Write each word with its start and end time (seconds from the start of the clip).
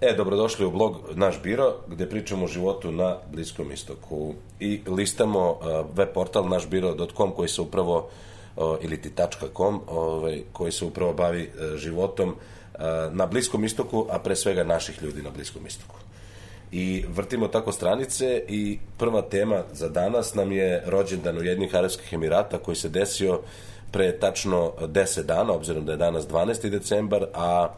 E, 0.00 0.14
dobrodošli 0.16 0.66
u 0.66 0.70
blog 0.70 0.96
Naš 1.14 1.42
biro, 1.42 1.74
gde 1.88 2.08
pričamo 2.08 2.44
o 2.44 2.48
životu 2.48 2.92
na 2.92 3.16
Bliskom 3.32 3.72
istoku 3.72 4.34
i 4.60 4.80
listamo 4.86 5.50
uh, 5.50 5.96
web 5.96 6.08
portal 6.14 6.48
našbiro.com 6.48 7.32
koji 7.32 7.48
se 7.48 7.60
upravo, 7.60 8.08
uh, 8.56 8.76
ili 8.80 9.02
ti.com, 9.02 9.80
ovaj, 9.86 10.42
koji 10.52 10.72
se 10.72 10.84
upravo 10.84 11.12
bavi 11.12 11.42
uh, 11.42 11.76
životom 11.76 12.28
uh, 12.28 12.80
na 13.12 13.26
Bliskom 13.26 13.64
istoku, 13.64 14.06
a 14.10 14.18
pre 14.18 14.36
svega 14.36 14.64
naših 14.64 15.02
ljudi 15.02 15.22
na 15.22 15.30
Bliskom 15.30 15.66
istoku. 15.66 15.94
I 16.72 17.04
vrtimo 17.08 17.48
tako 17.48 17.72
stranice 17.72 18.42
i 18.48 18.78
prva 18.98 19.22
tema 19.22 19.62
za 19.72 19.88
danas 19.88 20.34
nam 20.34 20.52
je 20.52 20.82
rođendan 20.86 21.38
Ujedinjenih 21.38 21.74
Arabskih 21.74 22.12
Emirata 22.12 22.58
koji 22.58 22.76
se 22.76 22.88
desio 22.88 23.40
pre 23.92 24.18
tačno 24.18 24.72
10 24.80 25.22
dana, 25.22 25.52
obzirom 25.52 25.84
da 25.84 25.92
je 25.92 25.98
danas 25.98 26.28
12. 26.28 26.70
decembar, 26.70 27.26
a 27.34 27.68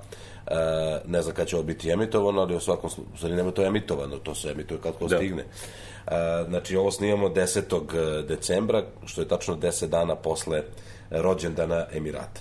Uh, 0.47 1.11
ne 1.11 1.23
znam 1.23 1.35
kada 1.35 1.47
će 1.47 1.57
ovo 1.57 1.65
biti 1.65 1.91
emitovano, 1.91 2.41
ali 2.41 2.57
u 2.57 2.61
svakom 2.61 2.91
slučaju 2.91 3.37
nema 3.37 3.51
to 3.51 3.65
emitovano, 3.65 4.19
to 4.19 4.35
se 4.35 4.49
emituje 4.51 4.81
kako 4.81 5.07
da. 5.07 5.17
stigne. 5.17 5.43
Uh, 5.43 6.13
znači, 6.49 6.77
ovo 6.77 6.91
snimamo 6.91 7.29
10. 7.29 8.27
decembra, 8.27 8.83
što 9.07 9.21
je 9.21 9.29
tačno 9.29 9.57
10 9.57 9.87
dana 9.87 10.15
posle 10.15 10.63
rođendana 11.11 11.87
Emirata. 11.93 12.41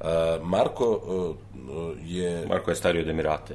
Uh, 0.00 0.06
Marko 0.42 0.90
uh, 0.90 1.96
je... 2.04 2.46
Marko 2.46 2.70
je 2.70 2.76
stariji 2.76 3.02
od 3.02 3.08
Emirate. 3.08 3.54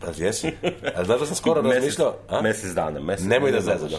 Pa 0.00 0.06
jesi? 0.16 0.52
A 0.94 1.04
znaš 1.04 1.20
da 1.20 1.26
sam 1.26 1.36
skoro 1.36 1.62
razmišljao... 1.70 2.14
A? 2.28 2.42
Mesec 2.42 2.74
dana. 2.74 3.00
Mesec 3.00 3.26
Nemoj 3.26 3.52
da 3.52 3.60
zezaš. 3.60 3.92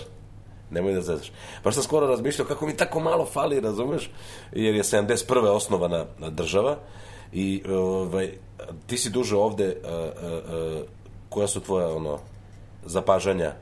Nemoj 0.72 0.94
da 0.94 1.02
zezaš. 1.02 1.32
Baš 1.64 1.74
sam 1.74 1.84
skoro 1.84 2.08
razmišljao 2.08 2.48
kako 2.48 2.66
mi 2.66 2.78
tako 2.78 3.00
malo 3.00 3.26
fali, 3.26 3.60
razumeš? 3.60 4.12
Jer 4.52 4.76
je 4.76 4.84
71. 4.84 5.48
osnovana 5.48 6.06
država 6.30 6.78
i 7.34 7.64
ovaj, 7.70 8.32
ti 8.88 8.98
si 8.98 9.10
duže 9.10 9.36
ovde, 9.36 9.78
a, 9.86 9.90
a, 9.90 10.10
a, 10.24 10.82
koja 11.30 11.48
su 11.48 11.60
tvoja 11.60 11.96
ono, 11.96 12.20
zapažanja 12.86 13.54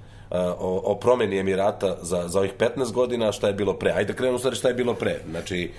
o, 0.59 0.81
o 0.85 0.95
promeni 0.95 1.39
Emirata 1.39 1.97
za, 2.01 2.27
za 2.27 2.39
ovih 2.39 2.53
15 2.59 2.91
godina, 2.91 3.31
šta 3.31 3.47
je 3.47 3.53
bilo 3.53 3.73
pre? 3.73 3.91
Ajde 3.91 4.13
da 4.13 4.17
krenemo 4.17 4.39
stvari 4.39 4.55
šta 4.55 4.67
je 4.67 4.73
bilo 4.73 4.93
pre. 4.93 5.19
Znači, 5.29 5.71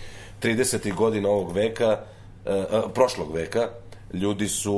30. 0.43 0.95
godina 0.95 1.29
ovog 1.29 1.53
veka, 1.53 1.99
prošlog 2.95 3.35
veka, 3.35 3.69
ljudi 4.13 4.49
su 4.49 4.75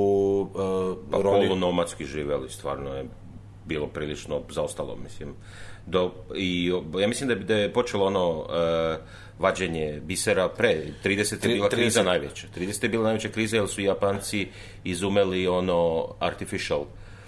uh, 0.55 0.97
pa 1.11 1.19
roni... 1.23 1.49
polunomadski 1.49 2.05
živeli, 2.05 2.51
stvarno 2.51 2.95
je 2.95 3.05
bilo 3.65 3.87
prilično 3.87 4.41
zaostalo, 4.51 4.97
mislim. 4.97 5.35
Do, 5.87 6.13
i, 6.37 6.73
ja 7.01 7.09
mislim 7.09 7.29
da, 7.29 7.35
da 7.35 7.55
je 7.55 7.73
počelo 7.73 8.07
ono 8.07 8.39
uh, 8.39 8.47
vađenje 9.39 10.01
bisera 10.05 10.49
pre 10.49 10.83
30 11.05 11.49
je 11.49 11.55
bila 11.55 11.69
30. 11.69 11.71
kriza 11.71 12.03
najveća 12.03 12.47
30 12.57 12.83
je 12.83 12.89
bila 12.89 13.05
najveća 13.05 13.29
kriza 13.29 13.57
jer 13.57 13.69
su 13.69 13.81
Japanci 13.81 14.49
izumeli 14.85 15.49
ono 15.49 16.09
artificial 16.19 16.85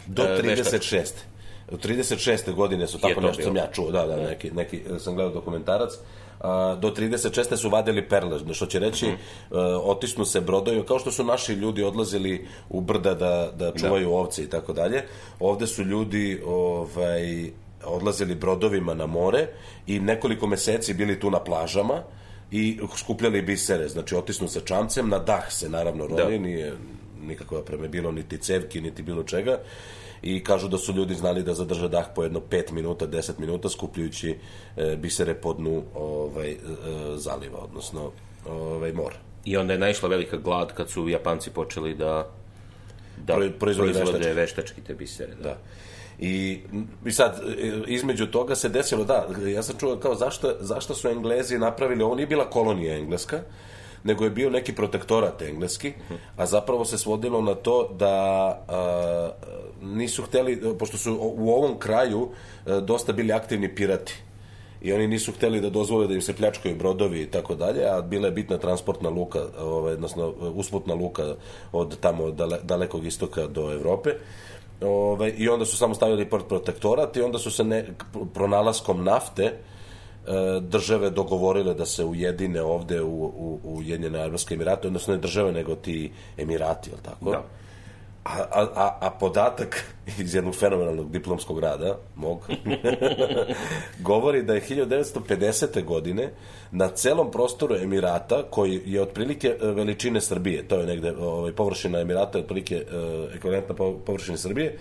do 0.06 0.22
36 0.22 0.98
uh, 0.98 1.33
u 1.72 1.77
36. 1.77 2.55
godine 2.55 2.86
su 2.86 2.98
tako 2.98 3.20
nešto 3.20 3.42
sam 3.42 3.56
ja 3.56 3.67
čuo, 3.72 3.91
da, 3.91 4.06
da, 4.06 4.17
neki, 4.17 4.50
neki, 4.50 4.81
sam 4.98 5.14
gledao 5.14 5.34
dokumentarac, 5.34 5.91
a, 6.41 6.77
do 6.81 6.91
36. 6.91 7.56
su 7.56 7.70
vadili 7.70 8.09
perle, 8.09 8.55
što 8.55 8.66
će 8.66 8.78
reći, 8.78 9.06
mm. 9.06 9.16
a, 9.50 9.81
otisnu 9.84 10.25
se 10.25 10.41
brodoju, 10.41 10.84
kao 10.84 10.98
što 10.98 11.11
su 11.11 11.25
naši 11.25 11.53
ljudi 11.53 11.83
odlazili 11.83 12.47
u 12.69 12.81
brda 12.81 13.14
da, 13.14 13.53
da 13.56 13.72
čuvaju 13.72 14.09
da. 14.09 14.14
ovce 14.14 14.42
i 14.42 14.47
tako 14.47 14.72
dalje, 14.72 15.05
ovde 15.41 15.66
su 15.66 15.83
ljudi 15.83 16.42
ovaj, 16.47 17.50
odlazili 17.84 18.34
brodovima 18.34 18.94
na 18.94 19.06
more 19.06 19.48
i 19.86 20.00
nekoliko 20.00 20.47
meseci 20.47 20.94
bili 20.94 21.20
tu 21.20 21.30
na 21.30 21.41
plažama 21.41 22.02
i 22.50 22.78
skupljali 22.97 23.42
bisere, 23.42 23.88
znači 23.88 24.16
otisnu 24.16 24.48
se 24.48 24.61
čamcem, 24.61 25.08
na 25.08 25.19
dah 25.19 25.52
se 25.52 25.69
naravno 25.69 26.06
roli, 26.06 26.38
da. 26.38 26.44
nije 26.44 26.72
nikakva 27.22 27.62
preme 27.62 27.88
bilo 27.88 28.12
niti 28.12 28.38
cevki, 28.38 28.80
niti 28.80 29.03
bilo 29.03 29.22
čega 29.22 29.58
i 30.22 30.44
kažu 30.44 30.69
da 30.69 30.78
su 30.78 30.92
ljudi 30.92 31.14
znali 31.14 31.42
da 31.42 31.55
zadrže 31.55 31.88
dah 31.88 32.06
po 32.14 32.22
jedno 32.22 32.41
5 32.50 32.72
minuta, 32.72 33.06
10 33.06 33.38
minuta 33.38 33.69
skupljujući 33.69 34.36
e, 34.77 34.97
bisere 34.97 35.34
po 35.34 35.53
dnu 35.53 35.83
ovaj, 35.94 36.50
e, 36.50 36.56
zaliva, 37.16 37.59
odnosno 37.59 38.10
ovaj, 38.49 38.93
mora. 38.93 39.16
I 39.44 39.56
onda 39.56 39.72
je 39.72 39.78
naišla 39.78 40.09
velika 40.09 40.37
glad 40.37 40.75
kad 40.75 40.91
su 40.91 41.09
Japanci 41.09 41.50
počeli 41.50 41.94
da 41.94 42.31
da 43.26 43.34
Pro, 43.34 43.50
proizvode 43.59 43.93
veštački. 43.93 44.32
veštački 44.32 44.81
te 44.81 44.94
bisere. 44.94 45.34
Da. 45.34 45.43
da. 45.43 45.59
I, 46.19 46.61
I 47.06 47.12
sad, 47.12 47.41
e, 47.59 47.83
između 47.87 48.27
toga 48.27 48.55
se 48.55 48.69
desilo, 48.69 49.05
da, 49.05 49.27
ja 49.47 49.62
sam 49.62 49.77
čuo 49.78 49.97
kao 49.97 50.15
zašto, 50.15 50.55
zašto 50.61 50.95
su 50.95 51.09
Englezi 51.09 51.59
napravili, 51.59 52.03
ovo 52.03 52.15
nije 52.15 52.27
bila 52.27 52.50
kolonija 52.50 52.97
engleska, 52.97 53.41
nego 54.05 54.25
je 54.25 54.31
bio 54.31 54.50
neki 54.50 54.73
protektorat 54.73 55.43
engleski, 55.43 55.93
a 56.37 56.47
zapravo 56.47 56.84
se 56.84 56.99
svodilo 56.99 57.43
na 57.43 57.55
to 57.55 57.89
da 57.99 58.15
a, 58.69 59.31
nisu 59.83 60.23
hteli, 60.23 60.62
pošto 60.78 60.99
su 60.99 61.19
u 61.21 61.50
ovom 61.50 61.78
kraju 61.78 62.29
a, 62.67 62.81
dosta 62.81 63.12
bili 63.12 63.33
aktivni 63.33 63.75
pirati, 63.75 64.15
i 64.83 64.93
oni 64.93 65.06
nisu 65.06 65.33
hteli 65.33 65.61
da 65.61 65.71
dozvole 65.71 66.06
da 66.06 66.15
im 66.15 66.23
se 66.23 66.34
pljačkaju 66.34 66.77
brodovi 66.77 67.23
i 67.23 67.27
tako 67.27 67.55
dalje, 67.55 67.84
a 67.87 68.00
bila 68.03 68.27
je 68.27 68.33
bitna 68.33 68.59
transportna 68.59 69.09
luka, 69.09 69.43
ovaj, 69.59 69.94
odnosno 69.94 70.34
usputna 70.55 70.94
luka 70.94 71.34
od 71.73 71.99
tamo 72.00 72.31
dale, 72.31 72.59
dalekog 72.62 73.06
istoka 73.06 73.47
do 73.47 73.73
Evrope. 73.73 74.11
Ovaj, 74.84 75.34
I 75.37 75.48
onda 75.48 75.65
su 75.65 75.76
samo 75.76 75.94
stavili 75.94 76.31
protektorat 76.31 77.16
i 77.16 77.22
onda 77.22 77.38
su 77.38 77.50
se 77.50 77.65
ne, 77.65 77.87
pronalaskom 78.34 79.04
nafte 79.04 79.53
E, 80.26 80.60
države 80.60 81.10
dogovorile 81.10 81.75
da 81.75 81.87
se 81.87 82.04
ujedine 82.04 82.62
ovde 82.62 83.03
u, 83.03 83.25
u, 83.25 83.60
u 83.65 83.76
Ujedinjene 83.78 84.19
Arabske 84.19 84.54
Emirate, 84.54 84.87
odnosno 84.87 85.15
ne 85.15 85.20
države, 85.20 85.53
nego 85.53 85.75
ti 85.75 86.12
Emirati, 86.37 86.91
je 86.91 86.97
tako? 87.03 87.31
Da. 87.31 87.43
A, 88.25 88.38
a, 88.75 88.99
a 89.00 89.10
podatak 89.10 89.94
iz 90.19 90.34
jednog 90.34 90.55
fenomenalnog 90.55 91.10
diplomskog 91.10 91.59
rada, 91.59 91.99
mog, 92.16 92.49
govori 94.10 94.43
da 94.43 94.55
je 94.55 94.60
1950. 94.60 95.84
godine 95.84 96.32
na 96.71 96.88
celom 96.88 97.31
prostoru 97.31 97.75
Emirata, 97.75 98.43
koji 98.50 98.82
je 98.87 99.03
otprilike 99.03 99.49
e, 99.49 99.66
veličine 99.66 100.21
Srbije, 100.21 100.69
to 100.69 100.81
je 100.81 100.87
negde 100.87 101.16
ovaj, 101.16 101.53
površina 101.53 102.00
Emirata, 102.00 102.38
otprilike 102.38 102.84
uh, 102.87 103.34
ekvivalentna 103.34 103.75
površine 104.06 104.38
Srbije, 104.38 104.78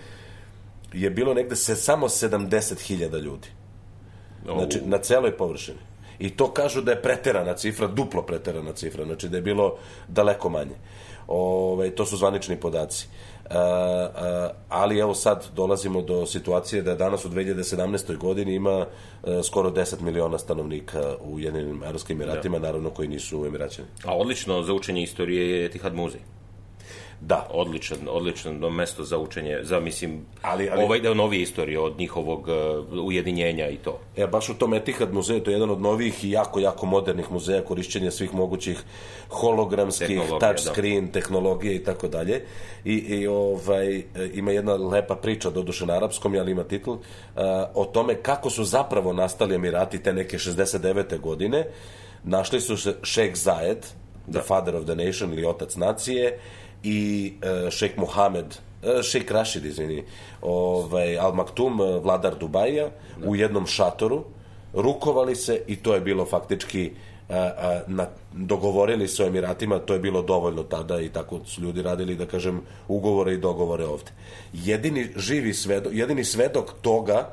je 0.93 1.09
bilo 1.09 1.33
negde 1.33 1.55
se 1.55 1.75
samo 1.75 2.07
70.000 2.07 3.19
ljudi. 3.19 3.47
Znači, 4.45 4.81
na 4.85 4.97
celoj 4.97 5.37
površini. 5.37 5.77
I 6.19 6.29
to 6.29 6.51
kažu 6.53 6.81
da 6.81 6.91
je 6.91 7.01
preterana 7.01 7.53
cifra, 7.53 7.87
duplo 7.87 8.21
preterana 8.21 8.73
cifra, 8.73 9.05
znači 9.05 9.29
da 9.29 9.37
je 9.37 9.41
bilo 9.41 9.77
daleko 10.07 10.49
manje. 10.49 10.75
Ove, 11.27 11.95
to 11.95 12.05
su 12.05 12.17
zvanični 12.17 12.59
podaci. 12.59 13.07
E, 13.07 13.30
ali 14.69 14.99
evo 14.99 15.13
sad 15.13 15.47
dolazimo 15.55 16.01
do 16.01 16.25
situacije 16.25 16.81
da 16.81 16.95
danas 16.95 17.25
u 17.25 17.29
2017. 17.29 18.17
godini 18.17 18.55
ima 18.55 18.85
e, 19.23 19.43
skoro 19.43 19.69
10 19.69 20.01
miliona 20.01 20.37
stanovnika 20.37 21.15
u 21.21 21.39
Jedinim 21.39 21.83
Arabskim 21.83 22.21
Emiratima, 22.21 22.59
da. 22.59 22.67
naravno 22.67 22.89
koji 22.89 23.07
nisu 23.07 23.45
Emiraćani. 23.45 23.87
A 24.05 24.17
odlično 24.17 24.63
za 24.63 24.73
učenje 24.73 25.03
istorije 25.03 25.49
je 25.49 25.65
Etihad 25.65 25.95
muzej. 25.95 26.21
Da. 27.21 27.47
Odličan, 27.53 27.97
odlično 28.09 28.69
mesto 28.69 29.03
za 29.03 29.17
učenje, 29.17 29.59
za, 29.61 29.79
mislim, 29.79 30.25
ali, 30.41 30.69
ali, 30.69 30.83
ovaj 30.83 30.99
deo 30.99 31.13
novije 31.13 31.41
istorije 31.41 31.79
od 31.79 31.99
njihovog 31.99 32.47
uh, 32.47 33.05
ujedinjenja 33.05 33.69
i 33.69 33.77
to. 33.77 33.99
Ja, 34.17 34.27
baš 34.27 34.49
u 34.49 34.53
tom 34.53 34.73
Etihad 34.73 35.13
muzeju, 35.13 35.43
to 35.43 35.51
je 35.51 35.55
jedan 35.55 35.69
od 35.69 35.81
novih 35.81 36.25
i 36.25 36.31
jako, 36.31 36.59
jako 36.59 36.85
modernih 36.85 37.31
muzeja, 37.31 37.61
korišćenja 37.61 38.11
svih 38.11 38.33
mogućih 38.33 38.83
hologramskih, 39.29 40.21
touchscreen, 40.39 41.05
da. 41.05 41.11
tehnologije 41.11 41.75
i 41.75 41.83
tako 41.83 42.07
dalje. 42.07 42.45
I, 42.85 42.93
i 42.93 43.27
ovaj, 43.27 44.03
ima 44.33 44.51
jedna 44.51 44.75
lepa 44.75 45.15
priča, 45.15 45.49
doduše 45.49 45.85
na 45.85 45.93
arapskom, 45.93 46.35
ali 46.35 46.51
ima 46.51 46.63
titl, 46.63 46.91
uh, 46.91 46.99
o 47.75 47.85
tome 47.85 48.15
kako 48.15 48.49
su 48.49 48.63
zapravo 48.63 49.13
nastali 49.13 49.55
Emirati 49.55 50.03
te 50.03 50.13
neke 50.13 50.37
69. 50.37 51.19
godine. 51.19 51.67
Našli 52.23 52.61
su 52.61 52.77
se 52.77 52.95
Sheikh 53.03 53.35
Zayed, 53.35 53.81
the 54.25 54.39
da. 54.39 54.41
father 54.41 54.75
of 54.75 54.85
the 54.85 54.95
nation 54.95 55.33
ili 55.33 55.45
otac 55.45 55.75
nacije, 55.75 56.37
i 56.83 57.33
uh, 57.33 57.69
šejk 57.69 57.97
Mohamed 57.97 58.45
uh, 58.83 59.01
šejk 59.01 59.31
Rašid, 59.31 59.65
izvini, 59.65 60.03
ovaj, 60.41 61.17
Al 61.19 61.33
Maktum, 61.33 61.81
e, 61.81 61.99
vladar 61.99 62.35
Dubaja, 62.39 62.89
da. 63.17 63.29
u 63.29 63.35
jednom 63.35 63.67
šatoru, 63.67 64.23
rukovali 64.73 65.35
se 65.35 65.61
i 65.67 65.75
to 65.75 65.93
je 65.93 66.01
bilo 66.01 66.25
faktički 66.25 66.91
a, 67.31 67.37
a, 67.37 67.81
na, 67.87 68.07
dogovorili 68.33 69.07
se 69.07 69.23
o 69.23 69.27
Emiratima, 69.27 69.79
to 69.79 69.93
je 69.93 69.99
bilo 69.99 70.21
dovoljno 70.21 70.63
tada 70.63 71.01
i 71.01 71.09
tako 71.09 71.39
su 71.45 71.61
ljudi 71.61 71.81
radili, 71.81 72.15
da 72.15 72.25
kažem, 72.25 72.61
ugovore 72.87 73.33
i 73.33 73.37
dogovore 73.37 73.85
ovde. 73.85 74.11
Jedini 74.53 75.07
živi 75.15 75.53
svedok, 75.53 75.93
jedini 75.95 76.23
svedok 76.23 76.73
toga, 76.81 77.29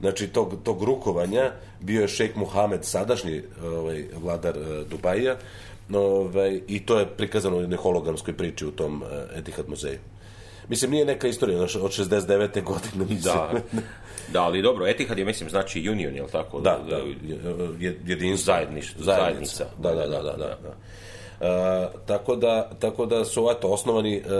znači 0.00 0.28
tog, 0.28 0.54
tog 0.64 0.82
rukovanja, 0.82 1.52
bio 1.80 2.00
je 2.02 2.08
šejk 2.08 2.36
Muhamed, 2.36 2.84
sadašnji 2.84 3.42
ovaj, 3.64 4.04
vladar 4.22 4.54
Dubaja, 4.90 5.36
Ovaj, 5.94 6.60
I 6.68 6.86
to 6.86 6.98
je 6.98 7.06
prikazano 7.06 7.56
u 7.56 7.60
jednoj 7.60 7.76
hologramskoj 7.76 8.36
priči 8.36 8.66
u 8.66 8.70
tom 8.70 9.02
uh, 9.02 9.08
Etihad 9.38 9.68
muzeju. 9.68 9.98
Mislim, 10.68 10.90
nije 10.90 11.04
neka 11.04 11.28
istorija 11.28 11.60
od 11.60 11.68
69. 11.68 12.62
godine. 12.64 13.04
Mislim. 13.14 13.34
Da, 13.34 13.50
da, 14.32 14.42
ali 14.42 14.62
dobro, 14.62 14.86
Etihad 14.86 15.18
je, 15.18 15.24
mislim, 15.24 15.50
znači 15.50 15.90
union, 15.90 16.14
je 16.14 16.22
li 16.22 16.30
tako? 16.30 16.60
Da, 16.60 16.78
da, 16.88 17.00
jedinstvo. 18.06 18.54
Zajedništvo, 18.54 19.04
zajednica. 19.04 19.64
Da, 19.78 19.94
da, 19.94 20.06
da, 20.06 20.22
da. 20.22 20.32
da. 20.32 20.58
da. 20.62 21.92
tako, 22.06 22.36
da, 22.36 22.70
tako 22.78 23.06
da 23.06 23.24
su 23.24 23.48
eto, 23.56 23.68
osnovani 23.68 24.18
uh, 24.18 24.30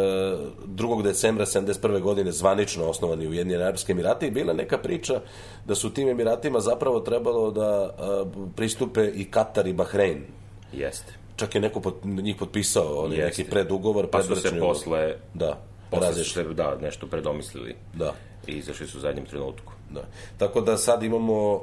2. 0.66 1.02
decembra 1.02 1.46
71. 1.46 2.00
godine 2.00 2.32
zvanično 2.32 2.86
osnovani 2.86 3.26
u 3.28 3.32
Jedinjene 3.32 3.64
Arabske 3.64 3.92
Emirate 3.92 4.26
i 4.26 4.30
bila 4.30 4.52
neka 4.52 4.78
priča 4.78 5.20
da 5.64 5.74
su 5.74 5.94
tim 5.94 6.08
Emiratima 6.08 6.60
zapravo 6.60 7.00
trebalo 7.00 7.50
da 7.50 7.84
uh, 7.84 8.28
pristupe 8.56 9.10
i 9.14 9.24
Katar 9.24 9.66
i 9.66 9.72
Bahrein. 9.72 10.24
Jeste. 10.72 11.21
Čak 11.36 11.54
je 11.54 11.60
neko 11.60 11.80
pot, 11.80 12.04
njih 12.04 12.36
potpisao 12.36 13.04
onaj 13.04 13.18
neki 13.18 13.44
predugovor. 13.44 14.10
Pa 14.10 14.22
su 14.22 14.36
se 14.36 14.58
posle... 14.60 15.16
Da. 15.34 15.58
Posle 15.90 16.24
su 16.24 16.32
se, 16.32 16.44
da, 16.44 16.78
nešto 16.80 17.06
predomislili. 17.06 17.76
Da. 17.94 18.14
I 18.46 18.52
izašli 18.52 18.86
su 18.86 18.98
u 18.98 19.00
zadnjem 19.00 19.26
trenutku. 19.26 19.72
Da. 19.90 20.04
Tako 20.38 20.60
da 20.60 20.76
sad 20.76 21.02
imamo 21.02 21.52
uh, 21.54 21.60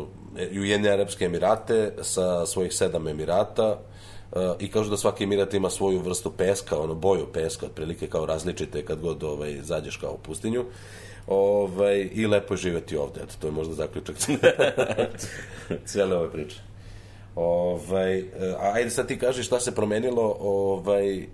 uh, 0.00 0.08
Ujedinjene 0.36 0.90
Arabske 0.90 1.24
Emirate 1.24 1.92
sa 2.02 2.46
svojih 2.46 2.72
sedam 2.72 3.08
Emirata, 3.08 3.78
Uh, 4.32 4.38
i 4.58 4.70
kažu 4.70 4.90
da 4.90 4.96
svaki 4.96 5.24
emirat 5.24 5.54
ima 5.54 5.70
svoju 5.70 6.00
vrstu 6.00 6.30
peska, 6.30 6.78
ono 6.78 6.94
boju 6.94 7.26
peska, 7.32 7.66
otprilike 7.66 8.06
kao 8.06 8.26
različite 8.26 8.84
kad 8.84 9.00
god 9.00 9.22
ovaj, 9.22 9.58
zađeš 9.62 9.96
kao 9.96 10.12
u 10.12 10.18
pustinju. 10.18 10.64
Ovaj, 11.26 12.08
I 12.12 12.26
lepo 12.26 12.54
je 12.54 12.58
živeti 12.58 12.96
ovde, 12.96 13.20
eto, 13.22 13.34
to 13.40 13.46
je 13.46 13.52
možda 13.52 13.74
zaključak 13.74 14.16
cijele 15.88 16.16
ove 16.16 16.32
priče. 16.32 16.56
Ovaj, 17.34 18.24
a 18.58 18.72
ajde 18.74 18.90
sad 18.90 19.08
ti 19.08 19.18
kaži 19.18 19.42
šta 19.42 19.60
se 19.60 19.74
promenilo 19.74 20.36
ovaj, 20.40 21.26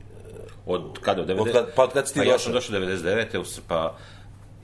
od 0.66 0.98
kada? 1.00 1.22
Od 1.22 1.28
90... 1.28 1.40
Od 1.40 1.52
kad, 1.52 1.74
pa 1.74 1.84
od 1.84 1.92
kad 1.92 2.08
si 2.08 2.14
ti 2.14 2.20
pa 2.20 2.24
došao? 2.24 2.34
ja 2.34 2.38
sam 2.38 2.52
došao 2.52 2.80
99. 2.80 3.60
pa 3.68 3.96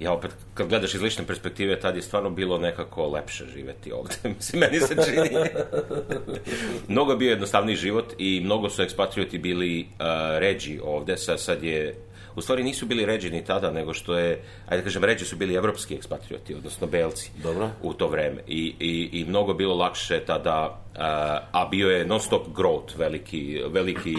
ja 0.02 0.12
opet, 0.12 0.30
kad 0.54 0.68
gledaš 0.68 0.94
iz 0.94 1.02
lične 1.02 1.26
perspektive, 1.26 1.80
tad 1.80 1.96
je 1.96 2.02
stvarno 2.02 2.30
bilo 2.30 2.58
nekako 2.58 3.06
lepše 3.06 3.44
živeti 3.54 3.92
ovde. 3.92 4.14
Mislim, 4.36 4.60
meni 4.60 4.80
se 4.80 4.96
čini. 5.06 5.30
mnogo 6.88 7.12
je 7.12 7.18
bio 7.18 7.30
jednostavniji 7.30 7.76
život 7.76 8.14
i 8.18 8.40
mnogo 8.44 8.70
su 8.70 8.82
ekspatrioti 8.82 9.38
bili 9.38 9.80
uh, 9.80 10.06
ređi 10.38 10.80
ovde. 10.84 11.16
Sad, 11.16 11.40
sad 11.40 11.62
je 11.62 11.94
u 12.36 12.40
stvari 12.40 12.62
nisu 12.62 12.86
bili 12.86 13.06
ređi 13.06 13.30
ni 13.30 13.44
tada, 13.44 13.70
nego 13.70 13.94
što 13.94 14.18
je, 14.18 14.42
ajde 14.66 14.82
da 14.82 14.84
kažem, 14.84 15.04
ređi 15.04 15.24
su 15.24 15.36
bili 15.36 15.54
evropski 15.54 15.94
ekspatrioti, 15.94 16.54
odnosno 16.54 16.86
belci 16.86 17.30
Dobro. 17.42 17.70
u 17.82 17.92
to 17.94 18.08
vreme. 18.08 18.42
I, 18.46 18.74
i, 18.80 19.20
i 19.20 19.24
mnogo 19.24 19.54
bilo 19.54 19.74
lakše 19.74 20.20
tada, 20.26 20.82
a, 20.96 21.40
a 21.52 21.68
bio 21.70 21.90
je 21.90 22.06
non 22.06 22.20
stop 22.20 22.46
growth, 22.56 22.98
veliki, 22.98 23.60
veliki 23.72 24.16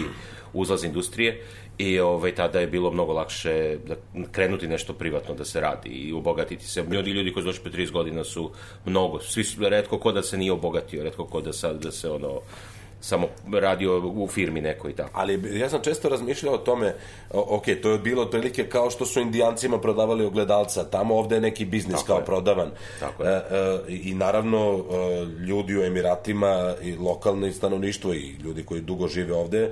uzlaz 0.52 0.84
industrije 0.84 1.42
i 1.78 2.00
ovaj, 2.00 2.34
tada 2.34 2.60
je 2.60 2.66
bilo 2.66 2.90
mnogo 2.90 3.12
lakše 3.12 3.78
da 3.86 3.94
krenuti 4.32 4.68
nešto 4.68 4.92
privatno 4.92 5.34
da 5.34 5.44
se 5.44 5.60
radi 5.60 5.88
i 5.88 6.12
obogatiti 6.12 6.64
se. 6.64 6.84
Ljudi, 6.90 7.10
ljudi 7.10 7.32
koji 7.32 7.42
su 7.42 7.46
došli 7.46 7.62
pre 7.62 7.72
30 7.72 7.90
godina 7.90 8.24
su 8.24 8.50
mnogo, 8.86 9.20
svi 9.20 9.44
su, 9.44 9.68
redko 9.68 9.98
ko 9.98 10.12
da 10.12 10.22
se 10.22 10.38
nije 10.38 10.52
obogatio, 10.52 11.04
redko 11.04 11.24
ko 11.24 11.40
da, 11.40 11.52
sad, 11.52 11.82
da 11.82 11.92
se 11.92 12.10
ono, 12.10 12.40
samo 13.04 13.26
radio 13.52 14.12
u 14.14 14.28
firmi 14.28 14.60
nekoj 14.60 14.96
tako. 14.96 15.10
Ali 15.12 15.58
ja 15.58 15.68
sam 15.68 15.80
često 15.82 16.08
razmišljao 16.08 16.54
o 16.54 16.58
tome, 16.58 16.94
ok, 17.30 17.64
to 17.82 17.90
je 17.90 17.98
bilo 17.98 18.22
otprilike 18.22 18.68
kao 18.68 18.90
što 18.90 19.06
su 19.06 19.20
indijancima 19.20 19.80
prodavali 19.80 20.24
ogledalca, 20.24 20.84
tamo 20.84 21.14
ovde 21.14 21.34
je 21.34 21.40
neki 21.40 21.64
biznis 21.64 21.96
Tako 21.96 22.06
kao 22.06 22.18
je. 22.18 22.24
prodavan. 22.24 22.70
Tako 23.00 23.22
je. 23.22 23.30
E, 23.30 23.36
e, 23.36 23.80
I 23.88 24.14
naravno, 24.14 24.84
e, 24.90 25.24
ljudi 25.24 25.78
u 25.78 25.84
Emiratima 25.84 26.74
i 26.82 26.96
lokalno 26.96 27.52
stanovništvo 27.52 28.14
i 28.14 28.36
ljudi 28.42 28.62
koji 28.62 28.80
dugo 28.80 29.08
žive 29.08 29.34
ovde, 29.34 29.62
e, 29.62 29.70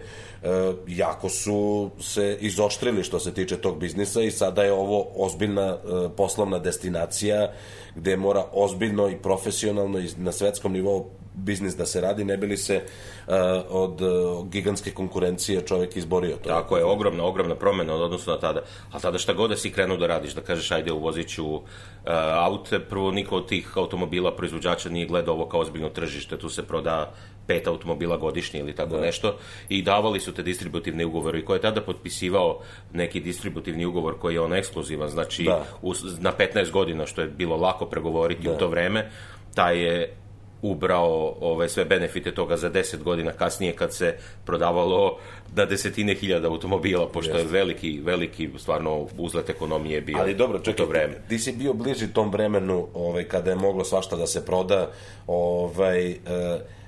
jako 0.86 1.28
su 1.28 1.90
se 2.00 2.36
izoštrili 2.40 3.04
što 3.04 3.20
se 3.20 3.34
tiče 3.34 3.56
tog 3.56 3.78
biznisa 3.78 4.22
i 4.22 4.30
sada 4.30 4.62
je 4.62 4.72
ovo 4.72 5.06
ozbiljna 5.14 5.68
e, 5.68 6.08
poslovna 6.16 6.58
destinacija 6.58 7.52
gde 7.94 8.16
mora 8.16 8.44
ozbiljno 8.52 9.08
i 9.08 9.16
profesionalno 9.16 9.98
i 9.98 10.08
na 10.16 10.32
svetskom 10.32 10.72
nivou 10.72 11.21
biznis 11.34 11.76
da 11.76 11.86
se 11.86 12.00
radi, 12.00 12.24
ne 12.24 12.36
bi 12.36 12.46
li 12.46 12.56
se 12.56 12.76
uh, 13.26 13.34
od 13.68 14.00
uh, 14.00 14.48
gigantske 14.48 14.90
konkurencije 14.90 15.60
čovjek 15.66 15.96
izborio. 15.96 16.36
To 16.36 16.48
Tako 16.48 16.76
je, 16.76 16.84
ogromna, 16.84 17.24
ogromna 17.24 17.54
promena 17.54 17.94
od 17.94 18.00
odnosu 18.00 18.30
na 18.30 18.38
tada. 18.38 18.62
A 18.92 19.00
tada 19.00 19.18
šta 19.18 19.32
god 19.32 19.50
da 19.50 19.56
si 19.56 19.70
krenuo 19.70 19.96
da 19.96 20.06
radiš, 20.06 20.34
da 20.34 20.40
kažeš 20.40 20.70
ajde 20.70 20.92
uvozit 20.92 21.28
ću 21.28 21.54
uh, 21.54 21.62
aute, 22.34 22.80
prvo 22.80 23.10
niko 23.10 23.36
od 23.36 23.48
tih 23.48 23.72
automobila 23.76 24.36
proizvođača 24.36 24.88
nije 24.88 25.06
gledao 25.06 25.34
ovo 25.34 25.48
kao 25.48 25.60
ozbiljno 25.60 25.88
tržište, 25.88 26.38
tu 26.38 26.48
se 26.48 26.62
proda 26.62 27.12
pet 27.46 27.66
automobila 27.66 28.16
godišnje 28.16 28.60
ili 28.60 28.74
tako 28.74 28.96
da. 28.96 29.00
nešto 29.00 29.36
i 29.68 29.82
davali 29.82 30.20
su 30.20 30.34
te 30.34 30.42
distributivne 30.42 31.06
ugovore 31.06 31.38
i 31.38 31.44
ko 31.44 31.54
je 31.54 31.60
tada 31.60 31.80
potpisivao 31.80 32.60
neki 32.92 33.20
distributivni 33.20 33.84
ugovor 33.84 34.18
koji 34.18 34.34
je 34.34 34.40
on 34.40 34.52
ekskluzivan, 34.54 35.08
znači 35.08 35.44
Da. 35.44 35.64
u, 35.82 35.94
na 36.20 36.32
15 36.38 36.70
godina 36.70 37.06
što 37.06 37.20
je 37.20 37.28
bilo 37.28 37.56
lako 37.56 37.86
pregovoriti 37.86 38.42
Da. 38.42 38.52
u 38.52 38.58
to 38.58 38.68
vreme, 38.68 39.10
taj 39.54 39.78
je 39.78 40.16
ubrao 40.62 41.36
ove 41.40 41.68
sve 41.68 41.84
benefite 41.84 42.34
toga 42.34 42.56
za 42.56 42.70
10 42.70 43.02
godina 43.02 43.32
kasnije 43.32 43.72
kad 43.72 43.94
se 43.94 44.16
prodavalo 44.44 45.18
na 45.54 45.64
desetine 45.64 46.14
hiljada 46.14 46.48
automobila, 46.48 47.08
pošto 47.08 47.36
je 47.36 47.44
veliki, 47.44 48.00
veliki 48.04 48.50
stvarno 48.58 49.06
uzlet 49.18 49.50
ekonomije 49.50 50.00
bio 50.00 50.18
Ali 50.18 50.34
dobro, 50.34 50.58
u 50.58 50.62
to 50.62 50.70
čekaj, 50.70 50.86
vreme. 50.86 51.14
ti 51.28 51.38
si 51.38 51.52
bio 51.52 51.72
bliži 51.72 52.12
tom 52.12 52.30
vremenu 52.30 52.86
ovaj, 52.94 53.24
kada 53.24 53.50
je 53.50 53.56
moglo 53.56 53.84
svašta 53.84 54.16
da 54.16 54.26
se 54.26 54.46
proda. 54.46 54.90
Ovaj, 55.26 56.10
e, 56.10 56.16
e, 56.26 56.81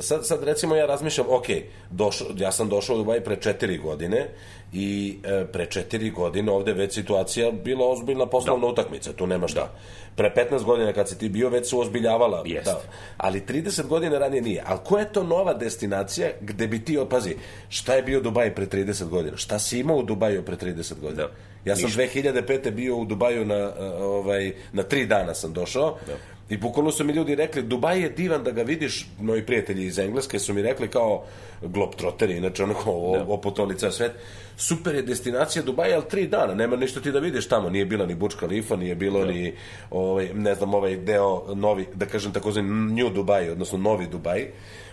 sad, 0.00 0.26
sad 0.26 0.44
recimo 0.44 0.76
ja 0.76 0.86
razmišljam, 0.86 1.26
ok, 1.30 1.46
došao, 1.90 2.26
ja 2.36 2.52
sam 2.52 2.68
došao 2.68 2.96
u 2.96 2.98
Dubaj 2.98 3.20
pre 3.20 3.36
četiri 3.36 3.78
godine 3.78 4.28
i 4.72 5.18
e, 5.24 5.44
pre 5.52 5.66
četiri 5.66 6.10
godine 6.10 6.52
ovde 6.52 6.72
već 6.72 6.94
situacija 6.94 7.50
bila 7.50 7.88
ozbiljna 7.88 8.26
poslovna 8.26 8.66
utakmica, 8.66 9.12
tu 9.12 9.26
nema 9.26 9.48
šta. 9.48 9.72
Pre 10.16 10.32
15 10.50 10.64
godina 10.64 10.92
kad 10.92 11.08
si 11.08 11.18
ti 11.18 11.28
bio 11.28 11.48
već 11.48 11.68
su 11.68 11.80
ozbiljavala. 11.80 12.42
Jeste. 12.46 12.70
Da, 12.70 12.80
ali 13.16 13.40
30 13.40 13.86
godina 13.86 14.18
ranije 14.18 14.42
nije. 14.42 14.62
Ali 14.66 14.78
koja 14.84 15.00
je 15.00 15.12
to 15.12 15.22
nova 15.22 15.54
destinacija 15.54 16.30
gde 16.40 16.66
bi 16.66 16.84
ti, 16.84 16.98
pazi, 17.10 17.36
šta 17.68 17.94
je 17.94 18.02
bio 18.02 18.20
Dubaj 18.20 18.54
pre 18.54 18.66
30 18.66 19.08
godina? 19.08 19.36
Šta 19.36 19.58
si 19.58 19.78
imao 19.78 19.96
u 19.96 20.02
Dubaju 20.02 20.44
pre 20.44 20.56
30 20.56 21.00
godina? 21.00 21.22
Da. 21.22 21.30
Ja 21.64 21.76
sam 21.76 21.90
2005. 21.90 22.70
bio 22.70 22.96
u 22.96 23.04
Dubaju 23.04 23.44
na, 23.44 23.68
uh, 23.68 24.02
ovaj, 24.02 24.52
na 24.72 24.82
tri 24.82 25.06
dana 25.06 25.34
sam 25.34 25.52
došao 25.52 25.98
Da. 26.06 26.16
I 26.50 26.56
bukvalno 26.56 26.90
su 26.90 27.04
mi 27.04 27.12
ljudi 27.12 27.34
rekli 27.34 27.62
Dubaj 27.62 28.00
je 28.00 28.08
divan 28.08 28.44
da 28.44 28.50
ga 28.50 28.62
vidiš, 28.62 29.06
moji 29.20 29.46
prijatelji 29.46 29.86
iz 29.86 29.98
Engleske 29.98 30.38
su 30.38 30.54
mi 30.54 30.62
rekli 30.62 30.88
kao 30.88 31.24
globtroteri, 31.62 32.36
inače 32.36 32.62
ono 32.62 32.74
kao 32.74 33.12
Da. 33.16 33.24
oputovali 33.28 33.78
ceo 33.78 33.90
svet, 33.90 34.12
super 34.56 34.94
je 34.94 35.02
destinacija 35.02 35.62
Dubaj, 35.62 35.94
ali 35.94 36.04
tri 36.10 36.26
dana, 36.26 36.54
nema 36.54 36.76
ništa 36.76 37.00
ti 37.00 37.12
da 37.12 37.18
vidiš 37.18 37.48
tamo, 37.48 37.70
nije 37.70 37.84
bila 37.84 38.06
ni 38.06 38.14
Burj 38.14 38.34
Khalifa, 38.38 38.76
nije 38.76 38.94
bilo 38.94 39.24
ni, 39.24 39.54
ovaj, 39.90 40.28
ne 40.34 40.54
znam, 40.54 40.74
ovaj 40.74 40.96
deo 40.96 41.54
novi, 41.54 41.86
da 41.94 42.06
kažem 42.06 42.32
takozvani 42.32 42.68
New 42.70 43.10
Dubai, 43.10 43.50
odnosno 43.50 43.78
novi 43.78 44.06
Dubaj, 44.06 44.46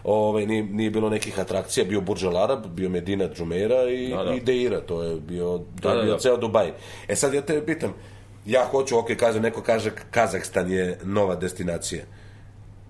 ovaj, 0.04 0.46
nije, 0.46 0.64
nije 0.64 0.90
bilo 0.90 1.10
nekih 1.10 1.40
atrakcija, 1.40 1.86
bio 1.86 2.02
Burj 2.02 2.26
Al 2.26 2.38
Arab, 2.38 2.66
bio 2.68 2.90
Medina 2.90 3.30
Džumeira 3.36 3.90
i, 3.90 4.10
Da, 4.10 4.24
da. 4.24 4.34
i 4.34 4.40
Deira, 4.40 4.82
to 4.82 5.04
je 5.04 5.16
bio, 5.20 5.58
to 5.58 5.66
Da, 5.82 5.90
je 5.90 5.96
da, 5.98 6.04
bio 6.04 6.14
da. 6.14 6.20
ceo 6.20 6.38
Dubaj. 6.38 6.72
E 7.08 7.16
sad 7.16 7.34
ja 7.34 7.42
tebe 7.42 7.66
pitam, 7.66 7.94
ja 8.48 8.66
hoću, 8.72 8.98
ok, 8.98 9.08
kaže, 9.20 9.40
neko 9.40 9.62
kaže 9.62 9.92
Kazahstan 10.12 10.72
je 10.72 11.00
nova 11.04 11.36
destinacija. 11.36 12.04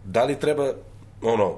Da 0.06 0.24
li 0.24 0.40
treba 0.40 0.74
ono, 1.22 1.58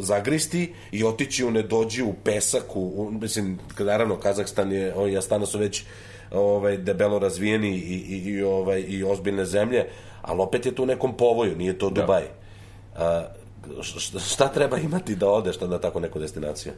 zagristi 0.00 0.74
i 0.92 1.04
otići 1.04 1.44
u 1.44 1.50
nedođi 1.50 2.02
u 2.02 2.14
pesak, 2.24 2.76
u, 2.76 2.80
u, 2.80 3.10
mislim, 3.10 3.58
naravno, 3.78 4.16
Kazahstan 4.16 4.72
je, 4.72 4.94
o, 4.94 5.08
i 5.08 5.18
Astana 5.18 5.46
su 5.46 5.58
već 5.58 5.84
ovaj, 6.30 6.76
debelo 6.76 7.18
razvijeni 7.18 7.70
i, 7.70 7.96
i, 8.08 8.30
i, 8.30 8.42
ovaj, 8.42 8.84
i 8.88 9.04
ozbiljne 9.04 9.44
zemlje, 9.44 9.86
ali 10.22 10.40
opet 10.40 10.66
je 10.66 10.74
tu 10.74 10.82
u 10.82 10.86
nekom 10.86 11.16
povoju, 11.16 11.56
nije 11.56 11.78
to 11.78 11.90
Dubaj. 11.90 12.22
A, 12.96 13.24
šta, 13.82 14.18
šta 14.18 14.48
treba 14.48 14.78
imati 14.78 15.16
da 15.16 15.28
odeš 15.28 15.60
na 15.60 15.78
tako 15.78 16.00
neku 16.00 16.18
destinaciju? 16.18 16.72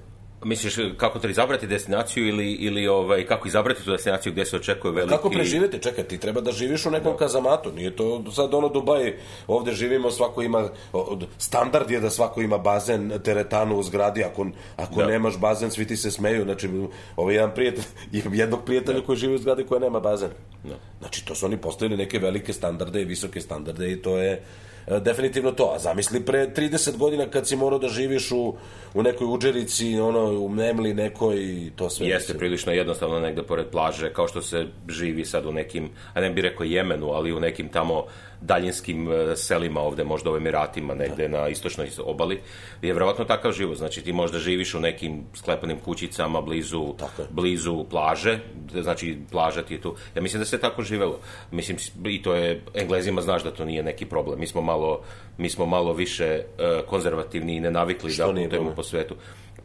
Misliš 0.44 0.76
kako 0.96 1.18
treba 1.18 1.30
izabrati 1.30 1.66
destinaciju 1.66 2.28
ili, 2.28 2.52
ili 2.52 2.88
ovaj, 2.88 3.26
kako 3.26 3.48
izabrati 3.48 3.84
tu 3.84 3.90
destinaciju 3.90 4.32
gde 4.32 4.44
se 4.44 4.56
očekuje 4.56 4.92
veliki... 4.92 5.14
Kako 5.14 5.30
preživeti? 5.30 5.78
Čekaj, 5.78 6.04
ti 6.04 6.18
treba 6.18 6.40
da 6.40 6.52
živiš 6.52 6.86
u 6.86 6.90
nekom 6.90 7.16
kazamatu. 7.16 7.72
Nije 7.72 7.96
to 7.96 8.24
sad 8.32 8.54
ono 8.54 8.68
Dubaj, 8.68 9.14
ovde 9.46 9.72
živimo, 9.72 10.10
svako 10.10 10.42
ima, 10.42 10.68
standard 11.38 11.90
je 11.90 12.00
da 12.00 12.10
svako 12.10 12.42
ima 12.42 12.58
bazen, 12.58 13.12
teretanu 13.24 13.78
u 13.78 13.82
zgradi, 13.82 14.24
ako, 14.24 14.46
ako 14.76 15.00
Da. 15.00 15.06
nemaš 15.06 15.38
bazen, 15.38 15.70
svi 15.70 15.86
ti 15.86 15.96
se 15.96 16.10
smeju. 16.10 16.44
Znači, 16.44 16.68
ovaj 17.16 17.34
jedan 17.34 17.54
prijatelj, 17.54 17.84
jednog 18.42 18.64
prijatelja 18.64 19.00
koji 19.00 19.18
živi 19.18 19.34
u 19.34 19.38
zgradi 19.38 19.66
koja 19.66 19.80
nema 19.80 20.00
bazen. 20.00 20.30
Znači, 20.98 21.26
to 21.26 21.34
su 21.34 21.46
oni 21.46 21.56
postavili 21.56 21.96
neke 21.96 22.18
velike 22.18 22.52
standarde 22.52 23.02
i 23.02 23.04
visoke 23.04 23.40
standarde 23.40 23.92
i 23.92 24.02
to 24.02 24.18
je 24.18 24.42
definitivno 24.86 25.52
to. 25.52 25.72
A 25.74 25.78
zamisli 25.78 26.24
pre 26.24 26.48
30 26.56 26.96
godina 26.96 27.26
kad 27.26 27.48
si 27.48 27.56
morao 27.56 27.78
da 27.78 27.88
živiš 27.88 28.30
u, 28.32 28.54
u 28.94 29.02
nekoj 29.02 29.26
uđerici, 29.26 29.98
ono, 30.00 30.30
u 30.30 30.48
Memli 30.48 30.94
nekoj 30.94 31.36
i 31.36 31.70
to 31.76 31.90
sve. 31.90 32.06
Jeste 32.06 32.32
mislim. 32.32 32.38
prilično 32.38 32.72
jednostavno 32.72 33.20
negde 33.20 33.42
pored 33.42 33.66
plaže, 33.66 34.12
kao 34.12 34.28
što 34.28 34.42
se 34.42 34.66
živi 34.88 35.24
sad 35.24 35.46
u 35.46 35.52
nekim, 35.52 35.90
a 36.14 36.20
ne 36.20 36.30
bih 36.30 36.44
rekao 36.44 36.64
Jemenu, 36.64 37.10
ali 37.10 37.32
u 37.32 37.40
nekim 37.40 37.68
tamo 37.68 38.04
daljinskim 38.40 39.12
e, 39.12 39.36
selima 39.36 39.80
ovde, 39.80 40.04
možda 40.04 40.32
u 40.32 40.36
Emiratima, 40.36 40.94
negde 40.94 41.28
na 41.28 41.48
istočnoj 41.48 41.90
obali, 42.04 42.40
je 42.82 42.92
verovatno 42.92 43.24
takav 43.24 43.52
život. 43.52 43.78
Znači 43.78 44.02
ti 44.02 44.12
možda 44.12 44.38
živiš 44.38 44.74
u 44.74 44.80
nekim 44.80 45.24
sklepanim 45.34 45.78
kućicama 45.80 46.40
blizu, 46.40 46.94
blizu 47.30 47.84
plaže, 47.90 48.38
znači 48.82 49.18
plaža 49.30 49.62
ti 49.62 49.74
je 49.74 49.80
tu. 49.80 49.94
Ja 50.14 50.22
mislim 50.22 50.40
da 50.40 50.46
se 50.46 50.60
tako 50.60 50.82
živelo. 50.82 51.20
Mislim, 51.50 51.78
i 52.04 52.22
to 52.22 52.34
je, 52.34 52.62
Englezima 52.74 53.20
znaš 53.20 53.42
da 53.42 53.50
to 53.50 53.64
nije 53.64 53.82
neki 53.82 54.06
problem. 54.06 54.40
Mi 54.40 54.46
smo 54.46 54.60
malo, 54.60 55.00
mi 55.38 55.50
smo 55.50 55.66
malo 55.66 55.92
više 55.92 56.24
e, 56.24 56.42
konzervativni 56.86 57.56
i 57.56 57.60
ne 57.60 57.70
navikli 57.70 58.10
Što 58.10 58.32
da 58.32 58.42
putujemo 58.42 58.74
po 58.74 58.82
svetu. 58.82 59.14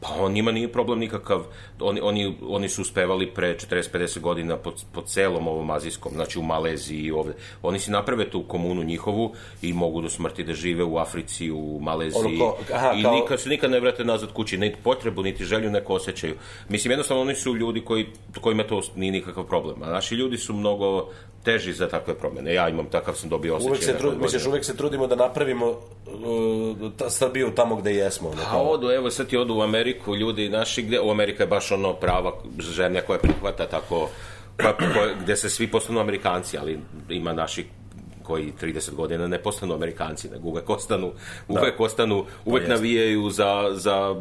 Pa 0.01 0.07
on 0.19 0.31
njima 0.31 0.51
nije 0.51 0.71
problem 0.71 0.99
nikakav, 0.99 1.43
oni, 1.79 1.99
oni, 2.01 2.37
oni 2.47 2.69
su 2.69 2.81
uspevali 2.81 3.33
pre 3.33 3.55
40-50 3.55 4.19
godina 4.19 4.57
po, 4.57 4.73
po 4.91 5.01
celom 5.01 5.47
ovom 5.47 5.71
azijskom, 5.71 6.11
znači 6.13 6.39
u 6.39 6.43
Maleziji 6.43 7.01
i 7.01 7.11
ovde. 7.11 7.33
Oni 7.61 7.79
si 7.79 7.91
naprave 7.91 8.29
tu 8.29 8.43
komunu 8.43 8.83
njihovu 8.83 9.33
i 9.61 9.73
mogu 9.73 10.01
do 10.01 10.09
smrti 10.09 10.43
da 10.43 10.53
žive 10.53 10.83
u 10.83 10.97
Africi, 10.97 11.51
u 11.51 11.79
Maleziji 11.81 12.19
ono 12.25 12.39
ko, 12.39 12.57
aha, 12.73 12.93
i 12.97 13.03
kao... 13.03 13.15
nikad 13.15 13.41
se 13.41 13.49
nikad 13.49 13.71
ne 13.71 13.79
vrate 13.79 14.05
nazad 14.05 14.33
kući, 14.33 14.57
niti 14.57 14.77
potrebu, 14.83 15.23
niti 15.23 15.45
želju 15.45 15.69
neko 15.69 15.93
osjećaju. 15.93 16.35
Mislim, 16.69 16.91
jednostavno 16.91 17.21
oni 17.21 17.35
su 17.35 17.55
ljudi 17.55 17.81
koji, 17.81 18.05
kojima 18.41 18.63
to 18.63 18.81
nije 18.95 19.11
nikakav 19.11 19.43
problem, 19.43 19.83
a 19.83 19.89
naši 19.89 20.15
ljudi 20.15 20.37
su 20.37 20.53
mnogo 20.53 21.09
teži 21.43 21.73
za 21.73 21.87
takve 21.87 22.13
promene. 22.13 22.53
Ja 22.53 22.69
imam 22.69 22.85
takav 22.85 23.13
sam 23.13 23.29
dobio 23.29 23.55
osjećaj. 23.55 23.71
Uvek 23.71 23.83
se, 23.83 23.97
trud, 23.97 24.21
misliš, 24.21 24.45
uvek 24.45 24.65
se 24.65 24.77
trudimo 24.77 25.07
da 25.07 25.15
napravimo 25.15 25.67
uh, 25.69 26.91
ta, 26.97 27.09
Srbiju 27.09 27.51
tamo 27.55 27.75
gde 27.75 27.95
jesmo. 27.95 28.29
Ono, 28.29 28.41
A 28.49 28.61
odu, 28.61 28.91
evo 28.91 29.09
sad 29.09 29.27
ti 29.27 29.37
odu 29.37 29.55
u 29.55 29.61
Ameriku, 29.61 30.15
ljudi 30.15 30.49
naši, 30.49 30.81
gde, 30.81 30.99
u 30.99 31.11
Amerika 31.11 31.43
je 31.43 31.47
baš 31.47 31.71
ono 31.71 31.93
prava 31.93 32.31
žemlja 32.59 33.01
koja 33.01 33.19
prihvata 33.19 33.67
tako 33.67 34.09
koja, 34.57 34.77
koja, 34.77 35.15
gde 35.23 35.35
se 35.35 35.49
svi 35.49 35.67
postanu 35.67 35.99
Amerikanci, 35.99 36.57
ali 36.57 36.79
ima 37.09 37.33
naših 37.33 37.65
koji 38.23 38.53
30 38.61 38.93
godina 38.95 39.27
ne 39.27 39.37
postanu 39.37 39.73
Amerikanci, 39.73 40.29
nego 40.29 40.47
uvek 40.47 40.69
ostanu, 40.69 41.11
uvek 41.47 41.77
da. 41.77 41.83
ostanu, 41.83 42.25
uvek 42.45 42.67
navijaju 42.67 43.29
za, 43.29 43.69
za 43.73 44.15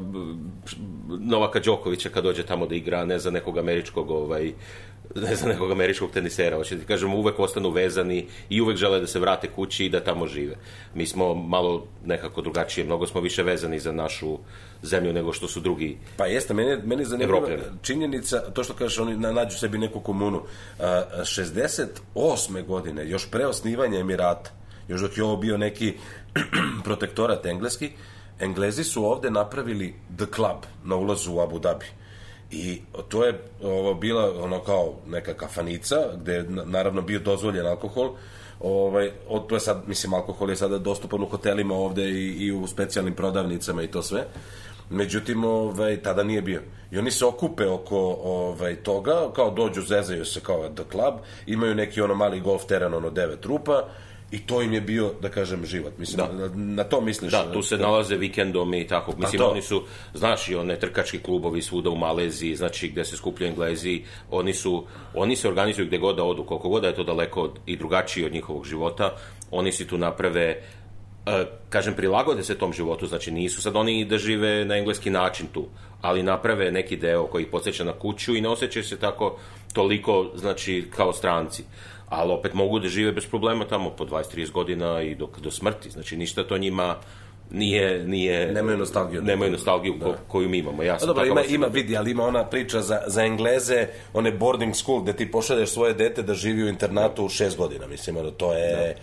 Novaka 1.09 1.61
Đokovića 1.61 2.09
kad 2.09 2.25
dođe 2.25 2.43
tamo 2.43 2.67
da 2.67 2.75
igra, 2.75 3.05
ne 3.05 3.19
za 3.19 3.31
nekog 3.31 3.59
američkog 3.59 4.11
ovaj, 4.11 4.53
ne 5.15 5.35
znam, 5.35 5.51
nekog 5.51 5.71
američkog 5.71 6.11
tenisera, 6.11 6.57
hoće 6.57 6.79
ti 6.79 6.85
kažem, 6.87 7.15
uvek 7.15 7.39
ostanu 7.39 7.71
vezani 7.71 8.27
i 8.49 8.61
uvek 8.61 8.77
žele 8.77 9.01
da 9.01 9.07
se 9.07 9.19
vrate 9.19 9.49
kući 9.49 9.85
i 9.85 9.89
da 9.89 10.01
tamo 10.01 10.27
žive. 10.27 10.57
Mi 10.95 11.07
smo 11.07 11.35
malo 11.35 11.87
nekako 12.05 12.43
drugačije, 12.43 12.85
mnogo 12.85 13.07
smo 13.07 13.21
više 13.21 13.43
vezani 13.43 13.81
za 13.81 13.93
našu 13.93 14.39
zemlju 14.83 15.13
nego 15.13 15.33
što 15.33 15.49
su 15.49 15.61
drugi 15.61 15.99
Pa 16.17 16.27
jeste, 16.27 16.55
meni, 16.55 16.83
meni 16.85 17.05
zanimljiva 17.05 17.49
činjenica, 17.83 18.41
to 18.53 18.65
što 18.65 18.75
kažeš, 18.75 18.99
oni 18.99 19.17
nađu 19.17 19.59
sebi 19.59 19.79
neku 19.79 20.01
komunu. 20.01 20.43
A, 20.79 21.03
68. 21.21 22.67
godine, 22.67 23.09
još 23.09 23.31
pre 23.31 23.47
osnivanja 23.47 23.99
Emirata, 23.99 24.51
još 24.89 25.01
dok 25.01 25.17
je 25.17 25.25
ovo 25.25 25.37
bio 25.37 25.57
neki 25.57 25.95
protektorat 26.85 27.47
engleski, 27.47 27.91
Englezi 28.41 28.85
su 28.85 29.05
ovde 29.05 29.31
napravili 29.31 29.95
The 30.17 30.27
Club 30.35 30.65
na 30.85 30.97
ulazu 30.97 31.33
u 31.33 31.41
Abu 31.41 31.59
Dhabi 31.59 32.00
I 32.51 32.81
to 33.09 33.25
je 33.25 33.41
ovo, 33.63 33.95
bila 33.95 34.43
ono 34.43 34.61
kao 34.61 34.95
neka 35.09 35.35
kafanica 35.35 35.97
gde 36.17 36.33
je 36.33 36.47
naravno 36.49 37.03
bio 37.03 37.19
dozvoljen 37.19 37.67
alkohol. 37.67 38.11
Ovaj, 38.61 39.11
od, 39.29 39.47
to 39.47 39.57
je 39.57 39.61
sad, 39.61 39.83
mislim, 39.87 40.15
alkohol 40.15 40.51
je 40.51 40.57
sada 40.57 40.79
dostupan 40.79 41.23
u 41.23 41.27
hotelima 41.27 41.75
ovde 41.75 42.11
i, 42.11 42.47
i 42.47 42.53
u 42.53 42.67
specijalnim 42.67 43.15
prodavnicama 43.15 43.83
i 43.83 43.87
to 43.87 44.03
sve. 44.03 44.25
Međutim, 44.91 45.45
ovaj, 45.45 46.03
tada 46.03 46.23
nije 46.23 46.43
bio. 46.43 46.63
I 46.91 46.99
oni 46.99 47.11
se 47.11 47.25
okupe 47.25 47.67
oko 47.67 47.99
ovaj, 48.23 48.77
toga, 48.77 49.33
kao 49.35 49.51
dođu, 49.51 49.83
zezaju 49.83 50.25
se 50.25 50.41
kao 50.41 50.69
The 50.69 50.85
Club, 50.91 51.15
imaju 51.47 51.75
neki 51.75 52.01
ono 52.01 52.15
mali 52.15 52.41
golf 52.41 52.65
teren, 52.65 52.95
ono 52.95 53.11
devet 53.11 53.45
rupa, 53.45 53.89
I 54.31 54.39
to 54.39 54.63
im 54.63 54.73
je 54.73 54.81
bio, 54.81 55.13
da 55.21 55.29
kažem, 55.29 55.67
život. 55.67 55.99
Mislim, 55.99 56.27
da. 56.27 56.33
na, 56.33 56.51
na 56.55 56.85
to 56.85 57.01
misliš? 57.01 57.33
Da, 57.33 57.53
tu 57.53 57.63
se 57.63 57.77
da. 57.77 57.83
nalaze 57.83 58.17
vikendom 58.17 58.75
i 58.75 58.87
tako. 58.87 59.13
Pa 59.13 59.19
Mislim, 59.19 59.43
oni 59.43 59.63
su, 59.63 59.83
znaš, 60.15 60.49
i 60.49 60.55
one 60.55 60.79
trkački 60.79 61.19
klubovi 61.19 61.63
svuda 61.63 61.91
u 61.91 61.97
Maleziji, 61.97 62.57
znači 62.57 62.89
gde 62.89 63.05
se 63.05 63.17
skupljaju 63.17 63.51
Englezi, 63.51 64.03
oni 64.31 64.55
su, 64.55 64.85
oni 65.15 65.37
se 65.37 65.49
organizuju 65.49 65.87
gde 65.87 65.99
god 65.99 66.17
da 66.17 66.25
odu, 66.25 66.45
koliko 66.45 66.69
god 66.69 66.83
da 66.83 66.89
je 66.89 66.95
to 66.95 67.05
daleko 67.05 67.43
od, 67.43 67.59
i 67.67 67.77
drugačiji 67.77 68.25
od 68.25 68.33
njihovog 68.33 68.65
života, 68.67 69.17
oni 69.51 69.73
si 69.73 69.87
tu 69.87 69.99
naprave 69.99 70.63
Uh, 71.27 71.47
kažem, 71.69 71.95
prilagode 71.95 72.43
se 72.43 72.59
tom 72.59 72.73
životu, 72.73 73.07
znači 73.07 73.31
nisu 73.31 73.63
sad 73.63 73.77
oni 73.77 74.05
da 74.05 74.19
žive 74.19 74.65
na 74.65 74.77
engleski 74.77 75.11
način 75.11 75.47
tu, 75.53 75.67
ali 76.01 76.23
naprave 76.23 76.71
neki 76.73 76.97
deo 76.97 77.27
koji 77.27 77.43
ih 77.43 77.49
podsjeća 77.51 77.85
na 77.85 77.93
kuću 77.93 78.37
i 78.37 78.41
ne 78.41 78.49
osjećaju 78.49 78.85
se 78.85 78.99
tako 78.99 79.39
toliko, 79.73 80.31
znači, 80.35 80.85
kao 80.97 81.13
stranci 81.13 81.65
ali 82.11 82.33
opet 82.33 82.55
mogu 82.55 82.79
da 82.79 82.89
žive 82.89 83.13
bez 83.13 83.27
problema 83.27 83.65
tamo 83.65 83.91
po 83.91 84.05
20-30 84.05 84.53
godina 84.53 85.03
i 85.03 85.15
do, 85.15 85.29
do 85.43 85.51
smrti. 85.51 85.91
Znači, 85.91 86.17
ništa 86.17 86.45
to 86.45 86.59
njima 86.59 86.97
nije 87.51 88.05
nije 88.05 88.53
nemaju 88.53 88.79
nostalgiju 88.79 89.23
nemaju 89.23 89.53
nostalgiju 89.53 89.95
da. 89.99 90.05
ko, 90.05 90.15
koju 90.29 90.49
mi 90.49 90.59
imamo 90.59 90.83
ja 90.83 90.99
sam 90.99 91.07
dobro 91.07 91.27
ima 91.27 91.43
ima 91.43 91.67
vidi 91.67 91.97
ali 91.97 92.11
ima 92.11 92.25
ona 92.25 92.45
priča 92.45 92.81
za 92.81 93.03
za 93.07 93.23
Engleze 93.23 93.87
one 94.13 94.33
boarding 94.33 94.75
school 94.75 95.01
gde 95.01 95.13
ti 95.13 95.31
pošalješ 95.31 95.71
svoje 95.71 95.95
dete 95.95 96.23
da 96.23 96.35
živi 96.35 96.65
u 96.65 96.69
internatu 96.69 97.23
6 97.23 97.57
godina 97.57 97.87
mislim 97.87 98.17
da 98.17 98.31
to 98.31 98.53
je 98.53 98.97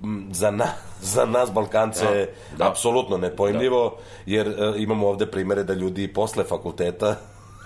da. 0.00 0.08
za, 0.30 0.50
na, 0.50 0.66
za 1.14 1.24
nas 1.24 1.52
Balkance 1.52 2.04
da, 2.04 2.26
da. 2.58 2.70
apsolutno 2.70 3.18
nepojmljivo 3.18 3.98
da. 3.98 4.32
jer 4.32 4.48
uh, 4.48 4.54
imamo 4.80 5.08
ovde 5.08 5.26
primere 5.26 5.64
da 5.64 5.74
ljudi 5.74 6.08
posle 6.08 6.44
fakulteta 6.44 7.16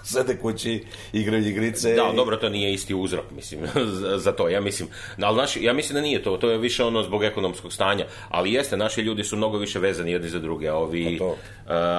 sede 0.07 0.37
kući, 0.39 0.85
igraju 1.13 1.49
igrice. 1.49 1.95
Da, 1.95 2.11
i... 2.13 2.17
dobro, 2.17 2.37
to 2.37 2.49
nije 2.49 2.73
isti 2.73 2.95
uzrok, 2.95 3.25
mislim, 3.31 3.61
za 4.25 4.33
to. 4.33 4.49
Ja 4.49 4.61
mislim, 4.61 4.89
ali 5.23 5.37
naši, 5.37 5.65
ja 5.65 5.73
mislim 5.73 5.95
da 5.95 6.01
nije 6.01 6.23
to, 6.23 6.37
to 6.37 6.51
je 6.51 6.59
više 6.59 6.85
ono 6.85 7.03
zbog 7.03 7.25
ekonomskog 7.25 7.73
stanja, 7.73 8.07
ali 8.29 8.53
jeste, 8.53 8.77
naši 8.77 9.01
ljudi 9.01 9.25
su 9.25 9.37
mnogo 9.37 9.59
više 9.59 9.79
vezani 9.79 10.13
jedni 10.13 10.29
za 10.29 10.39
druge, 10.39 10.69
a 10.69 10.75
ovi 10.75 11.19
uh, 11.21 11.33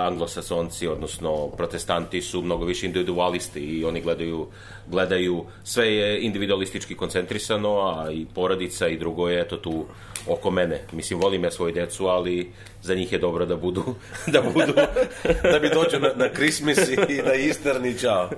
anglosasonci, 0.08 0.88
odnosno 0.88 1.48
protestanti 1.48 2.22
su 2.22 2.42
mnogo 2.42 2.66
više 2.66 2.86
individualisti 2.86 3.60
i 3.60 3.86
oni 3.86 4.02
gledaju, 4.02 4.48
gledaju, 4.88 5.46
sve 5.64 5.94
je 5.94 6.22
individualistički 6.22 6.96
koncentrisano, 6.96 7.80
a 7.80 8.12
i 8.12 8.26
porodica 8.36 8.88
i 8.88 8.98
drugo 8.98 9.30
je, 9.30 9.42
eto 9.42 9.58
tu 9.58 9.86
oko 10.30 10.52
mene. 10.52 10.82
Mislim, 10.92 11.20
volim 11.20 11.44
ja 11.44 11.52
svoju 11.52 11.74
decu, 11.74 12.06
ali 12.06 12.52
za 12.82 12.96
njih 12.96 13.12
je 13.12 13.20
dobro 13.20 13.46
da 13.46 13.56
budu 13.56 13.84
da 14.34 14.42
budu 14.42 14.74
da 15.54 15.60
bi 15.60 15.70
dođu 15.70 16.00
na, 16.00 16.12
na 16.16 16.30
Christmas 16.34 16.78
i 17.10 17.22
na 17.26 17.34
Easter 17.48 17.82
ni 17.82 18.00
čao. 18.00 18.30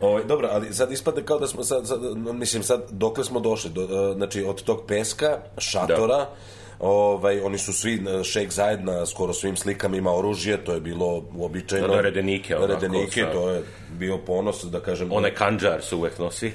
Ovaj 0.00 0.24
dobro, 0.24 0.48
ali 0.52 0.74
sad 0.74 0.92
ispada 0.92 1.22
kao 1.22 1.38
da 1.38 1.46
smo 1.46 1.64
sad, 1.64 1.88
sad 1.88 2.00
mislim 2.16 2.62
sad 2.62 2.82
dokle 2.90 3.24
smo 3.24 3.40
došli 3.40 3.70
do, 3.70 3.82
e, 3.82 4.14
znači 4.14 4.44
od 4.44 4.62
tog 4.62 4.84
peska, 4.86 5.38
šatora, 5.58 6.16
da. 6.16 6.34
Ovaj, 6.80 7.40
oni 7.40 7.58
su 7.58 7.72
svi, 7.72 7.94
e, 7.94 8.24
Šejk 8.24 8.50
Zajed 8.50 8.84
na 8.84 9.06
skoro 9.06 9.32
svim 9.32 9.56
slikama 9.56 9.96
ima 9.96 10.14
oružje, 10.14 10.64
to 10.64 10.74
je 10.74 10.80
bilo 10.80 11.24
uobičajeno. 11.36 11.88
Da, 11.88 11.94
da, 11.94 12.00
redenike. 12.00 12.56
Redenike, 12.66 13.20
sa... 13.20 13.32
to 13.32 13.50
je 13.50 13.62
bio 13.98 14.18
ponos, 14.18 14.64
da 14.64 14.80
kažem. 14.80 15.12
One 15.12 15.34
kanđar 15.34 15.82
se 15.82 15.94
uvek 15.94 16.18
nosi. 16.18 16.52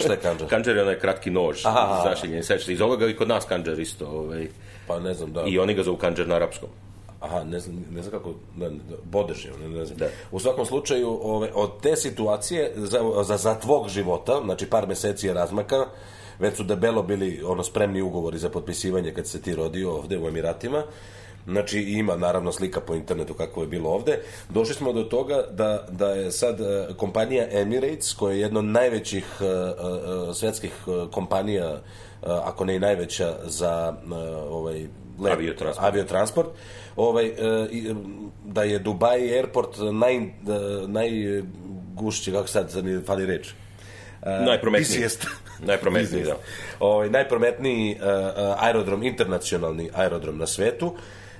Šta 0.00 0.12
je 0.12 0.18
kanđar? 0.18 0.48
kanđar 0.48 0.76
je 0.76 0.82
onaj 0.82 0.98
kratki 0.98 1.30
nož, 1.30 1.62
zašiljen, 2.04 2.44
sečni. 2.44 2.74
Iz 2.74 2.80
ovoga 2.80 3.06
i 3.06 3.16
kod 3.16 3.28
nas 3.28 3.44
kanđar 3.44 3.80
isto. 3.80 4.06
Ovaj. 4.06 4.48
Pa 4.86 5.00
ne 5.00 5.14
znam, 5.14 5.32
da. 5.32 5.42
I 5.46 5.58
oni 5.58 5.74
ga 5.74 5.82
zovu 5.82 5.96
kanđer 5.96 6.28
na 6.28 6.34
arapskom. 6.34 6.68
Aha, 7.20 7.44
ne 7.44 7.60
znam, 7.60 7.84
ne 7.90 8.02
znam 8.02 8.12
kako, 8.12 8.34
ne, 8.56 8.70
bodeš 9.04 9.44
je, 9.44 9.52
ne, 9.60 9.68
ne 9.68 9.84
znam. 9.84 9.98
Da. 9.98 10.06
U 10.30 10.40
svakom 10.40 10.66
slučaju, 10.66 11.18
ove, 11.22 11.50
od 11.54 11.80
te 11.80 11.96
situacije, 11.96 12.72
za, 12.76 13.00
za, 13.22 13.36
za 13.36 13.54
tvog 13.54 13.88
života, 13.88 14.40
znači 14.44 14.66
par 14.66 14.88
meseci 14.88 15.26
je 15.26 15.34
razmaka, 15.34 15.86
već 16.38 16.56
su 16.56 16.64
debelo 16.64 17.02
bili 17.02 17.42
ono 17.44 17.62
spremni 17.62 18.02
ugovori 18.02 18.38
za 18.38 18.48
potpisivanje 18.48 19.14
kad 19.14 19.26
se 19.26 19.42
ti 19.42 19.54
rodio 19.54 19.92
ovde 19.92 20.18
u 20.18 20.28
Emiratima, 20.28 20.82
Znači 21.46 21.80
ima 21.80 22.16
naravno 22.16 22.52
slika 22.52 22.80
po 22.80 22.94
internetu 22.94 23.34
kako 23.34 23.60
je 23.60 23.66
bilo 23.66 23.90
ovde. 23.90 24.18
Došli 24.48 24.74
smo 24.74 24.92
do 24.92 25.02
toga 25.02 25.44
da, 25.50 25.86
da 25.90 26.08
je 26.08 26.32
sad 26.32 26.60
uh, 26.60 26.96
kompanija 26.96 27.46
Emirates, 27.50 28.12
koja 28.12 28.34
je 28.34 28.40
jedna 28.40 28.58
od 28.58 28.64
najvećih 28.64 29.24
uh, 29.40 29.46
uh, 29.46 30.36
svetskih 30.36 30.72
kompanija, 31.10 31.72
uh, 31.72 32.28
ako 32.44 32.64
ne 32.64 32.76
i 32.76 32.78
najveća 32.78 33.34
za 33.44 33.94
uh, 34.04 34.12
ovaj 34.50 34.86
let, 35.18 35.32
aviotransport. 35.32 35.86
aviotransport 35.86 36.48
ovaj, 36.96 37.30
uh, 37.30 37.36
da 38.44 38.62
je 38.62 38.78
Dubai 38.78 39.34
Airport 39.36 39.76
naj, 39.92 40.18
uh, 40.18 40.26
najgušći, 40.88 42.32
kako 42.32 42.48
sad, 42.48 42.70
sad 42.70 42.84
mi 42.84 43.02
fali 43.02 43.26
reč, 43.26 43.52
Uh, 44.22 44.46
najprometniji. 44.46 45.08
najprometniji, 45.58 46.24
da. 46.24 46.36
Ovaj, 46.80 47.10
najprometniji 47.10 47.94
uh, 47.94 48.06
aerodrom, 48.64 49.02
internacionalni 49.02 49.90
aerodrom 49.94 50.38
na 50.38 50.46
svetu. 50.46 50.94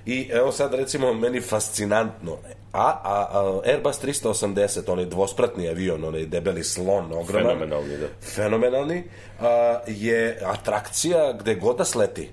I 0.07 0.29
evo 0.31 0.53
sad 0.53 0.75
recimo 0.75 1.13
meni 1.13 1.41
fascinantno. 1.41 2.39
A, 2.73 3.01
a, 3.05 3.29
a 3.33 3.61
Airbus 3.65 3.99
380, 3.99 4.93
onaj 4.93 5.05
dvospratni 5.05 5.69
avion, 5.69 6.05
onaj 6.05 6.27
debeli 6.27 6.65
slon, 6.65 7.13
ogroman. 7.13 7.57
Fenomenalni, 7.59 7.97
da. 7.99 8.07
Fenomenalni. 8.35 9.05
A, 9.41 9.81
je 9.87 10.39
atrakcija 10.45 11.33
gde 11.41 11.55
god 11.55 11.77
da 11.77 11.85
sleti. 11.85 12.29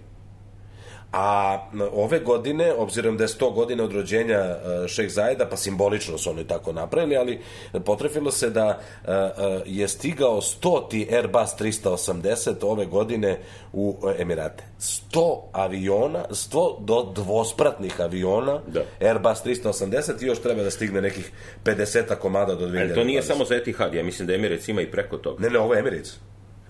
A 1.14 1.58
ove 1.94 2.20
godine, 2.20 2.74
obzirom 2.74 3.18
da 3.18 3.24
je 3.24 3.28
100 3.28 3.54
godina 3.54 3.84
od 3.84 3.94
rođenja 3.94 4.40
uh, 4.40 4.88
Šeh 4.88 5.10
Zajeda, 5.10 5.46
pa 5.46 5.58
simbolično 5.58 6.18
su 6.18 6.30
oni 6.30 6.48
tako 6.48 6.74
napravili, 6.74 7.18
ali 7.18 7.40
potrefilo 7.86 8.32
se 8.32 8.50
da 8.50 8.80
uh, 9.04 9.10
uh, 9.10 9.62
je 9.66 9.88
stigao 9.88 10.42
100. 10.42 11.16
Airbus 11.18 11.50
380 11.60 12.54
ove 12.62 12.86
godine 12.86 13.40
u 13.74 13.98
Emirate. 14.18 14.64
100 14.80 15.42
aviona, 15.52 16.26
100 16.30 16.86
do 16.86 17.12
dvospratnih 17.16 18.02
aviona, 18.02 18.60
da. 18.68 18.82
Airbus 19.02 19.44
380 19.46 20.24
i 20.24 20.26
još 20.26 20.42
treba 20.42 20.64
da 20.64 20.72
stigne 20.72 21.02
nekih 21.02 21.32
50 21.64 22.16
komada 22.16 22.56
do 22.56 22.68
2020. 22.68 22.82
Ali 22.82 22.94
to 22.94 23.04
nije 23.04 23.24
samo 23.24 23.46
za 23.46 23.56
Etihad, 23.56 23.94
ja 23.94 24.04
mislim 24.04 24.28
da 24.28 24.34
Emirates 24.34 24.68
ima 24.68 24.82
i 24.82 24.92
preko 24.92 25.18
toga. 25.18 25.44
Ne, 25.44 25.50
ne, 25.50 25.60
ovo 25.60 25.74
je 25.74 25.80
Emirates. 25.80 26.20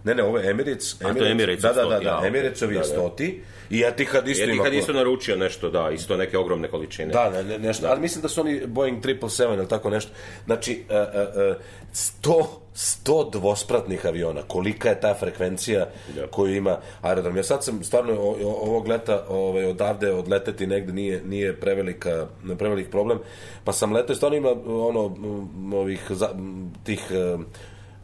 Ne, 0.04 0.16
ne, 0.16 0.24
ovo 0.24 0.38
je 0.38 0.50
Emirates. 0.50 1.02
A 1.02 1.14
to 1.14 1.24
je 1.24 1.32
Emirates 1.32 1.62
da, 1.62 1.74
da, 1.74 1.86
da, 1.86 2.00
da, 2.00 2.20
a, 2.24 2.28
Emiratesov 2.28 2.72
je 2.72 2.80
da, 2.80 2.80
da. 2.80 2.86
stoti 2.86 3.42
i 3.70 3.82
Etihad 3.82 4.28
isto 4.28 4.44
ima. 4.44 4.54
Etihad 4.54 4.74
isto 4.74 4.94
naručio 4.94 5.36
nešto, 5.36 5.70
da, 5.70 5.90
isto 5.94 6.18
neke 6.18 6.38
ogromne 6.38 6.68
količine. 6.68 7.14
Da, 7.14 7.30
ne, 7.30 7.44
ne, 7.44 7.60
nešto, 7.60 7.88
ali 7.88 8.02
mislim 8.02 8.22
da 8.22 8.28
su 8.28 8.42
oni 8.42 8.62
Boeing 8.68 9.04
777 9.04 9.54
ili 9.54 9.68
tako 9.68 9.90
nešto. 9.90 10.12
Znači, 10.46 10.84
uh, 10.90 10.96
uh, 10.96 11.52
uh, 11.52 11.62
100, 11.94 12.46
100 12.76 13.32
dvospratnih 13.32 14.06
aviona, 14.06 14.42
kolika 14.42 14.90
je 14.90 15.00
ta 15.00 15.14
frekvencija 15.14 15.88
Da. 16.16 16.28
koju 16.28 16.56
ima 16.56 16.78
aerodrom. 17.02 17.38
Ja 17.38 17.44
sad 17.44 17.64
sam 17.64 17.84
stvarno 17.84 18.14
ovog 18.42 18.88
leta 18.88 19.26
ovaj, 19.30 19.66
odavde 19.66 20.12
odleteti 20.12 20.68
negde 20.68 20.94
nije, 20.94 21.22
nije 21.26 21.60
prevelika, 21.60 22.28
prevelik 22.58 22.90
problem, 22.90 23.20
pa 23.64 23.74
sam 23.74 23.94
letao 23.94 24.14
i 24.14 24.16
stvarno 24.16 24.38
ima 24.38 24.52
ono, 24.66 25.16
ovih, 25.74 26.02
za, 26.10 26.30
tih 26.84 27.12
uh, 27.36 27.42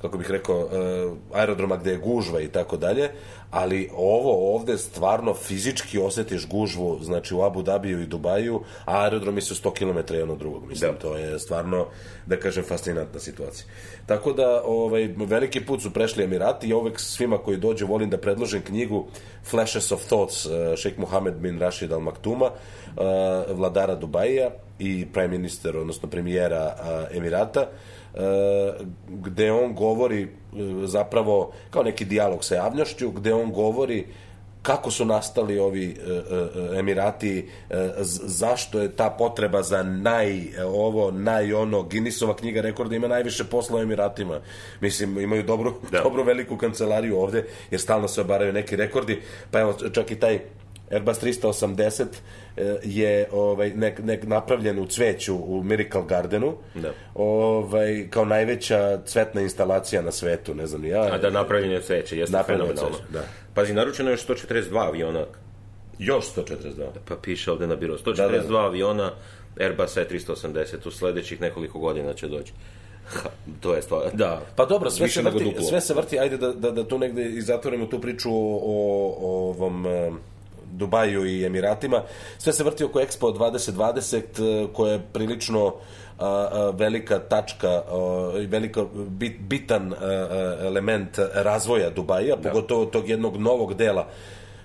kako 0.01 0.17
bih 0.17 0.31
rekao, 0.31 0.57
uh, 0.59 1.17
aerodroma 1.33 1.77
gde 1.77 1.91
je 1.91 1.97
gužva 1.97 2.41
i 2.41 2.47
tako 2.47 2.77
dalje, 2.77 3.09
ali 3.51 3.89
ovo 3.95 4.55
ovde 4.55 4.77
stvarno 4.77 5.33
fizički 5.33 5.99
osetiš 5.99 6.47
gužvu, 6.47 6.99
znači 7.01 7.35
u 7.35 7.41
Abu 7.41 7.61
Dhabiju 7.61 8.01
i 8.01 8.07
Dubaju, 8.07 8.61
a 8.85 9.03
aerodromi 9.03 9.41
su 9.41 9.55
100 9.55 9.73
km 9.73 10.13
jedan 10.13 10.29
od 10.29 10.37
drugog. 10.37 10.67
Mislim, 10.67 10.91
Da. 10.91 10.99
to 10.99 11.17
je 11.17 11.39
stvarno, 11.39 11.85
da 12.25 12.39
kažem, 12.39 12.63
fascinantna 12.63 13.19
situacija. 13.19 13.65
Tako 14.09 14.33
da, 14.33 14.63
ovaj, 14.65 15.09
veliki 15.17 15.65
put 15.65 15.81
su 15.81 15.93
prešli 15.93 16.23
Emirati. 16.23 16.67
I 16.67 16.73
uvek 16.73 16.99
svima 16.99 17.37
koji 17.37 17.57
dođu 17.57 17.87
volim 17.87 18.09
da 18.09 18.17
predložim 18.17 18.61
knjigu 18.61 19.05
Flashes 19.49 19.91
of 19.91 20.01
Thoughts, 20.05 20.45
uh, 20.45 20.51
Sheikh 20.77 20.99
Mohammed 20.99 21.33
bin 21.33 21.59
Rashid 21.59 21.91
Al 21.93 21.99
Maktuma, 21.99 22.45
uh, 22.45 23.57
vladara 23.57 23.95
Dubaija 23.95 24.49
i 24.79 25.05
prime 25.13 25.27
minister, 25.27 25.77
odnosno 25.77 26.09
premijera 26.09 26.75
uh, 26.79 27.17
Emirata, 27.17 27.67
uh, 27.69 28.21
gde 29.07 29.51
on 29.51 29.73
govori 29.73 30.23
uh, 30.23 30.29
zapravo 30.85 31.51
kao 31.69 31.83
neki 31.83 32.05
dijalog 32.05 32.43
sa 32.43 32.55
javnošću, 32.55 33.11
gde 33.11 33.33
on 33.33 33.51
govori 33.51 34.05
kako 34.61 34.91
su 34.91 35.05
nastali 35.05 35.59
ovi 35.59 35.97
uh, 35.97 36.11
uh, 36.71 36.79
Emirati, 36.79 37.39
uh, 37.69 37.75
z- 37.97 38.21
zašto 38.23 38.79
je 38.79 38.91
ta 38.91 39.09
potreba 39.09 39.63
za 39.63 39.83
naj 39.83 40.43
ovo, 40.65 41.11
naj 41.11 41.53
ono, 41.53 41.83
Guinnessova 41.83 42.35
knjiga 42.35 42.61
rekorda 42.61 42.95
ima 42.95 43.07
najviše 43.07 43.43
posla 43.43 43.77
u 43.77 43.81
Emiratima. 43.81 44.39
Mislim, 44.81 45.19
imaju 45.19 45.43
dobru, 45.43 45.73
Da. 45.91 46.01
dobru 46.01 46.23
veliku 46.23 46.57
kancelariju 46.57 47.17
ovde, 47.17 47.45
jer 47.71 47.81
stalno 47.81 48.07
se 48.07 48.21
obaraju 48.21 48.53
neki 48.53 48.75
rekordi, 48.75 49.21
pa 49.51 49.59
evo, 49.59 49.73
čak 49.93 50.11
i 50.11 50.15
taj 50.15 50.39
Airbus 50.91 51.21
380 51.23 52.05
e, 52.57 52.77
je 52.83 53.27
ovaj 53.31 53.69
nek, 53.69 53.99
nek 54.03 54.23
napravljen 54.27 54.79
u 54.79 54.85
cveću 54.85 55.35
u 55.35 55.63
Miracle 55.63 56.03
Gardenu. 56.07 56.55
Da. 56.75 56.91
Ovaj 57.15 58.07
kao 58.09 58.25
najveća 58.25 58.99
cvetna 59.05 59.41
instalacija 59.41 60.01
na 60.01 60.11
svetu, 60.11 60.55
ne 60.55 60.67
znam 60.67 60.85
ja. 60.85 61.01
A 61.01 61.17
da 61.17 61.29
napravljen 61.29 61.71
je 61.71 61.81
cveće, 61.81 62.17
jeste 62.17 62.43
fenomenalno. 62.45 62.75
cveće, 62.75 63.03
da. 63.13 63.23
Pazi, 63.53 63.73
naručeno 63.73 64.09
je 64.09 64.17
142 64.17 64.87
aviona, 64.87 65.25
još 65.99 66.25
142. 66.35 66.87
pa 67.07 67.15
piše 67.15 67.51
ovde 67.51 67.67
na 67.67 67.75
biro, 67.75 67.97
142 67.97 68.15
Da, 68.15 68.27
da, 68.27 68.47
da. 68.47 68.57
aviona, 68.57 69.11
Airbus 69.59 69.97
E380, 69.97 70.87
u 70.87 70.91
sledećih 70.91 71.41
nekoliko 71.41 71.79
godina 71.79 72.13
će 72.13 72.27
doći. 72.27 72.53
Ha, 73.05 73.29
to 73.61 73.75
je 73.75 73.81
stvar, 73.81 74.01
da. 74.13 74.41
Pa 74.55 74.65
dobro, 74.65 74.89
sve 74.89 75.07
se, 75.07 75.21
vrti, 75.21 75.55
sve 75.69 75.81
se 75.81 75.93
vrti, 75.93 76.19
ajde 76.19 76.37
da, 76.37 76.53
da, 76.53 76.71
da 76.71 76.87
tu 76.87 76.97
negde 76.97 77.25
i 77.25 77.41
zatvorimo 77.41 77.85
tu 77.85 78.01
priču 78.01 78.29
o, 78.31 78.59
o, 78.63 79.15
o 79.19 79.49
ovom 79.49 79.85
e, 79.85 80.11
Dubaju 80.71 81.25
i 81.25 81.45
Emiratima. 81.45 82.03
Sve 82.37 82.53
se 82.53 82.63
vrti 82.63 82.83
oko 82.83 82.99
Expo 82.99 83.37
2020 83.37 84.17
e, 84.17 84.67
koja 84.73 84.93
je 84.93 85.01
prilično 85.13 85.67
a, 85.67 86.25
a, 86.27 86.71
velika 86.77 87.19
tačka 87.19 87.81
i 88.41 88.45
velika 88.45 88.85
bit, 89.09 89.39
bitan 89.39 89.93
element 90.61 91.19
razvoja 91.33 91.89
Dubaja, 91.89 92.37
pogotovo 92.37 92.85
tog 92.85 93.09
jednog 93.09 93.37
novog 93.37 93.73
dela. 93.73 94.07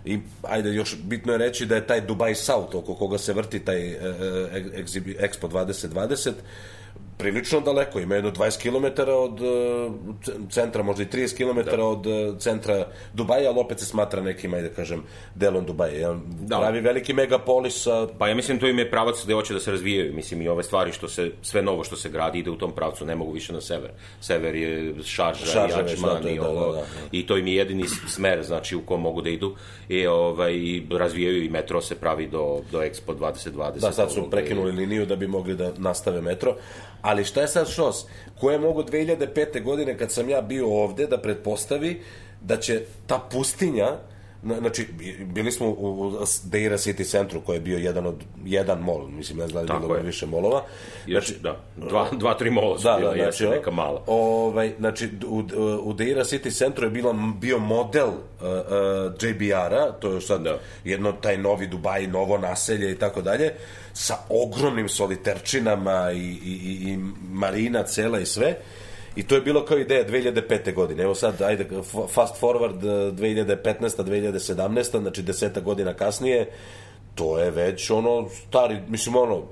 I 0.04 0.18
ajde 0.42 0.74
još 0.74 0.96
bitno 1.02 1.32
je 1.32 1.38
reći 1.38 1.66
da 1.66 1.74
je 1.74 1.86
taj 1.86 2.00
Dubai 2.00 2.34
South 2.34 2.74
oko 2.74 2.94
koga 2.94 3.18
se 3.18 3.32
vrti 3.32 3.58
taj 3.58 3.88
e, 3.88 3.96
e, 3.96 4.84
Expo 5.18 5.48
2020 5.48 6.32
prilično 7.18 7.60
daleko, 7.60 8.00
ima 8.00 8.14
jedno 8.14 8.30
20 8.30 8.62
km 8.62 9.10
od 9.10 9.40
e, 9.40 9.90
centra, 10.50 10.82
možda 10.82 11.02
i 11.02 11.06
30 11.06 11.36
km 11.36 11.80
od 11.80 12.06
e, 12.06 12.38
centra 12.38 12.86
Dubaja, 13.14 13.50
ali 13.50 13.60
opet 13.60 13.80
se 13.80 13.86
smatra 13.86 14.22
nekim, 14.22 14.54
ajde 14.54 14.68
da 14.68 14.74
kažem, 14.74 15.02
delom 15.34 15.64
Dubaja. 15.64 15.92
Jedan 15.92 16.22
Da. 16.40 16.58
pravi 16.58 16.80
veliki 16.80 17.12
megapolis 17.12 17.82
sa 17.82 18.06
Pa 18.18 18.28
ja 18.28 18.34
mislim 18.34 18.58
to 18.58 18.68
im 18.68 18.78
je 18.78 18.90
pravac 18.90 19.24
gde 19.24 19.34
hoće 19.34 19.54
da 19.54 19.60
se 19.60 19.70
razvijaju. 19.70 20.14
Mislim 20.14 20.42
i 20.42 20.48
ove 20.48 20.62
stvari 20.62 20.92
što 20.92 21.08
se, 21.08 21.30
sve 21.42 21.62
novo 21.62 21.84
što 21.84 21.96
se 21.96 22.08
gradi 22.08 22.38
ide 22.38 22.50
u 22.50 22.58
tom 22.58 22.72
pravcu, 22.72 23.04
ne 23.04 23.14
mogu 23.14 23.32
više 23.32 23.52
na 23.52 23.60
sever. 23.60 23.90
Sever 24.20 24.54
je 24.54 24.94
šarža, 25.04 25.46
Šarža 25.46 25.80
i 25.80 25.82
već, 25.82 25.92
Ačman 25.92 26.22
da, 26.22 26.28
je, 26.28 26.34
i 26.34 26.38
da, 26.38 26.48
ovo. 26.48 26.72
da, 26.72 26.78
da. 26.78 26.84
I 27.12 27.26
to 27.26 27.36
im 27.36 27.46
je 27.46 27.54
jedini 27.54 27.84
smer, 28.08 28.42
znači 28.42 28.76
u 28.76 28.82
kom 28.82 29.00
mogu 29.00 29.22
da 29.22 29.30
idu. 29.30 29.54
I 29.88 30.06
ovaj, 30.06 30.52
i 30.52 30.86
razvijaju 30.90 31.44
i 31.44 31.48
metro 31.48 31.80
se 31.80 31.94
pravi 31.94 32.26
do, 32.26 32.60
do 32.72 32.78
Expo 32.78 33.16
2020. 33.18 33.80
Da, 33.80 33.92
sad 33.92 34.12
su 34.12 34.30
prekinuli 34.30 34.72
liniju 34.72 35.06
da 35.06 35.16
bi 35.16 35.26
mogli 35.26 35.54
da 35.54 35.72
nastave 35.78 36.20
metro. 36.20 36.56
Ali 37.04 37.24
šta 37.24 37.40
je 37.40 37.48
sad 37.48 37.68
šos? 37.68 38.06
Ko 38.40 38.50
je 38.50 38.58
mogo 38.58 38.82
2005. 38.82 39.62
godine 39.62 39.98
kad 39.98 40.12
sam 40.12 40.28
ja 40.28 40.40
bio 40.40 40.68
ovde 40.82 41.06
da 41.06 41.20
pretpostavi 41.20 42.02
da 42.40 42.56
će 42.56 42.82
ta 43.06 43.18
pustinja 43.32 43.88
Znači, 44.58 44.86
bi- 44.98 45.24
bili 45.24 45.52
smo 45.52 45.68
u, 45.68 46.12
Deira 46.44 46.76
City 46.76 47.04
centru, 47.04 47.40
koji 47.40 47.56
je 47.56 47.60
bio 47.60 47.78
jedan 47.78 48.06
od 48.06 48.14
jedan 48.44 48.80
mol, 48.80 49.08
mislim, 49.08 49.38
ne 49.38 49.48
znam 49.48 49.66
da 49.66 49.74
je 49.74 49.80
bilo 49.80 49.94
više 49.94 50.26
molova. 50.26 50.62
Još, 51.06 51.26
Znači, 51.26 51.40
da, 51.42 51.56
dva, 51.76 52.08
dva, 52.12 52.34
tri 52.34 52.50
mola 52.50 52.78
su 52.78 52.84
da, 52.84 52.96
bila, 52.98 53.14
da, 53.14 53.22
znači, 53.22 53.46
neka 53.46 53.70
mala. 53.70 54.02
Ovaj, 54.06 54.72
znači, 54.78 55.08
u, 55.26 55.42
u 55.82 55.92
Deira 55.92 56.24
City 56.24 56.50
centru 56.50 56.84
je 56.86 56.90
bila, 56.90 57.14
bio 57.40 57.58
model 57.58 58.08
uh, 58.08 58.14
uh, 58.40 58.50
JBR-a, 59.22 59.92
to 60.00 60.12
je 60.12 60.20
sad 60.20 60.42
Da. 60.42 60.58
jedno 60.84 61.12
taj 61.12 61.38
novi 61.38 61.66
Dubaj, 61.66 62.06
novo 62.06 62.38
naselje 62.38 62.92
i 62.92 62.98
tako 62.98 63.22
dalje, 63.22 63.52
sa 63.92 64.14
ogromnim 64.28 64.88
soliterčinama 64.88 66.12
i, 66.12 66.18
i, 66.18 66.52
i, 66.54 66.92
i 66.92 66.98
marina 67.30 67.82
cela 67.82 68.20
i 68.20 68.26
sve. 68.26 68.56
I 69.16 69.22
to 69.22 69.34
je 69.34 69.40
bilo 69.40 69.64
kao 69.64 69.78
ideja 69.78 70.08
2005. 70.08 70.74
godine. 70.74 71.02
Evo 71.02 71.14
sad, 71.14 71.42
ajde, 71.42 71.66
fast 72.08 72.42
forward 72.42 72.76
uh, 72.76 73.18
2015. 73.18 74.04
2017. 74.04 75.00
Znači 75.00 75.22
deseta 75.22 75.60
godina 75.60 75.94
kasnije, 75.94 76.50
to 77.14 77.38
je 77.38 77.50
već 77.50 77.90
ono 77.90 78.28
stari, 78.28 78.78
mislim 78.88 79.16
ono, 79.16 79.42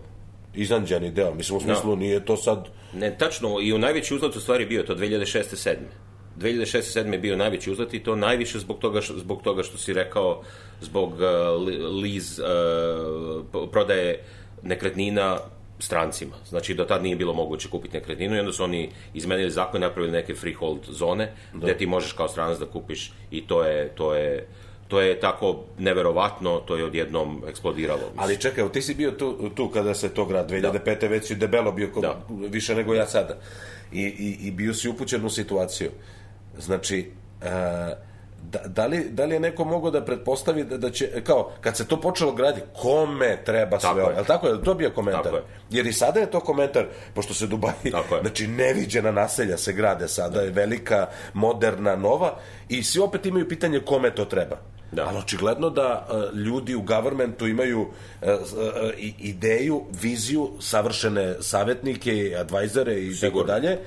izanđeni 0.54 1.10
deo. 1.10 1.34
Mislim, 1.34 1.56
u 1.56 1.60
smislu, 1.60 1.96
nije 1.96 2.24
to 2.24 2.36
sad... 2.36 2.68
Ne, 2.94 3.16
tačno, 3.18 3.60
i 3.60 3.72
u 3.72 3.78
najveći 3.78 4.14
uzlet 4.14 4.36
u 4.36 4.40
stvari 4.40 4.66
bio 4.66 4.82
to 4.82 4.94
2006. 4.94 5.42
7. 5.50 5.74
2006. 6.38 7.12
je 7.12 7.18
bio 7.18 7.36
najveći 7.36 7.70
uzlet 7.70 7.94
i 7.94 8.02
to 8.02 8.16
najviše 8.16 8.58
zbog 8.58 8.78
toga, 8.78 9.00
što, 9.00 9.18
zbog 9.18 9.42
toga 9.42 9.62
što 9.62 9.78
si 9.78 9.92
rekao, 9.92 10.42
zbog 10.80 11.12
uh, 11.12 11.66
li- 11.66 11.78
liz, 12.02 12.38
uh, 12.38 13.68
prodaje 13.72 14.24
nekretnina 14.62 15.38
strancima. 15.82 16.36
Znači, 16.48 16.74
do 16.74 16.84
tad 16.84 17.02
nije 17.02 17.16
bilo 17.16 17.32
moguće 17.34 17.68
kupiti 17.68 17.96
nekretninu 17.96 18.36
i 18.36 18.40
onda 18.40 18.52
su 18.52 18.64
oni 18.64 18.90
izmenili 19.14 19.50
zakon 19.50 19.82
i 19.82 19.86
napravili 19.86 20.12
neke 20.12 20.34
freehold 20.34 20.80
zone 20.88 21.32
gde 21.54 21.76
ti 21.76 21.86
možeš 21.86 22.12
kao 22.12 22.28
stranac 22.28 22.58
da 22.58 22.66
kupiš 22.66 23.12
i 23.30 23.46
to 23.46 23.64
je, 23.64 23.88
to 23.88 24.14
je 24.14 24.46
to 24.88 25.00
je 25.00 25.20
tako 25.20 25.64
neverovatno, 25.78 26.60
to 26.66 26.76
je 26.76 26.84
odjednom 26.84 27.42
eksplodiralo. 27.48 28.00
mislim. 28.00 28.18
Ali 28.20 28.40
čekaj, 28.40 28.68
ti 28.72 28.82
si 28.82 28.94
bio 28.94 29.10
tu, 29.10 29.50
tu 29.54 29.68
kada 29.68 29.94
se 29.94 30.08
to 30.08 30.24
grad 30.24 30.50
2005. 30.50 31.08
već 31.08 31.26
si 31.26 31.34
debelo 31.34 31.72
bio 31.72 31.88
ko, 31.94 32.00
Da. 32.00 32.20
više 32.28 32.74
nego 32.74 32.94
ja 32.94 33.06
sada. 33.06 33.38
I, 33.92 34.02
i, 34.02 34.38
I 34.46 34.50
bio 34.50 34.74
si 34.74 34.88
upućen 34.88 35.24
u 35.24 35.30
situaciju. 35.30 35.90
Znači, 36.58 37.10
e, 37.42 38.11
da, 38.42 38.58
da, 38.66 38.86
li, 38.86 39.04
da 39.10 39.24
li 39.24 39.34
je 39.34 39.40
neko 39.40 39.64
mogao 39.64 39.90
da 39.90 40.04
pretpostavi 40.04 40.64
da, 40.64 40.78
da 40.78 40.90
će, 40.90 41.22
kao, 41.24 41.50
kad 41.60 41.76
se 41.76 41.86
to 41.86 42.00
počelo 42.00 42.32
graditi, 42.32 42.66
kome 42.72 43.44
treba 43.44 43.80
sve 43.80 43.88
Tako 43.88 44.00
ovo? 44.00 44.10
je. 44.10 44.24
Tako 44.24 44.46
je? 44.48 44.62
To 44.62 44.74
bio 44.74 44.90
komentar. 44.90 45.22
Tako 45.22 45.36
je. 45.36 45.42
Jer 45.70 45.86
i 45.86 45.92
sada 45.92 46.20
je 46.20 46.30
to 46.30 46.40
komentar, 46.40 46.86
pošto 47.14 47.34
se 47.34 47.46
je. 48.16 48.20
znači 48.20 48.46
neviđena 48.46 49.10
naselja 49.10 49.56
se 49.56 49.72
grade 49.72 50.08
sada, 50.08 50.40
je 50.40 50.50
velika, 50.50 51.06
moderna, 51.34 51.96
nova 51.96 52.36
i 52.68 52.82
svi 52.82 53.00
opet 53.00 53.26
imaju 53.26 53.48
pitanje 53.48 53.80
kome 53.80 54.14
to 54.14 54.24
treba. 54.24 54.56
Da. 54.92 55.06
Ali 55.08 55.18
očigledno 55.18 55.70
da 55.70 56.06
e, 56.32 56.36
ljudi 56.36 56.74
u 56.74 56.82
governmentu 56.82 57.46
imaju 57.46 57.86
e, 58.22 58.36
i- 58.98 59.14
ideju, 59.18 59.84
viziju, 60.02 60.50
savršene 60.60 61.34
savjetnike, 61.40 62.36
advajzere 62.40 62.94
i 62.94 63.20
tako 63.20 63.42
dalje. 63.42 63.78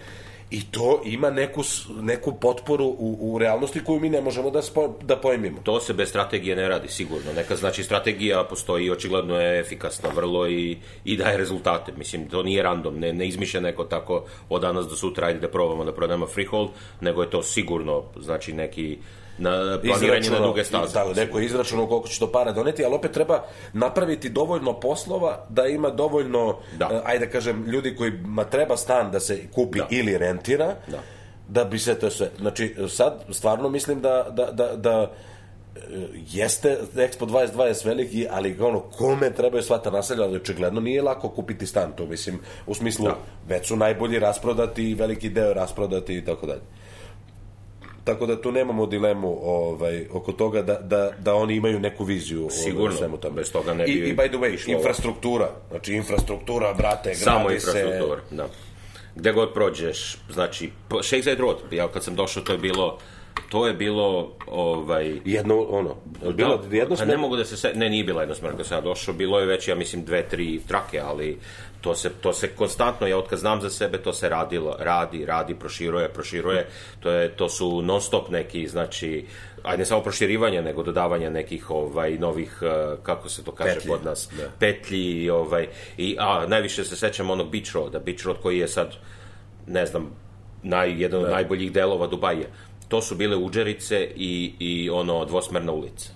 I 0.55 0.61
to 0.71 1.01
ima 1.05 1.29
neku, 1.29 1.61
neku 2.01 2.33
potporu 2.33 2.85
u, 2.85 3.17
u 3.21 3.39
realnosti 3.39 3.83
koju 3.83 3.99
mi 3.99 4.09
ne 4.09 4.21
možemo 4.21 4.49
da, 4.49 4.61
spo, 4.61 4.95
da 5.01 5.17
pojmimo. 5.17 5.57
To 5.63 5.79
se 5.79 5.93
bez 5.93 6.09
strategije 6.09 6.55
ne 6.55 6.69
radi, 6.69 6.87
sigurno. 6.87 7.33
Neka 7.33 7.55
znači 7.55 7.83
strategija 7.83 8.43
postoji 8.43 8.91
očigledno 8.91 9.39
je 9.39 9.59
efikasna 9.59 10.09
vrlo 10.09 10.47
i, 10.47 10.77
i 11.05 11.17
daje 11.17 11.37
rezultate. 11.37 11.91
Mislim, 11.97 12.29
to 12.29 12.43
nije 12.43 12.63
random, 12.63 12.99
ne, 12.99 13.13
ne 13.13 13.27
izmišlja 13.27 13.61
neko 13.61 13.83
tako 13.83 14.23
od 14.49 14.61
danas 14.61 14.87
do 14.87 14.95
sutra, 14.95 15.27
ajde 15.27 15.39
da 15.39 15.47
probamo 15.51 15.85
da 15.85 15.93
prodamo 15.93 16.27
freehold, 16.27 16.69
nego 17.01 17.21
je 17.21 17.29
to 17.29 17.43
sigurno, 17.43 18.03
znači 18.19 18.53
neki 18.53 18.97
na 19.37 19.79
planiranje 19.83 20.29
na 20.29 20.39
duge 20.39 20.63
staze. 20.63 20.93
Da, 20.93 21.13
neko 21.13 21.39
je 21.39 21.45
izračunao 21.45 21.87
koliko 21.87 22.07
će 22.07 22.19
to 22.19 22.31
para 22.31 22.51
doneti, 22.51 22.85
ali 22.85 22.95
opet 22.95 23.11
treba 23.11 23.43
napraviti 23.73 24.29
dovoljno 24.29 24.79
poslova 24.79 25.45
da 25.49 25.65
ima 25.67 25.89
dovoljno, 25.89 26.57
Da. 26.77 26.89
e, 26.91 27.01
ajde 27.05 27.25
da 27.25 27.31
kažem, 27.31 27.65
ljudi 27.67 27.95
kojima 27.95 28.43
treba 28.43 28.77
stan 28.77 29.11
da 29.11 29.19
se 29.19 29.39
kupi 29.51 29.79
Da. 29.79 29.87
ili 29.89 30.17
rentira, 30.17 30.75
Da. 30.87 30.99
da 31.47 31.63
bi 31.63 31.79
se 31.79 31.99
to 31.99 32.09
sve... 32.09 32.29
Znači, 32.39 32.75
sad 32.89 33.23
stvarno 33.31 33.69
mislim 33.69 34.01
da, 34.01 34.27
da, 34.31 34.45
da, 34.51 34.75
da 34.75 35.11
jeste 36.31 36.77
Expo 36.95 37.25
2020 37.25 37.85
veliki, 37.85 38.27
ali 38.29 38.57
ono, 38.59 38.79
kome 38.79 39.31
trebaju 39.31 39.63
sva 39.63 39.77
ta 39.77 39.91
naselja, 39.91 40.23
ali 40.23 40.35
očigledno 40.35 40.81
nije 40.81 41.01
lako 41.01 41.29
kupiti 41.29 41.67
stan, 41.67 41.91
to 41.95 42.05
mislim, 42.05 42.39
u 42.67 42.73
smislu, 42.73 43.05
da. 43.05 43.17
već 43.47 43.67
su 43.67 43.75
najbolji 43.75 44.19
rasprodati, 44.19 44.93
veliki 44.93 45.29
deo 45.29 45.53
rasprodati 45.53 46.17
i 46.17 46.25
tako 46.25 46.45
dalje. 46.45 46.61
Tako 48.05 48.25
da 48.25 48.41
tu 48.41 48.51
nemamo 48.51 48.85
dilemu 48.85 49.39
ovaj, 49.43 50.05
oko 50.11 50.31
toga 50.31 50.61
da, 50.61 50.73
da, 50.73 51.11
da 51.19 51.35
oni 51.35 51.55
imaju 51.55 51.79
neku 51.79 52.03
viziju 52.03 52.39
ovaj, 52.39 52.51
Sigurno, 52.51 52.95
svemu 52.97 53.17
tome. 53.17 53.35
bez 53.35 53.51
toga 53.51 53.73
ne 53.73 53.85
bi 53.85 53.91
I, 53.91 54.09
i 54.09 54.15
by 54.15 54.27
the 54.29 54.37
way, 54.37 54.53
išlo. 54.53 54.73
infrastruktura, 54.73 55.49
znači 55.69 55.93
infrastruktura, 55.93 56.73
brate, 56.73 57.15
Samo 57.15 57.51
infrastruktura, 57.51 58.21
se... 58.29 58.35
da. 58.35 58.47
Gde 59.15 59.31
god 59.31 59.53
prođeš, 59.53 60.17
znači, 60.33 60.69
Shakespeare 61.03 61.39
Road, 61.41 61.57
ja 61.71 61.87
kad 61.87 62.03
sam 62.03 62.15
došao, 62.15 62.43
to 62.43 62.51
je 62.51 62.57
bilo 62.57 62.97
to 63.49 63.67
je 63.67 63.73
bilo 63.73 64.31
ovaj 64.47 65.19
jedno 65.25 65.61
ono 65.61 65.95
bilo 66.33 66.57
da, 66.57 66.77
jedno 66.77 66.95
pa 66.95 67.05
ne 67.05 67.17
mogu 67.17 67.35
da 67.35 67.45
se 67.45 67.71
ne 67.75 67.89
nije 67.89 68.03
bila 68.03 68.21
jednosmerna 68.21 68.57
kad 68.57 68.65
sam 68.65 68.77
ja 68.77 68.81
došao 68.81 69.13
bilo 69.13 69.39
je 69.39 69.45
već 69.45 69.67
ja 69.67 69.75
mislim 69.75 70.05
dve 70.05 70.23
tri 70.29 70.61
trake 70.67 70.99
ali 70.99 71.37
to 71.85 71.95
se, 71.95 72.09
to 72.21 72.33
se 72.33 72.47
konstantno, 72.47 73.07
ja 73.07 73.17
otkad 73.17 73.39
znam 73.39 73.61
za 73.61 73.69
sebe, 73.69 73.97
to 73.97 74.13
se 74.13 74.29
radilo, 74.29 74.75
radi, 74.79 75.25
radi, 75.25 75.55
proširuje, 75.55 76.09
proširuje, 76.09 76.65
to, 76.99 77.11
je, 77.11 77.29
to 77.29 77.49
su 77.49 77.81
non 77.81 78.01
stop 78.01 78.29
neki, 78.29 78.67
znači, 78.67 79.25
ajde 79.63 79.77
ne 79.77 79.85
samo 79.85 80.01
proširivanje, 80.01 80.61
nego 80.61 80.83
dodavanje 80.83 81.29
nekih 81.29 81.69
ovaj, 81.69 82.17
novih, 82.17 82.57
eh, 82.61 82.97
kako 83.03 83.29
se 83.29 83.43
to 83.43 83.51
kaže 83.51 83.75
petlji. 83.75 83.91
kod 83.91 84.05
nas, 84.05 84.29
da. 84.37 84.49
petlji, 84.59 85.29
ovaj, 85.29 85.67
i, 85.97 86.15
a 86.19 86.47
najviše 86.47 86.83
se 86.83 86.95
sećam 86.95 87.29
onog 87.29 87.51
Beach 87.51 87.75
Roada, 87.75 87.99
Beach 87.99 88.25
Road 88.25 88.37
koji 88.41 88.59
je 88.59 88.67
sad, 88.67 88.95
ne 89.67 89.85
znam, 89.85 90.09
naj, 90.63 91.01
jedan 91.01 91.21
da. 91.21 91.27
od 91.27 91.33
najboljih 91.33 91.71
delova 91.71 92.07
Dubaja. 92.07 92.47
To 92.87 93.01
su 93.01 93.15
bile 93.15 93.35
uđerice 93.35 94.11
i, 94.15 94.53
i 94.59 94.89
ono 94.89 95.25
dvosmerna 95.25 95.71
ulica. 95.71 96.09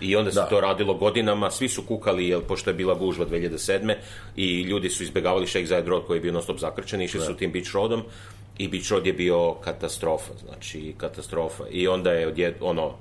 I 0.00 0.16
onda 0.16 0.30
se 0.30 0.40
da. 0.40 0.46
to 0.46 0.60
radilo 0.60 0.94
godinama, 0.94 1.50
svi 1.50 1.68
su 1.68 1.82
kukali, 1.82 2.28
jel, 2.28 2.40
pošto 2.40 2.70
je 2.70 2.74
bila 2.74 2.94
gužva 2.94 3.26
2007. 3.26 3.94
i 4.36 4.62
ljudi 4.62 4.88
su 4.90 5.02
izbegavali 5.02 5.46
Sheikh 5.46 5.70
Zayed 5.70 5.86
Road 5.86 6.06
koji 6.06 6.16
je 6.16 6.20
bio 6.20 6.32
non 6.32 6.42
stop 6.42 6.58
zakrčen, 6.58 7.02
išli 7.02 7.20
da. 7.20 7.26
su 7.26 7.36
tim 7.36 7.52
Beach 7.52 7.74
Roadom 7.74 8.02
i 8.58 8.68
Beach 8.68 8.90
Road 8.90 9.06
je 9.06 9.12
bio 9.12 9.54
katastrofa, 9.54 10.32
znači 10.44 10.94
katastrofa. 10.96 11.64
I 11.70 11.88
onda 11.88 12.12
je 12.12 12.28
odjed, 12.28 12.54
ono, 12.60 12.94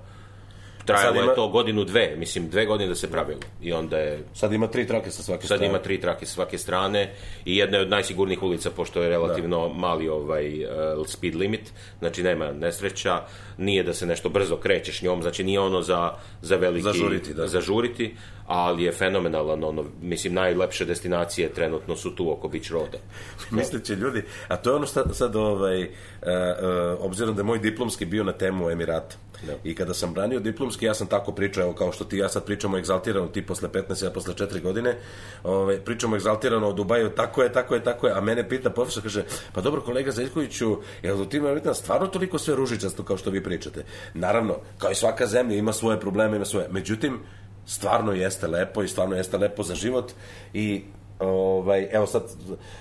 Trajalo 0.86 1.22
ima... 1.22 1.32
je 1.32 1.36
to 1.36 1.48
godinu, 1.48 1.84
dve, 1.84 2.16
mislim, 2.18 2.50
dve 2.50 2.66
godine 2.66 2.90
da 2.90 2.96
se 2.96 3.12
pravilo. 3.12 3.40
I 3.62 3.74
onda 3.74 3.98
je... 3.98 4.24
Sad 4.34 4.54
ima 4.54 4.68
tri 4.68 4.88
trake 4.88 5.12
sa 5.12 5.24
svake 5.24 5.46
strane. 5.46 5.60
Sad 5.60 5.70
ima 5.70 5.80
tri 5.80 6.02
trake 6.02 6.26
sa 6.26 6.34
svake 6.34 6.58
strane 6.58 7.14
i 7.46 7.58
jedna 7.58 7.78
je 7.78 7.84
od 7.84 7.90
najsigurnijih 7.90 8.44
ulica, 8.44 8.72
pošto 8.72 9.02
je 9.02 9.10
relativno 9.10 9.68
da. 9.68 9.74
mali 9.74 10.10
ovaj 10.10 10.66
uh, 10.66 11.08
speed 11.08 11.36
limit, 11.36 11.72
znači 12.00 12.24
nema 12.24 12.52
nesreća, 12.52 13.22
nije 13.58 13.84
da 13.84 13.94
se 13.94 14.06
nešto 14.06 14.30
brzo 14.30 14.58
krećeš 14.58 15.02
njom, 15.02 15.22
znači 15.22 15.44
nije 15.44 15.60
ono 15.60 15.82
za, 15.82 16.12
za 16.42 16.56
veliki... 16.56 16.84
Zažuriti, 16.84 17.34
da. 17.34 17.48
Zažuriti, 17.48 18.16
ali 18.48 18.84
je 18.84 18.92
fenomenalan, 18.92 19.64
ono, 19.64 19.86
mislim, 20.02 20.34
najlepše 20.34 20.86
destinacije 20.86 21.54
trenutno 21.54 21.96
su 21.96 22.16
tu 22.16 22.32
oko 22.32 22.48
Beach 22.48 22.72
Roada. 22.72 22.98
Misleće 23.52 23.96
ljudi, 23.96 24.24
a 24.48 24.58
to 24.58 24.70
je 24.70 24.76
ono 24.76 24.86
sad, 24.86 25.16
sad 25.16 25.36
ovaj, 25.36 25.84
uh, 25.84 25.88
uh, 25.88 27.06
obzirom 27.06 27.36
da 27.36 27.40
je 27.40 27.46
moj 27.46 27.60
diplomski 27.60 28.06
bio 28.06 28.24
na 28.24 28.32
temu 28.32 28.70
Emirata, 28.70 29.16
Da. 29.48 29.54
I 29.64 29.76
kada 29.76 29.94
sam 29.94 30.14
branio 30.14 30.40
diplomski, 30.40 30.86
ja 30.86 30.94
sam 30.94 31.08
tako 31.08 31.32
pričao, 31.32 31.64
evo 31.64 31.74
kao 31.74 31.92
što 31.92 32.06
ti 32.06 32.18
ja 32.18 32.30
sad 32.30 32.46
pričamo 32.46 32.78
egzaltirano, 32.78 33.28
ti 33.28 33.46
posle 33.46 33.70
15, 33.70 34.04
ja 34.04 34.12
posle 34.12 34.34
4 34.34 34.62
godine, 34.62 34.96
ovaj, 35.44 35.80
pričamo 35.80 36.16
egzaltirano 36.16 36.68
o 36.68 36.74
Dubaju, 36.74 37.10
tako 37.10 37.44
je, 37.44 37.54
tako 37.54 37.76
je, 37.76 37.84
tako 37.84 38.08
je, 38.08 38.14
a 38.14 38.22
mene 38.22 38.50
pita 38.50 38.70
profesor, 38.70 39.04
kaže, 39.04 39.24
pa 39.54 39.62
dobro 39.62 39.82
kolega 39.82 40.12
Zeljkoviću, 40.12 40.78
je 41.02 41.14
li 41.14 41.30
ti 41.30 41.38
ima 41.38 41.74
stvarno 41.74 42.08
toliko 42.08 42.40
sve 42.40 42.56
ružičasto 42.56 43.04
kao 43.04 43.18
što 43.18 43.30
vi 43.30 43.44
pričate? 43.44 43.84
Naravno, 44.14 44.58
kao 44.78 44.92
i 44.92 44.96
svaka 44.96 45.28
zemlja 45.28 45.58
ima 45.58 45.74
svoje 45.74 46.00
probleme, 46.00 46.36
ima 46.36 46.46
svoje. 46.46 46.68
Međutim, 46.72 47.20
stvarno 47.66 48.12
jeste 48.12 48.48
lepo 48.48 48.84
i 48.84 48.88
stvarno 48.88 49.16
jeste 49.16 49.38
lepo 49.38 49.64
za 49.64 49.76
život 49.76 50.12
i 50.54 50.84
ovaj, 51.20 51.88
evo 51.92 52.08
sad, 52.08 52.24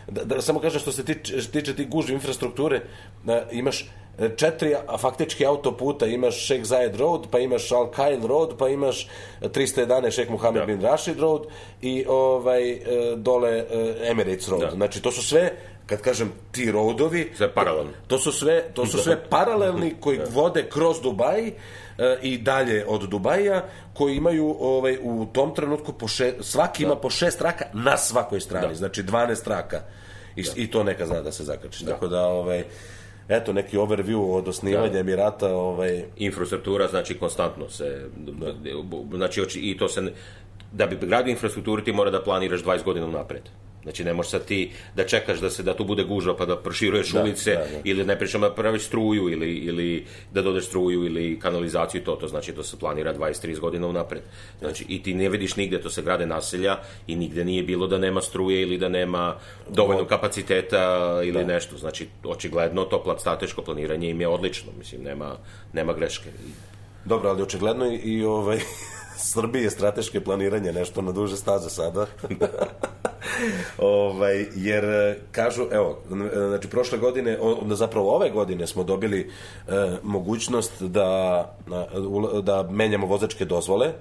da, 0.09 0.25
da 0.25 0.43
samo 0.43 0.61
kažem 0.61 0.81
što 0.81 0.93
se 0.93 1.05
tiče, 1.05 1.51
tiče 1.51 1.77
ti 1.77 1.85
gužve 1.85 2.15
infrastrukture, 2.15 2.81
da, 3.25 3.47
imaš 3.51 3.87
četiri 4.37 4.75
faktički 4.99 5.47
autoputa, 5.47 6.07
imaš 6.07 6.45
Sheikh 6.45 6.65
Zayed 6.65 6.97
Road, 6.97 7.27
pa 7.31 7.39
imaš 7.39 7.73
Al 7.73 7.91
Khail 7.91 8.27
Road, 8.27 8.57
pa 8.59 8.69
imaš 8.69 9.09
311 9.41 10.11
Sheikh 10.11 10.31
Mohammed 10.31 10.63
da. 10.63 10.67
bin 10.67 10.81
Rashid 10.81 11.21
Road 11.21 11.43
i 11.83 12.05
ovaj 12.09 12.71
e, 12.71 12.81
dole 13.17 13.51
e, 13.51 13.65
Emirates 14.11 14.49
Road. 14.49 14.63
Da. 14.63 14.71
Znači 14.71 15.03
to 15.03 15.13
su 15.13 15.23
sve 15.23 15.53
kad 15.87 16.01
kažem 16.01 16.33
ti 16.53 16.73
roadovi, 16.73 17.33
sve 17.37 17.55
paralelni. 17.55 17.93
To 18.07 18.19
su 18.19 18.33
sve 18.33 18.65
to 18.75 18.87
su 18.87 18.99
sve 18.99 19.25
paralelni 19.31 19.95
koji 20.01 20.19
da. 20.19 20.25
vode 20.31 20.69
kroz 20.69 21.01
Dubaj 21.01 21.49
e, 21.49 21.53
i 22.23 22.39
dalje 22.39 22.85
od 22.89 23.09
Dubaja 23.09 23.65
koji 23.95 24.17
imaju 24.17 24.57
ovaj 24.61 24.99
u 25.03 25.27
tom 25.33 25.55
trenutku 25.55 25.93
po 25.93 26.09
še, 26.09 26.33
svaki 26.41 26.83
da. 26.83 26.87
ima 26.87 26.97
po 26.97 27.11
šest 27.11 27.39
traka 27.39 27.65
na 27.73 27.97
svakoj 27.97 28.41
strani, 28.41 28.69
da. 28.69 28.75
znači 28.75 29.03
12 29.03 29.45
traka. 29.45 29.81
I, 30.37 30.43
da. 30.43 30.51
I 30.57 30.67
to 30.71 30.85
neka 30.85 31.07
zna 31.07 31.21
da 31.21 31.33
se 31.33 31.45
zakači. 31.45 31.85
Da. 31.85 31.93
Tako 31.93 32.09
da 32.09 32.27
ovaj 32.27 32.65
eto 33.29 33.53
neki 33.53 33.77
overview 33.77 34.35
od 34.35 34.49
osnivanja 34.49 34.93
da. 34.93 34.99
Emirata 34.99 35.55
ovaj 35.55 36.05
infrastruktura 36.17 36.89
znači 36.89 37.19
konstantno 37.19 37.69
se 37.69 38.09
znači 39.15 39.61
i 39.61 39.77
to 39.79 39.89
se 39.89 40.13
da 40.73 40.87
bi 40.87 40.97
gradio 40.97 41.31
infrastrukturu 41.31 41.85
ti 41.85 41.93
mora 41.93 42.11
da 42.11 42.23
planiraš 42.23 42.63
20 42.63 42.85
godina 42.85 43.07
unapred. 43.07 43.43
Znači 43.83 44.05
ne 44.05 44.15
možeš 44.15 44.31
sad 44.31 44.45
ti 44.45 44.71
da 44.97 45.07
čekaš 45.07 45.41
da 45.41 45.51
se 45.51 45.63
da 45.63 45.77
tu 45.77 45.85
bude 45.85 46.05
gužva 46.05 46.37
pa 46.37 46.47
da 46.47 46.57
proširuješ 46.57 47.11
da, 47.11 47.23
ulice 47.23 47.51
da, 47.51 47.59
da. 47.59 47.81
ili 47.85 48.05
ne 48.05 48.19
pričam 48.19 48.41
da 48.41 48.55
praviš 48.55 48.83
struju 48.83 49.29
ili, 49.29 49.51
ili 49.51 50.07
da 50.33 50.43
dodeš 50.43 50.67
struju 50.67 51.05
ili 51.05 51.39
kanalizaciju 51.41 52.01
i 52.01 52.05
to, 52.05 52.17
to 52.17 52.29
znači 52.29 52.53
to 52.53 52.63
se 52.63 52.79
planira 52.79 53.15
20-30 53.15 53.59
godina 53.59 53.87
unapred. 53.87 54.23
Znači 54.59 54.85
i 54.89 55.03
ti 55.03 55.15
ne 55.15 55.29
vidiš 55.29 55.57
nigde, 55.57 55.81
to 55.81 55.91
se 55.91 56.03
grade 56.03 56.27
naselja 56.27 56.79
i 57.07 57.17
nigde 57.17 57.45
nije 57.45 57.63
bilo 57.63 57.87
da 57.87 57.99
nema 57.99 58.21
struje 58.21 58.63
ili 58.63 58.79
da 58.79 58.89
nema 58.89 59.37
dovoljno 59.69 60.05
kapaciteta 60.05 61.21
ili 61.25 61.45
da. 61.45 61.45
nešto. 61.45 61.77
Znači 61.77 62.09
očigledno 62.25 62.85
to 62.85 63.17
strateško 63.19 63.63
planiranje 63.63 64.11
im 64.11 64.21
je 64.21 64.29
odlično, 64.29 64.73
mislim 64.79 65.03
nema, 65.03 65.37
nema 65.73 65.93
greške. 65.93 66.31
Dobro, 67.05 67.31
ali 67.31 67.43
očigledno 67.43 67.87
i, 67.87 67.97
i 67.97 68.25
ovaj 68.25 68.59
Srbije 69.23 69.71
strateške 69.71 70.21
planiranje 70.21 70.73
nešto 70.73 71.03
na 71.03 71.13
duže 71.13 71.37
staze 71.37 71.71
sada. 71.71 72.07
ovaj, 73.79 74.47
jer 74.55 74.85
e, 74.85 75.19
kažu, 75.33 75.67
evo, 75.73 75.99
znači 76.49 76.69
prošle 76.69 76.99
godine, 76.99 77.39
zapravo 77.71 78.15
ove 78.17 78.31
godine 78.31 78.67
smo 78.67 78.85
dobili 78.85 79.31
e, 79.69 79.73
mogućnost 80.03 80.83
da, 80.83 81.55
da 82.43 82.63
menjamo 82.63 83.07
vozačke 83.07 83.45
dozvole. 83.45 83.93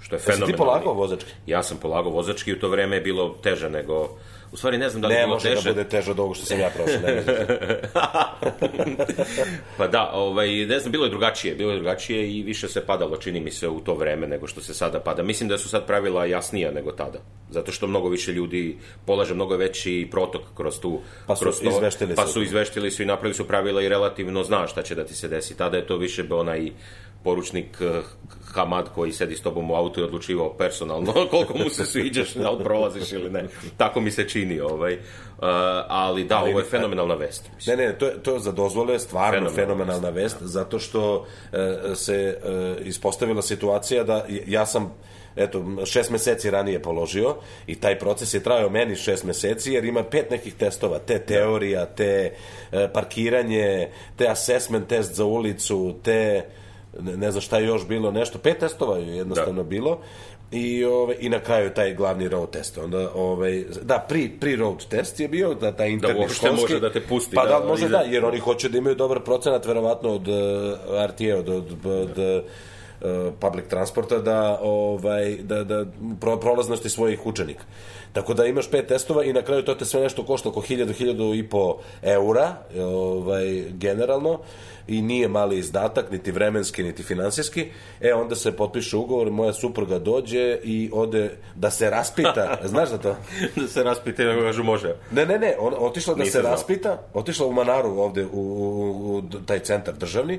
Što 0.00 0.14
je 0.14 0.20
fenomenalno. 0.20 0.52
ti 0.52 0.58
polagao 0.58 0.92
vozački? 0.92 1.30
Ja 1.46 1.62
sam 1.62 1.76
polagao 1.76 2.12
vozački 2.12 2.52
u 2.52 2.58
to 2.58 2.68
vreme 2.68 2.96
je 2.96 3.00
bilo 3.00 3.34
teže 3.42 3.70
nego 3.70 4.08
U 4.54 4.56
stvari 4.56 4.78
ne 4.78 4.88
znam 4.88 5.02
da 5.02 5.08
li 5.08 5.14
ne, 5.14 5.20
je 5.20 5.26
bilo 5.26 5.38
teže. 5.38 5.48
Ne 5.48 5.54
može 5.54 5.68
da 5.68 5.74
bude 5.74 5.88
teže 5.88 6.10
od 6.10 6.18
ovoga 6.18 6.34
što 6.34 6.46
sam 6.46 6.60
ja 6.60 6.70
prošao. 6.70 7.00
Ne 7.00 7.22
pa 9.78 9.86
da, 9.86 10.10
ovaj, 10.12 10.66
ne 10.66 10.78
znam, 10.78 10.92
bilo 10.92 11.04
je 11.04 11.10
drugačije. 11.10 11.54
Bilo 11.54 11.72
je 11.72 11.76
drugačije 11.76 12.30
i 12.32 12.42
više 12.42 12.68
se 12.68 12.86
padalo, 12.86 13.16
čini 13.16 13.40
mi 13.40 13.50
se, 13.50 13.68
u 13.68 13.80
to 13.80 13.94
vreme 13.94 14.26
nego 14.26 14.46
što 14.46 14.60
se 14.60 14.74
sada 14.74 15.00
pada. 15.00 15.22
Mislim 15.22 15.48
da 15.48 15.58
su 15.58 15.68
sad 15.68 15.86
pravila 15.86 16.26
jasnija 16.26 16.70
nego 16.70 16.92
tada. 16.92 17.18
Zato 17.50 17.72
što 17.72 17.86
mnogo 17.86 18.08
više 18.08 18.32
ljudi 18.32 18.78
polaže 19.06 19.34
mnogo 19.34 19.56
veći 19.56 20.08
protok 20.10 20.42
kroz 20.56 20.80
tu... 20.80 21.00
Pa 21.26 21.36
su 21.36 21.42
kroz 21.42 21.60
to, 21.60 21.68
izveštili 21.68 22.14
Pa 22.14 22.26
su 22.26 22.42
izveštili 22.42 22.90
su 22.90 23.02
i 23.02 23.06
napravili 23.06 23.34
su 23.34 23.48
pravila 23.48 23.82
i 23.82 23.88
relativno 23.88 24.44
zna 24.44 24.66
šta 24.66 24.82
će 24.82 24.94
da 24.94 25.04
ti 25.04 25.14
se 25.14 25.28
desi. 25.28 25.56
Tada 25.56 25.76
je 25.76 25.86
to 25.86 25.96
više 25.96 26.24
onaj 26.30 26.70
poručnik 27.24 27.78
eh, 27.80 28.00
Hamad 28.54 28.88
koji 28.94 29.12
sedi 29.12 29.36
s 29.36 29.42
tobom 29.42 29.70
u 29.70 29.74
autu 29.74 30.00
i 30.00 30.04
odlučivao 30.04 30.54
personalno 30.56 31.12
koliko 31.30 31.58
mu 31.58 31.70
se 31.70 31.86
sviđaš, 31.86 32.34
da 32.34 32.50
li 32.50 32.64
prolaziš 32.64 33.12
ili 33.12 33.30
ne. 33.30 33.44
Tako 33.76 34.00
mi 34.00 34.10
se 34.10 34.28
čini. 34.28 34.60
Ovaj. 34.60 34.94
Uh, 34.94 35.00
ali 35.88 36.24
da, 36.24 36.38
ali, 36.38 36.50
ovo 36.50 36.58
je 36.58 36.64
fenomenalna 36.64 37.14
vest. 37.14 37.50
Mislim. 37.56 37.78
Ne, 37.78 37.86
ne, 37.86 37.98
to 37.98 38.06
je, 38.06 38.22
to 38.22 38.34
je 38.34 38.40
za 38.40 38.52
dozvole 38.52 38.98
stvarno 38.98 39.50
fenomenalna, 39.50 39.62
fenomenalna 39.62 40.10
vest, 40.10 40.40
da. 40.40 40.46
zato 40.46 40.78
što 40.78 41.14
uh, 41.16 41.26
se 41.94 42.38
uh, 42.80 42.86
ispostavila 42.86 43.42
situacija 43.42 44.04
da 44.04 44.24
ja 44.46 44.66
sam 44.66 44.92
eto, 45.36 45.64
šest 45.86 46.10
meseci 46.10 46.50
ranije 46.50 46.82
položio 46.82 47.36
i 47.66 47.74
taj 47.74 47.98
proces 47.98 48.34
je 48.34 48.42
trajao 48.42 48.70
meni 48.70 48.96
šest 48.96 49.24
meseci 49.24 49.72
jer 49.72 49.84
ima 49.84 50.04
pet 50.04 50.30
nekih 50.30 50.54
testova, 50.54 50.98
te 50.98 51.18
teorija, 51.18 51.86
te 51.86 52.32
e, 52.72 52.88
parkiranje, 52.92 53.90
te 54.16 54.28
assessment 54.28 54.88
test 54.88 55.14
za 55.14 55.24
ulicu, 55.24 55.94
te 56.02 56.44
ne, 57.00 57.16
ne 57.16 57.30
znam 57.30 57.40
šta 57.40 57.58
je 57.58 57.66
još 57.66 57.86
bilo, 57.86 58.10
nešto, 58.10 58.38
pet 58.38 58.58
testova 58.58 58.98
je 58.98 59.16
jednostavno 59.16 59.62
da. 59.62 59.68
bilo. 59.68 59.98
I 60.52 60.84
ove, 60.84 61.16
i 61.20 61.28
na 61.28 61.40
kraju 61.40 61.70
taj 61.74 61.94
glavni 61.94 62.28
road 62.28 62.50
test. 62.50 62.78
Onda 62.78 63.10
ovaj 63.14 63.64
da 63.82 63.98
pri 64.08 64.30
pri 64.40 64.56
road 64.56 64.86
test 64.88 65.20
je 65.20 65.28
bio 65.28 65.54
da 65.54 65.72
taj 65.72 65.90
interni 65.90 66.20
da 66.20 66.34
školski 66.34 66.60
može 66.60 66.80
da 66.80 66.92
te 66.92 67.00
pusti 67.00 67.36
pa 67.36 67.46
da, 67.46 67.60
da 67.60 67.66
može 67.66 67.88
da 67.88 67.98
jer 67.98 68.24
oni 68.24 68.38
hoće 68.38 68.68
da 68.68 68.78
imaju 68.78 68.94
dobar 68.94 69.20
procenat 69.20 69.66
verovatno 69.66 70.10
od 70.10 70.28
uh, 70.28 70.34
RTA 71.06 71.36
od, 71.38 71.48
od, 71.48 71.72
od, 71.84 72.18
od 72.18 72.44
public 73.40 73.64
transporta 73.68 74.18
da, 74.18 74.58
ovaj, 74.62 75.36
da, 75.36 75.64
da 75.64 75.86
pro, 76.20 76.36
prolaznosti 76.36 76.90
svojih 76.90 77.26
učenika. 77.26 77.64
Tako 78.12 78.34
da 78.34 78.46
imaš 78.46 78.70
pet 78.70 78.86
testova 78.86 79.24
i 79.24 79.32
na 79.32 79.42
kraju 79.42 79.62
to 79.62 79.74
te 79.74 79.84
sve 79.84 80.00
nešto 80.00 80.24
košta 80.24 80.48
oko 80.48 80.60
1000, 80.60 80.94
1000 81.00 81.38
i 81.38 81.48
po 81.48 81.76
eura, 82.02 82.56
ovaj, 82.78 83.64
generalno, 83.70 84.38
i 84.88 85.02
nije 85.02 85.28
mali 85.28 85.58
izdatak, 85.58 86.10
niti 86.10 86.32
vremenski, 86.32 86.82
niti 86.82 87.02
finansijski, 87.02 87.66
e 88.00 88.14
onda 88.14 88.34
se 88.34 88.56
potpiše 88.56 88.96
ugovor, 88.96 89.30
moja 89.30 89.52
supruga 89.52 89.98
dođe 89.98 90.58
i 90.62 90.90
ode 90.92 91.30
da 91.54 91.70
se 91.70 91.90
raspita, 91.90 92.58
znaš 92.72 92.88
za 92.88 92.98
to? 92.98 93.16
da 93.56 93.68
se 93.68 93.82
raspita 93.82 94.22
i 94.22 94.26
da 94.26 94.40
kažu 94.40 94.64
može. 94.64 94.94
Ne, 95.12 95.26
ne, 95.26 95.38
ne, 95.38 95.56
on, 95.58 95.74
otišla 95.78 96.14
da 96.14 96.22
Nisam 96.22 96.32
se 96.32 96.40
znao. 96.40 96.52
raspita, 96.52 97.02
otišla 97.14 97.46
u 97.46 97.52
Manaru 97.52 97.88
ovde, 97.88 98.26
u, 98.26 98.40
u, 98.40 99.16
u 99.18 99.22
taj 99.46 99.58
centar 99.58 99.94
državni, 99.94 100.38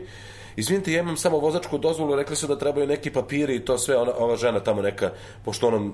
izvinite, 0.55 0.91
ja 0.91 0.99
imam 0.99 1.17
samo 1.17 1.39
vozačku 1.39 1.77
dozvolu, 1.77 2.15
rekli 2.15 2.35
su 2.35 2.47
da 2.47 2.57
trebaju 2.59 2.87
neki 2.87 3.11
papiri 3.11 3.55
i 3.55 3.65
to 3.65 3.77
sve, 3.77 3.97
ona, 3.97 4.11
ova 4.17 4.35
žena 4.35 4.59
tamo 4.59 4.81
neka, 4.81 5.11
pošto 5.45 5.67
onom, 5.67 5.93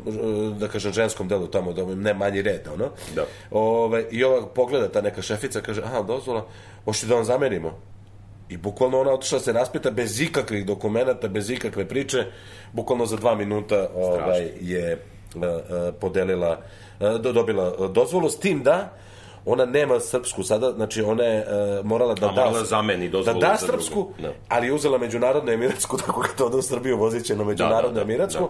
da 0.59 0.67
kažem, 0.67 0.93
ženskom 0.93 1.27
delu 1.27 1.47
tamo, 1.47 1.73
da 1.73 1.85
ne 1.85 2.13
manji 2.13 2.41
red, 2.41 2.67
ono. 2.73 2.89
Da. 3.15 3.25
Ove, 3.51 4.05
I 4.11 4.23
ova 4.23 4.47
pogleda 4.47 4.87
ta 4.87 5.01
neka 5.01 5.21
šefica, 5.21 5.61
kaže, 5.61 5.81
aha, 5.81 6.01
dozvola, 6.01 6.45
hoćete 6.85 7.07
da 7.07 7.15
vam 7.15 7.23
zamenimo? 7.25 7.79
I 8.51 8.57
bukvalno 8.57 8.99
ona 8.99 9.11
otišla 9.11 9.39
se 9.39 9.53
raspita 9.53 9.91
bez 9.91 10.21
ikakvih 10.21 10.65
dokumenata, 10.65 11.27
bez 11.27 11.49
ikakve 11.49 11.87
priče, 11.87 12.25
bukvalno 12.73 13.05
za 13.05 13.15
dva 13.15 13.35
minuta 13.35 13.87
ovaj, 13.95 14.49
je 14.61 15.05
uh, 15.35 15.41
podelila, 15.99 16.59
uh, 16.99 17.33
dobila 17.33 17.87
dozvolu, 17.87 18.29
s 18.29 18.39
tim 18.39 18.63
da 18.63 18.93
ona 19.45 19.65
nema 19.65 19.99
srpsku 19.99 20.43
sada, 20.43 20.71
znači 20.71 21.01
ona 21.01 21.23
je 21.23 21.45
uh, 21.79 21.85
morala 21.85 22.13
da 22.13 22.29
A, 22.29 22.31
da, 22.31 22.45
morala 22.45 22.65
zameni 22.65 23.09
da 23.09 23.33
da 23.33 23.57
srpsku, 23.57 24.09
da. 24.19 24.33
ali 24.49 24.67
je 24.67 24.73
uzela 24.73 24.97
međunarodnu 24.97 25.51
emiratsku, 25.51 25.97
tako 26.05 26.21
kad 26.21 26.35
to 26.35 26.57
u 26.57 26.61
Srbiju 26.61 26.97
voziće 26.97 27.35
na 27.35 27.43
međunarodnu 27.43 27.93
da, 27.95 27.99
da, 27.99 28.05
da, 28.05 28.11
emiratsku, 28.11 28.49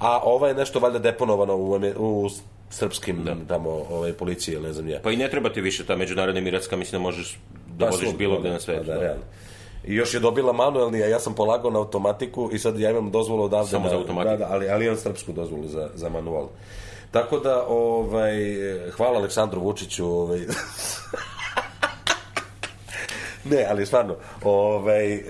da. 0.00 0.06
a 0.06 0.20
ova 0.22 0.48
je 0.48 0.54
nešto 0.54 0.78
valjda 0.78 0.98
deponovano 0.98 1.56
u, 1.56 1.80
u 1.96 2.28
srpskim 2.70 3.24
da. 3.24 3.36
tamo 3.48 3.70
ovaj, 3.70 4.12
policije 4.12 4.54
ili 4.54 4.66
ne 4.66 4.72
znam 4.72 4.88
ja. 4.88 5.00
Pa 5.02 5.10
i 5.10 5.16
ne 5.16 5.30
treba 5.30 5.52
ti 5.52 5.60
više 5.60 5.86
ta 5.86 5.96
međunarodna 5.96 6.40
emiratska, 6.40 6.76
mislim 6.76 7.02
da 7.02 7.02
možeš 7.02 7.38
da 7.78 7.86
pa, 7.86 7.90
voziš 7.90 8.14
bilo 8.16 8.40
gde 8.40 8.50
na 8.50 8.60
svetu. 8.60 8.84
Da, 8.84 8.94
da, 8.94 9.00
realno. 9.00 9.22
I 9.84 9.94
još 9.94 10.14
je 10.14 10.20
dobila 10.20 10.52
manuelni, 10.52 11.02
a 11.02 11.06
ja 11.06 11.20
sam 11.20 11.34
polagao 11.34 11.70
na 11.70 11.78
automatiku 11.78 12.50
i 12.52 12.58
sad 12.58 12.78
ja 12.78 12.90
imam 12.90 13.10
dozvolu 13.10 13.44
odavde. 13.44 13.70
Samo 13.70 13.84
na, 13.84 13.90
za 13.90 13.96
automatiku? 13.96 14.36
Da, 14.36 14.36
da, 14.36 14.46
ali, 14.50 14.68
ali 14.68 14.84
imam 14.84 14.96
srpsku 14.96 15.32
dozvolu 15.32 15.68
za, 15.68 15.90
za 15.94 16.08
manual. 16.08 16.48
Tako 17.10 17.38
da, 17.38 17.66
ovaj, 17.68 18.34
hvala 18.90 19.18
Aleksandru 19.18 19.60
Vučiću, 19.60 20.06
ovaj, 20.06 20.40
Ne, 23.50 23.66
ali 23.70 23.86
stvarno, 23.86 24.16
ovaj, 24.44 25.14
e, 25.14 25.20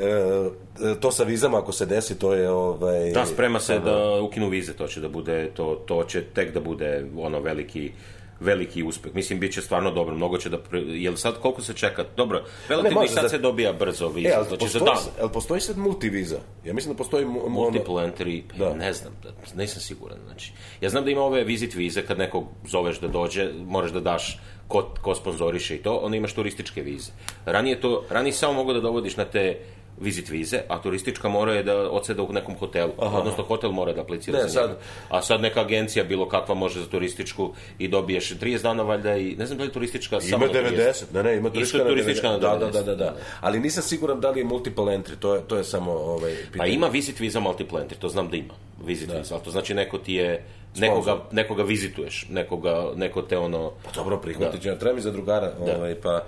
to 1.00 1.10
sa 1.12 1.24
vizama 1.24 1.58
ako 1.58 1.72
se 1.72 1.86
desi, 1.86 2.18
to 2.18 2.34
je 2.34 2.50
ovaj 2.50 3.10
Da, 3.10 3.26
sprema 3.26 3.60
se 3.60 3.78
da 3.78 4.20
ukinu 4.22 4.48
vize, 4.48 4.72
to 4.72 4.86
će 4.86 5.00
da 5.00 5.08
bude 5.08 5.50
to 5.54 5.82
to 5.86 6.04
će 6.04 6.24
tek 6.24 6.54
da 6.54 6.60
bude 6.60 7.04
ono 7.18 7.40
veliki 7.40 7.92
veliki 8.40 8.82
uspeh. 8.82 9.14
Mislim, 9.14 9.40
bit 9.40 9.54
će 9.54 9.62
stvarno 9.62 9.90
dobro, 9.90 10.14
mnogo 10.14 10.38
će 10.38 10.48
da... 10.48 10.58
Pre... 10.58 10.80
Jel 10.80 11.16
sad 11.16 11.38
koliko 11.40 11.62
se 11.62 11.74
čeka? 11.74 12.04
Dobro, 12.16 12.44
relativno 12.68 13.04
i 13.04 13.08
sad 13.08 13.22
da... 13.22 13.28
se 13.28 13.38
dobija 13.38 13.72
brzo 13.72 14.08
viza, 14.08 14.28
e, 14.28 14.32
ali 14.36 14.46
znači 14.48 14.60
postoji, 14.60 14.80
za 14.80 14.84
dan. 14.84 14.96
Ali 15.20 15.30
postoji 15.32 15.60
sad 15.60 15.78
multiviza? 15.78 16.38
Ja 16.64 16.74
mislim 16.74 16.94
da 16.94 16.98
postoji... 16.98 17.24
Multiple 17.48 17.94
entry, 17.94 18.42
pa 18.48 18.64
da. 18.64 18.74
ne 18.74 18.92
znam, 18.92 19.12
da, 19.22 19.30
nisam 19.62 19.80
siguran. 19.80 20.18
Znači, 20.26 20.52
ja 20.80 20.90
znam 20.90 21.04
da 21.04 21.10
ima 21.10 21.22
ove 21.22 21.44
visit 21.44 21.74
vize, 21.74 22.02
kad 22.02 22.18
nekog 22.18 22.44
zoveš 22.66 23.00
da 23.00 23.08
dođe, 23.08 23.50
moraš 23.66 23.90
da 23.90 24.00
daš 24.00 24.40
ko, 24.68 24.94
ko 25.02 25.14
sponzoriše 25.14 25.76
i 25.76 25.82
to, 25.82 25.96
onda 25.96 26.16
imaš 26.16 26.32
turističke 26.32 26.82
vize. 26.82 27.12
Ranije 27.44 27.80
to, 27.80 28.04
ranije 28.10 28.32
samo 28.32 28.52
mogu 28.52 28.72
da 28.72 28.80
dovodiš 28.80 29.16
na 29.16 29.24
te 29.24 29.58
vizit 30.00 30.28
vize, 30.28 30.60
a 30.68 30.82
turistička 30.82 31.28
mora 31.28 31.52
je 31.52 31.62
da 31.62 31.90
odseda 31.90 32.22
u 32.22 32.32
nekom 32.32 32.54
hotelu, 32.54 32.92
Aha. 32.98 33.18
odnosno 33.18 33.44
hotel 33.44 33.70
mora 33.70 33.92
da 33.92 34.00
aplicira 34.00 34.38
ne, 34.38 34.48
za 34.48 34.60
njega. 34.60 34.72
Sad... 34.72 34.78
A 35.08 35.22
sad 35.22 35.40
neka 35.40 35.60
agencija 35.60 36.04
bilo 36.04 36.28
kakva 36.28 36.54
može 36.54 36.80
za 36.80 36.86
turističku 36.86 37.52
i 37.78 37.88
dobiješ 37.88 38.30
30 38.30 38.62
dana 38.62 38.82
valjda 38.82 39.16
i 39.16 39.36
ne 39.36 39.46
znam 39.46 39.58
da 39.58 39.64
li 39.64 39.72
turistička 39.72 40.16
ima 40.16 40.38
samo 40.38 40.46
90, 40.46 41.04
ne 41.14 41.22
ne, 41.22 41.36
ima 41.36 41.50
turistička, 41.50 41.88
turistička 41.88 42.28
na 42.28 42.38
90. 42.38 42.40
Da, 42.40 42.56
da, 42.56 42.70
da, 42.70 42.82
da, 42.82 42.94
da. 42.94 43.16
Ali 43.40 43.60
nisam 43.60 43.82
siguran 43.82 44.20
da 44.20 44.30
li 44.30 44.40
je 44.40 44.44
multiple 44.44 44.84
entry, 44.84 45.16
to 45.18 45.34
je, 45.34 45.40
to 45.40 45.56
je 45.56 45.64
samo 45.64 45.92
ovaj, 45.92 46.34
pitanje. 46.34 46.58
Pa 46.58 46.66
ima 46.66 46.86
visit 46.86 47.20
viza 47.20 47.40
multiple 47.40 47.80
entry, 47.80 47.94
to 47.98 48.08
znam 48.08 48.28
da 48.28 48.36
ima. 48.36 48.54
Visit 48.84 49.08
da. 49.08 49.18
viza, 49.18 49.34
ali 49.34 49.44
to 49.44 49.50
znači 49.50 49.74
neko 49.74 49.98
ti 49.98 50.14
je 50.14 50.44
nekoga, 50.76 51.18
nekoga 51.32 51.62
vizituješ, 51.62 52.26
nekoga, 52.30 52.92
neko 52.96 53.22
te 53.22 53.38
ono... 53.38 53.72
Pa 53.84 53.90
dobro, 53.90 54.16
prihvatit 54.18 54.62
da. 54.62 54.78
treba 54.78 54.94
mi 54.94 55.00
za 55.00 55.10
drugara, 55.10 55.52
da. 55.66 55.76
ovaj, 55.76 55.94
pa 55.94 56.24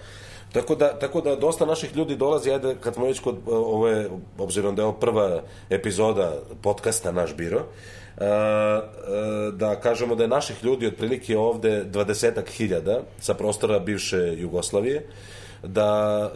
Tako 0.53 0.75
da, 0.75 0.99
tako 0.99 1.21
da 1.21 1.37
dosta 1.37 1.67
naših 1.67 1.97
ljudi 1.97 2.17
dolazi, 2.17 2.51
ajde, 2.51 2.77
kad 2.81 2.95
smo 2.95 3.07
već 3.07 3.21
kod 3.21 3.37
ove, 3.47 4.09
obzirom 4.39 4.77
da 4.77 4.83
je 4.83 4.87
ovo 4.87 4.97
prva 4.97 5.43
epizoda 5.71 6.35
podcasta 6.63 7.13
Naš 7.13 7.37
biro, 7.37 7.57
uh, 7.57 7.65
uh, 8.23 9.55
da 9.55 9.81
kažemo 9.81 10.15
da 10.15 10.23
je 10.23 10.29
naših 10.29 10.65
ljudi 10.65 10.87
otprilike 10.87 11.39
ovde 11.39 11.85
dvadesetak 11.85 12.49
hiljada 12.49 13.03
sa 13.21 13.35
prostora 13.35 13.79
bivše 13.79 14.35
Jugoslavije, 14.39 15.07
da 15.63 16.31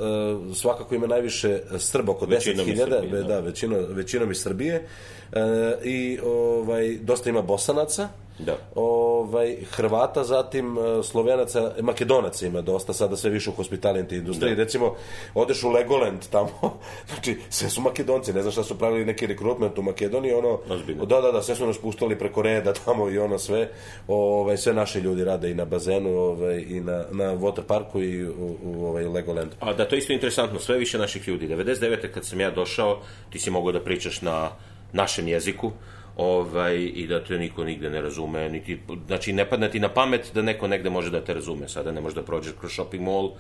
svakako 0.55 0.95
ima 0.95 1.07
najviše 1.07 1.61
Srba 1.79 2.13
oko 2.13 2.27
10.000, 2.27 3.11
da, 3.11 3.23
da 3.23 3.41
većino, 3.41 3.77
većinom 3.89 4.31
iz 4.31 4.43
Srbije, 4.43 4.87
e, 5.33 5.41
i 5.85 6.19
ovaj, 6.25 6.99
dosta 6.99 7.31
ima 7.31 7.43
bosanaca, 7.43 8.09
da. 8.39 8.57
ovaj, 8.75 9.57
Hrvata, 9.71 10.25
zatim 10.25 10.79
e, 10.79 11.03
Slovenaca, 11.03 11.73
Makedonaca 11.81 12.47
ima 12.47 12.61
dosta, 12.61 12.93
sada 12.93 13.17
sve 13.17 13.31
više 13.31 13.51
u 13.51 13.53
hospitalenti 13.53 14.17
industriji. 14.17 14.55
Da. 14.55 14.63
Recimo, 14.63 14.95
odeš 15.35 15.65
u 15.65 15.71
Legoland 15.71 16.21
tamo, 16.31 16.79
znači, 17.13 17.37
sve 17.51 17.71
su 17.71 17.81
Makedonci, 17.81 18.33
ne 18.33 18.43
znam 18.43 18.53
šta 18.53 18.63
su 18.63 18.79
pravili 18.79 19.05
neki 19.05 19.27
rekrutment 19.27 19.79
u 19.79 19.83
Makedoniji, 19.83 20.33
ono, 20.33 20.59
Ozbiljno. 20.71 21.05
da, 21.05 21.21
da, 21.21 21.33
da, 21.33 21.43
sve 21.43 21.55
su 21.55 21.67
nas 21.67 21.79
puštali 21.79 22.19
preko 22.19 22.43
reda 22.43 22.73
tamo 22.85 23.11
i 23.11 23.19
ono 23.19 23.39
sve, 23.39 23.69
ovaj, 24.09 24.57
sve 24.57 24.73
naši 24.73 24.99
ljudi 24.99 25.25
rade 25.25 25.51
i 25.51 25.55
na 25.55 25.65
bazenu, 25.65 26.11
ovaj, 26.11 26.65
i 26.69 26.81
na, 26.81 27.05
na 27.11 27.37
water 27.37 27.63
parku 27.67 28.03
i 28.03 28.27
u, 28.27 28.57
u 28.63 28.87
ovaj, 28.87 29.05
Legoland. 29.05 29.51
A 29.61 29.73
da, 29.73 29.89
to 29.89 29.95
je 29.95 29.99
isto 29.99 30.13
interesantno, 30.13 30.59
sve 30.59 30.79
više 30.79 30.99
naših 30.99 31.29
ljudi. 31.29 31.49
99. 31.49 32.13
kad 32.15 32.25
sam 32.25 32.41
ja 32.41 32.51
došao, 32.51 33.01
ti 33.31 33.39
si 33.39 33.51
mogao 33.51 33.73
da 33.73 33.81
pričaš 33.81 34.23
na 34.23 34.51
našem 34.95 35.29
jeziku, 35.29 35.73
ovaj, 36.17 36.77
i 36.95 37.07
da 37.07 37.25
te 37.25 37.39
niko 37.39 37.65
nigde 37.65 37.91
ne 37.91 38.03
razume, 38.03 38.49
niti, 38.49 38.79
znači 39.07 39.33
ne 39.33 39.49
padne 39.51 39.71
ti 39.71 39.81
na 39.81 39.89
pamet 39.89 40.31
da 40.35 40.43
neko 40.43 40.69
negde 40.69 40.91
može 40.91 41.11
da 41.11 41.25
te 41.25 41.35
razume, 41.35 41.69
sada 41.69 41.93
ne 41.93 42.01
možeš 42.01 42.15
da 42.15 42.23
prođeš 42.23 42.53
kroz 42.61 42.73
shopping 42.73 43.03
mall, 43.03 43.31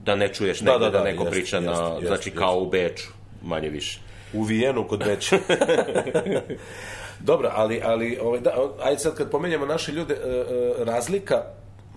da 0.00 0.16
ne 0.16 0.28
čuješ 0.32 0.60
da, 0.60 0.72
negde 0.72 0.84
da, 0.84 0.90
da, 0.90 0.98
da 0.98 1.04
neko 1.04 1.22
jest, 1.22 1.32
priča 1.32 1.56
jest, 1.56 1.66
na, 1.66 1.88
jest, 1.88 2.06
znači 2.06 2.28
jest. 2.28 2.38
kao 2.38 2.58
u 2.58 2.66
Beču, 2.70 3.08
manje 3.42 3.68
više. 3.68 4.00
U 4.32 4.42
Vijenu 4.42 4.88
kod 4.88 5.04
Beča. 5.04 5.38
Dobro, 7.20 7.50
ali, 7.54 7.80
ali 7.84 8.18
ovaj, 8.22 8.40
da, 8.40 8.54
ajde 8.82 8.98
sad 8.98 9.14
kad 9.14 9.30
pomenjamo 9.30 9.66
naše 9.66 9.92
ljude, 9.92 10.14
e, 10.14 10.28
e, 10.28 10.84
razlika 10.84 11.42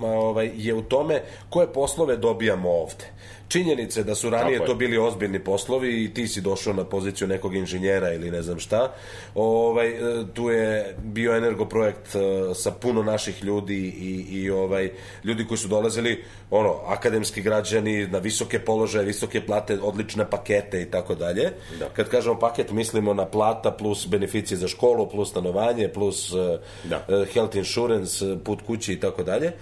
ovaj, 0.02 0.52
je 0.56 0.74
u 0.74 0.82
tome 0.82 1.22
koje 1.50 1.74
poslove 1.74 2.18
dobijamo 2.18 2.70
ovde. 2.70 3.06
Činjenice 3.48 4.04
da 4.04 4.16
su 4.16 4.30
ranije 4.30 4.66
to 4.66 4.76
bili 4.76 4.98
ozbiljni 4.98 5.40
poslovi 5.40 6.04
i 6.04 6.14
ti 6.14 6.28
si 6.28 6.42
došao 6.42 6.74
na 6.74 6.84
poziciju 6.84 7.28
nekog 7.28 7.56
inženjera 7.56 8.14
ili 8.14 8.32
ne 8.32 8.42
znam 8.42 8.60
šta. 8.60 8.94
Ovaj, 9.36 9.90
e, 9.90 10.26
tu 10.34 10.50
je 10.50 10.96
bio 11.04 11.38
energoprojekt 11.38 12.16
e, 12.16 12.20
sa 12.56 12.72
puno 12.72 13.04
naših 13.04 13.44
ljudi 13.44 13.94
i, 14.00 14.26
i 14.32 14.50
ovaj, 14.50 14.92
ljudi 15.24 15.46
koji 15.48 15.58
su 15.58 15.68
dolazili 15.68 16.24
ono, 16.52 16.74
akademski 16.88 17.42
građani 17.42 18.08
na 18.08 18.20
visoke 18.20 18.60
položaje, 18.60 19.06
visoke 19.06 19.46
plate, 19.46 19.80
odlične 19.82 20.30
pakete 20.30 20.82
i 20.82 20.86
tako 20.86 21.16
dalje. 21.16 21.52
Da. 21.80 21.90
Kad 21.90 22.10
kažemo 22.10 22.40
paket, 22.40 22.72
mislimo 22.72 23.14
na 23.14 23.26
plata 23.26 23.72
plus 23.72 24.08
beneficije 24.08 24.58
za 24.58 24.68
školu, 24.68 25.10
plus 25.10 25.30
stanovanje, 25.30 25.88
plus 25.88 26.34
e, 26.34 26.58
da. 26.84 27.26
health 27.34 27.56
insurance, 27.56 28.26
put 28.44 28.62
kući 28.62 28.94
i 28.94 29.00
tako 29.00 29.24
dalje 29.24 29.54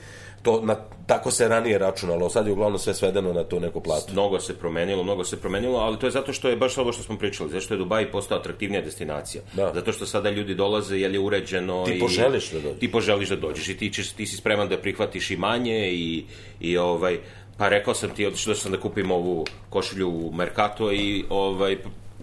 to 0.46 0.62
na, 0.64 0.76
tako 1.06 1.32
se 1.32 1.48
ranije 1.48 1.78
računalo, 1.78 2.30
sad 2.30 2.48
je 2.48 2.54
uglavnom 2.54 2.80
sve 2.80 2.94
svedeno 2.94 3.34
na 3.34 3.44
tu 3.44 3.60
neku 3.60 3.82
platu. 3.82 4.14
Mnogo 4.14 4.40
se 4.40 4.58
promenilo, 4.58 5.04
mnogo 5.04 5.24
se 5.24 5.42
promenilo, 5.42 5.80
ali 5.80 6.00
to 6.00 6.08
je 6.08 6.12
zato 6.12 6.34
što 6.34 6.50
je 6.50 6.56
baš 6.56 6.78
ovo 6.78 6.94
što 6.94 7.04
smo 7.04 7.18
pričali, 7.18 7.50
zato 7.50 7.62
što 7.62 7.74
je 7.74 7.78
Dubai 7.78 8.12
postao 8.12 8.38
atraktivnija 8.38 8.82
destinacija. 8.82 9.44
Da. 9.54 9.72
Zato 9.74 9.92
što 9.92 10.06
sada 10.06 10.30
ljudi 10.30 10.56
dolaze, 10.56 10.98
jer 10.98 11.14
je 11.14 11.20
uređeno 11.20 11.86
ti 11.86 11.96
i 11.96 12.00
poželiš 12.00 12.52
da 12.52 12.60
dođeš. 12.60 12.80
Ti 12.80 12.92
poželiš 12.92 13.30
da 13.30 13.36
dođeš 13.36 13.70
i 13.70 13.78
ti, 13.78 13.90
ćeš, 13.94 14.12
ti 14.12 14.26
si 14.26 14.38
spreman 14.38 14.70
da 14.70 14.78
prihvatiš 14.78 15.32
i 15.32 15.38
manje 15.38 15.90
i, 15.92 16.26
i 16.60 16.78
ovaj 16.78 17.20
pa 17.58 17.70
rekao 17.70 17.94
sam 17.94 18.10
ti, 18.10 18.28
otišao 18.28 18.56
sam 18.56 18.72
da 18.72 18.80
kupim 18.80 19.12
ovu 19.12 19.46
košulju 19.70 20.10
u 20.10 20.32
Mercato 20.34 20.92
i 20.92 21.26
ovaj 21.30 21.78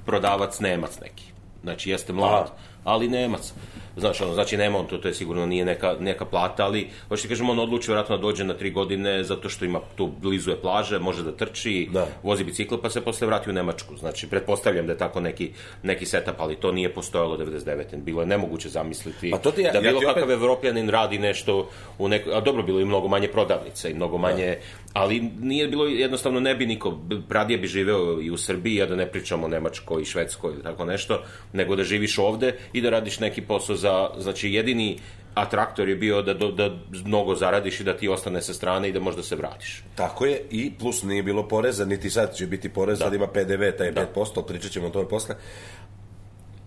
prodavac 0.07 0.61
Nemac 0.61 1.01
neki. 1.01 1.25
Znači, 1.63 1.91
jeste 1.91 2.13
mlad, 2.13 2.51
ali 2.85 3.09
Nemac. 3.09 3.53
Znaš, 3.97 4.21
ono, 4.21 4.35
znači 4.35 4.57
nema 4.57 4.79
on 4.79 4.87
to, 4.87 4.99
to 4.99 5.09
je 5.09 5.15
sigurno 5.15 5.47
nije 5.47 5.65
neka, 5.65 5.97
neka 6.01 6.25
plata, 6.25 6.65
ali 6.65 6.89
hoće 7.09 7.23
ti 7.23 7.29
kažem, 7.29 7.51
on 7.51 7.59
odluči 7.59 7.89
vjerojatno 7.89 8.17
da 8.17 8.23
dođe 8.23 8.45
na 8.45 8.55
tri 8.55 8.71
godine 8.71 9.25
zato 9.25 9.49
što 9.49 9.65
ima 9.65 9.81
tu 9.97 10.11
blizu 10.15 10.51
je 10.51 10.57
plaže, 10.59 10.99
može 10.99 11.23
da 11.23 11.33
trči, 11.33 11.89
Da. 11.93 12.07
vozi 12.23 12.45
bicikl 12.45 12.75
pa 12.77 12.91
se 12.91 13.01
posle 13.01 13.27
vrati 13.27 13.51
u 13.51 13.55
Nemačku. 13.55 13.97
Znači, 13.97 14.27
pretpostavljam 14.27 14.87
da 14.87 14.93
je 14.93 14.99
tako 14.99 15.21
neki, 15.21 15.51
neki 15.83 16.07
setup, 16.07 16.35
ali 16.39 16.57
to 16.57 16.73
nije 16.73 16.89
postojalo 16.91 17.37
99. 17.37 17.65
Bilo 17.97 18.21
je 18.21 18.27
nemoguće 18.27 18.69
zamisliti 18.69 19.31
Pa 19.31 19.39
to 19.39 19.51
ti 19.51 19.63
ja- 19.63 19.73
da 19.73 19.79
ja 19.79 19.83
bilo 19.83 20.01
ti 20.01 20.07
opet- 20.07 20.15
kakav 20.15 20.31
evropljanin 20.33 20.89
radi 20.89 21.19
nešto 21.19 21.69
u 21.99 22.09
neko, 22.09 22.31
a 22.31 22.41
dobro, 22.41 22.63
bilo 22.63 22.79
je 22.79 22.83
i 22.83 22.87
mnogo 22.87 23.09
manje 23.09 23.29
prodavnica 23.29 23.89
i 23.89 23.95
mnogo 23.95 24.19
manje, 24.19 24.57
ali 24.93 25.21
nije 25.41 25.69
bilo 25.69 25.87
jednostavno 25.87 26.41
ne 26.41 26.55
bi 26.55 26.67
niko, 26.67 26.99
radije 27.31 27.59
bi 27.59 27.67
živeo 27.67 28.21
i 28.21 28.31
u 28.31 28.37
Srbiji, 28.37 28.83
a 28.83 28.87
da 28.87 28.97
ne 28.97 29.07
pričamo 29.07 29.47
o 29.47 29.51
Nemačkoj 29.51 30.03
i 30.03 30.07
Švedskoj 30.07 30.53
ili 30.53 30.63
tako 30.63 30.85
nešto, 30.85 31.23
nego 31.53 31.77
da 31.77 31.85
živiš 31.85 32.19
ovde 32.19 32.43
i 32.73 32.81
da 32.81 32.91
radiš 32.91 33.21
neki 33.21 33.43
posao 33.43 33.77
za, 33.83 34.11
znači 34.19 34.53
jedini 34.53 34.99
atraktor 35.35 35.89
je 35.89 35.97
bio 35.97 36.23
da, 36.23 36.35
da 36.35 36.71
mnogo 37.05 37.35
zaradiš 37.35 37.81
i 37.81 37.85
da 37.85 37.97
ti 37.97 38.09
ostane 38.09 38.43
sa 38.43 38.55
strane 38.55 38.89
i 38.89 38.93
da 38.93 39.01
možda 39.01 39.23
se 39.23 39.37
vratiš. 39.37 39.83
Tako 39.95 40.27
je, 40.27 40.43
i 40.51 40.71
plus 40.79 41.03
nije 41.03 41.23
bilo 41.23 41.49
poreza, 41.49 41.85
niti 41.85 42.11
sad 42.11 42.35
će 42.37 42.47
biti 42.47 42.69
porez, 42.69 42.99
sad 42.99 43.15
ima 43.15 43.27
PDV, 43.27 43.71
taj 43.79 43.93
5%, 44.15 44.47
pričat 44.47 44.71
ćemo 44.71 44.87
o 44.87 44.91
tome 44.91 45.09
posle. 45.09 45.35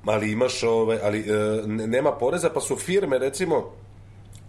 Ali 0.06 0.32
imaš, 0.32 0.64
ovaj, 0.64 1.00
ali 1.04 1.20
e, 1.20 1.34
ne- 1.68 1.88
nema 1.88 2.12
poreza, 2.12 2.50
pa 2.50 2.62
su 2.62 2.76
firme, 2.76 3.18
recimo, 3.20 3.72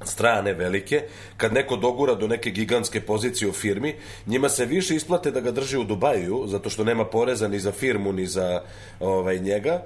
strane 0.04 0.52
velike, 0.52 1.02
kad 1.36 1.52
neko 1.52 1.76
dogura 1.76 2.14
do 2.14 2.26
neke 2.26 2.50
gigantske 2.50 3.00
pozicije 3.00 3.48
u 3.48 3.52
firmi, 3.52 3.94
njima 4.26 4.48
se 4.48 4.66
više 4.66 4.94
isplate 4.94 5.30
da 5.30 5.40
ga 5.40 5.50
drži 5.50 5.78
u 5.78 5.84
Dubaju, 5.84 6.44
zato 6.46 6.70
što 6.70 6.84
nema 6.84 7.04
poreza 7.04 7.48
ni 7.48 7.58
za 7.58 7.72
firmu, 7.72 8.12
ni 8.12 8.26
za 8.26 8.62
ovaj, 9.00 9.38
njega, 9.38 9.82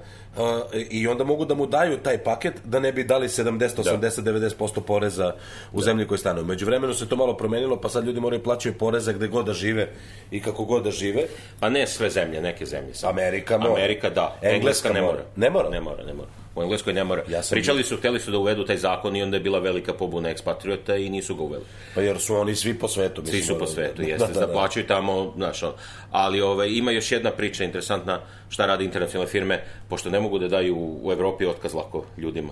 i 0.89 1.07
onda 1.07 1.23
mogu 1.23 1.45
da 1.45 1.55
mu 1.55 1.65
daju 1.65 1.97
taj 1.97 2.17
paket 2.17 2.53
da 2.63 2.79
ne 2.79 2.91
bi 2.91 3.03
dali 3.03 3.27
70, 3.27 3.69
80, 3.77 4.21
90% 4.59 4.81
poreza 4.81 5.33
u 5.71 5.81
zemlji 5.81 6.07
koji 6.07 6.17
stanuju. 6.17 6.45
Među 6.45 6.65
vremenu 6.65 6.93
se 6.93 7.09
to 7.09 7.15
malo 7.15 7.37
promenilo, 7.37 7.81
pa 7.81 7.89
sad 7.89 8.05
ljudi 8.05 8.19
moraju 8.19 8.43
plaćaju 8.43 8.77
poreza 8.77 9.11
gde 9.13 9.27
god 9.27 9.45
da 9.45 9.53
žive 9.53 9.89
i 10.31 10.41
kako 10.41 10.65
god 10.65 10.83
da 10.83 10.91
žive. 10.91 11.23
Pa 11.59 11.69
ne 11.69 11.87
sve 11.87 12.09
zemlje, 12.09 12.41
neke 12.41 12.65
zemlje. 12.65 12.93
Samo. 12.93 13.11
Amerika 13.11 13.57
mora. 13.57 13.73
Amerika 13.73 14.09
da. 14.09 14.37
Engleska 14.41 14.55
Engleska 14.55 14.93
ne 14.93 15.01
mora. 15.01 15.23
Ne 15.35 15.49
mora? 15.49 15.69
Ne 15.69 15.81
mora, 15.81 16.03
ne 16.03 16.13
mora. 16.13 16.40
U 16.55 16.61
Engleskoj 16.63 16.93
ne 16.93 17.03
mora. 17.03 17.23
Ja 17.29 17.43
sam- 17.43 17.55
Pričali 17.55 17.83
su, 17.83 17.97
hteli 17.97 18.19
su 18.19 18.31
da 18.31 18.37
uvedu 18.37 18.65
taj 18.65 18.77
zakon 18.77 19.15
i 19.15 19.23
onda 19.23 19.37
je 19.37 19.41
bila 19.41 19.59
velika 19.59 19.93
pobuna 19.93 20.29
ekspatriota 20.29 20.95
i 20.95 21.09
nisu 21.09 21.35
ga 21.35 21.43
uveli. 21.43 21.63
Pa 21.95 22.01
jer 22.01 22.19
su 22.19 22.35
oni 22.35 22.55
svi 22.55 22.73
po 22.73 22.87
svetu. 22.87 23.21
Svi 23.25 23.37
mislim, 23.37 23.43
su 23.43 23.53
po 23.53 23.65
ono, 23.65 23.73
svetu, 23.73 24.01
da, 24.01 24.07
jeste, 24.07 24.27
da, 24.27 24.39
da, 24.39 24.45
da. 24.45 24.53
plaćaju 24.53 24.87
tamo, 24.87 25.33
znaš, 25.35 25.63
ono. 25.63 25.73
ali 26.11 26.41
ovaj, 26.41 26.69
ima 26.69 26.91
još 26.91 27.11
jedna 27.11 27.31
priča 27.31 27.63
interesantna 27.63 28.19
šta 28.49 28.65
rade 28.65 28.83
internacionalne 28.85 29.31
firme, 29.31 29.63
pošto 29.89 30.09
ne 30.09 30.19
mogu 30.19 30.39
da 30.39 30.47
daju 30.47 30.75
u, 30.75 31.07
u 31.07 31.11
Evropi 31.11 31.45
otkaz 31.45 31.73
lako 31.73 32.05
ljudima. 32.17 32.49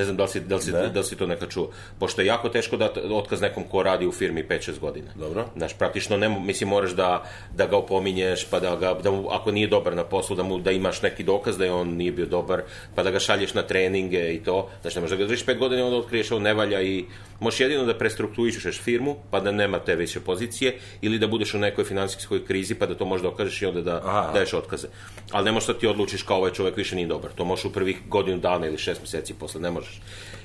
Ne 0.00 0.04
znam 0.04 0.16
da 0.16 0.22
li 0.22 0.28
si, 0.28 0.40
da 0.40 0.56
li 0.56 0.62
si, 0.62 0.72
Ne. 0.72 0.88
da 0.88 1.00
li 1.00 1.06
si 1.06 1.16
to 1.16 1.26
nekad 1.26 1.50
čuo. 1.52 1.70
Pošto 1.98 2.22
je 2.22 2.26
jako 2.26 2.48
teško 2.48 2.76
dati 2.76 3.00
otkaz 3.00 3.40
nekom 3.40 3.64
ko 3.68 3.82
radi 3.82 4.06
u 4.06 4.12
firmi 4.12 4.44
5-6 4.48 4.78
godina. 4.80 5.10
Dobro. 5.14 5.44
Znaš, 5.56 5.74
praktično, 5.78 6.16
ne, 6.16 6.28
mislim, 6.28 6.68
moraš 6.68 6.90
da, 6.90 7.24
da 7.52 7.66
ga 7.66 7.76
opominješ, 7.76 8.46
pa 8.50 8.60
da 8.60 8.76
ga, 8.76 8.94
da 9.02 9.10
mu, 9.10 9.28
ako 9.28 9.52
nije 9.52 9.68
dobar 9.68 9.96
na 9.96 10.04
poslu, 10.04 10.36
da, 10.36 10.42
mu, 10.42 10.58
da 10.58 10.70
imaš 10.70 11.02
neki 11.02 11.24
dokaz 11.24 11.58
da 11.58 11.64
je 11.64 11.72
on 11.72 11.88
nije 11.88 12.12
bio 12.12 12.26
dobar, 12.26 12.62
pa 12.94 13.02
da 13.02 13.10
ga 13.10 13.20
šalješ 13.20 13.54
na 13.54 13.62
treninge 13.62 14.34
i 14.34 14.40
to. 14.44 14.68
Znači, 14.80 14.96
ne 14.96 15.00
možeš 15.00 15.18
da 15.18 15.24
ga 15.24 15.28
držiš 15.28 15.46
5 15.46 15.58
godina 15.58 15.80
i 15.80 15.84
onda 15.84 15.96
otkriješ 15.96 16.32
on 16.32 16.42
ne 16.42 16.54
valja 16.54 16.82
i 16.82 17.04
možeš 17.40 17.60
jedino 17.60 17.84
da 17.84 17.98
prestrukturišeš 17.98 18.80
firmu, 18.80 19.16
pa 19.30 19.40
da 19.40 19.52
nema 19.52 19.78
te 19.78 19.96
više 19.96 20.20
pozicije, 20.20 20.78
ili 21.02 21.18
da 21.18 21.26
budeš 21.26 21.54
u 21.54 21.58
nekoj 21.58 21.84
finansijskoj 21.84 22.44
krizi, 22.46 22.74
pa 22.74 22.86
da 22.86 22.94
to 22.94 23.04
možda 23.04 23.28
okažeš 23.28 23.62
i 23.62 23.66
onda 23.66 23.80
da 23.80 24.00
Aha. 24.04 24.30
daješ 24.32 24.54
otkaze. 24.54 24.88
Ali 25.30 25.44
ne 25.44 25.52
možeš 25.52 25.66
da 25.66 25.78
ti 25.78 25.86
odlučiš 25.86 26.22
kao 26.22 26.36
ovaj 26.36 26.52
čovjek 26.52 26.76
više 26.76 26.96
nije 26.96 27.06
dobar. 27.06 27.30
To 27.34 27.44
možeš 27.44 27.64
u 27.64 27.72
prvih 27.72 27.98
godinu 28.08 28.38
dana 28.38 28.66
ili 28.66 28.78
šest 28.78 29.00
mjeseci 29.00 29.34
posle, 29.34 29.60
ne 29.60 29.70
možeš. 29.70 29.89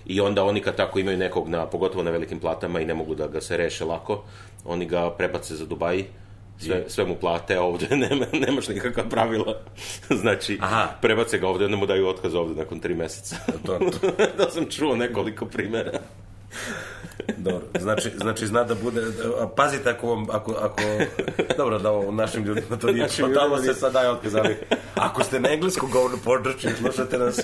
I 0.06 0.22
onda 0.22 0.44
oni 0.44 0.62
kad 0.62 0.76
tako 0.76 1.00
imaju 1.00 1.18
nekog, 1.18 1.50
na, 1.50 1.66
pogotovo 1.66 2.04
na 2.04 2.12
velikim 2.12 2.40
platama 2.40 2.80
i 2.80 2.86
ne 2.86 2.94
mogu 2.94 3.16
da 3.16 3.28
ga 3.28 3.42
se 3.42 3.58
reše 3.58 3.86
lako, 3.86 4.24
oni 4.66 4.86
ga 4.86 5.10
prebace 5.10 5.56
za 5.56 5.66
Dubaji, 5.66 6.06
sve, 6.58 6.84
sve 6.88 7.06
mu 7.06 7.16
plate, 7.16 7.56
a 7.56 7.62
ovdje 7.62 7.88
nema, 8.10 8.26
nemaš 8.34 8.68
nikakva 8.68 9.04
pravila. 9.04 9.62
znači, 10.22 10.58
Aha. 10.62 10.88
prebace 11.02 11.38
ga 11.38 11.48
ovdje, 11.48 11.66
onda 11.66 11.78
mu 11.78 11.86
daju 11.86 12.08
otkaz 12.08 12.36
ovdje 12.36 12.56
nakon 12.56 12.80
tri 12.80 12.96
mjeseca. 12.96 13.36
To, 13.66 13.80
to, 13.80 14.12
da 14.38 14.50
sam 14.50 14.66
čuo 14.70 14.96
nekoliko 14.96 15.46
primjera. 15.46 16.00
Dobro. 17.46 17.68
Znači, 17.80 18.12
znači 18.18 18.48
zna 18.48 18.64
da 18.64 18.76
bude... 18.76 19.02
a, 19.42 19.48
Pazite 19.48 19.90
ako 19.90 20.08
vam... 20.08 20.26
Ako, 20.32 20.52
ako, 20.52 20.82
dobro, 21.58 21.80
da 21.80 21.92
ovo 21.92 22.12
našim 22.12 22.44
ljudima 22.44 22.78
to 22.78 22.88
nije... 22.88 23.08
Pa 23.22 23.40
tamo 23.40 23.58
se 23.58 23.74
sad 23.74 23.94
daje 23.94 24.10
otkaz, 24.10 24.36
ali 24.36 24.56
ako 24.96 25.24
ste 25.24 25.40
na 25.40 25.50
engleskom 25.50 25.92
govornom 25.92 26.20
području 26.20 26.70
slušate 26.78 27.18
nas, 27.18 27.40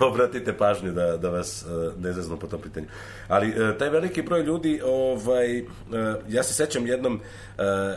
obratite 0.00 0.52
pažnju 0.52 0.92
da, 0.92 1.16
da 1.16 1.30
vas 1.30 1.64
uh, 1.64 2.02
ne 2.02 2.12
zaznu 2.12 2.36
po 2.36 2.46
tom 2.46 2.60
pitanju. 2.60 2.86
Ali 3.28 3.48
uh, 3.48 3.78
taj 3.78 3.88
veliki 3.88 4.22
broj 4.22 4.42
ljudi, 4.42 4.80
ovaj, 4.84 5.60
uh, 5.60 5.66
ja 6.28 6.42
se 6.42 6.54
sećam 6.54 6.86
jednom, 6.86 7.20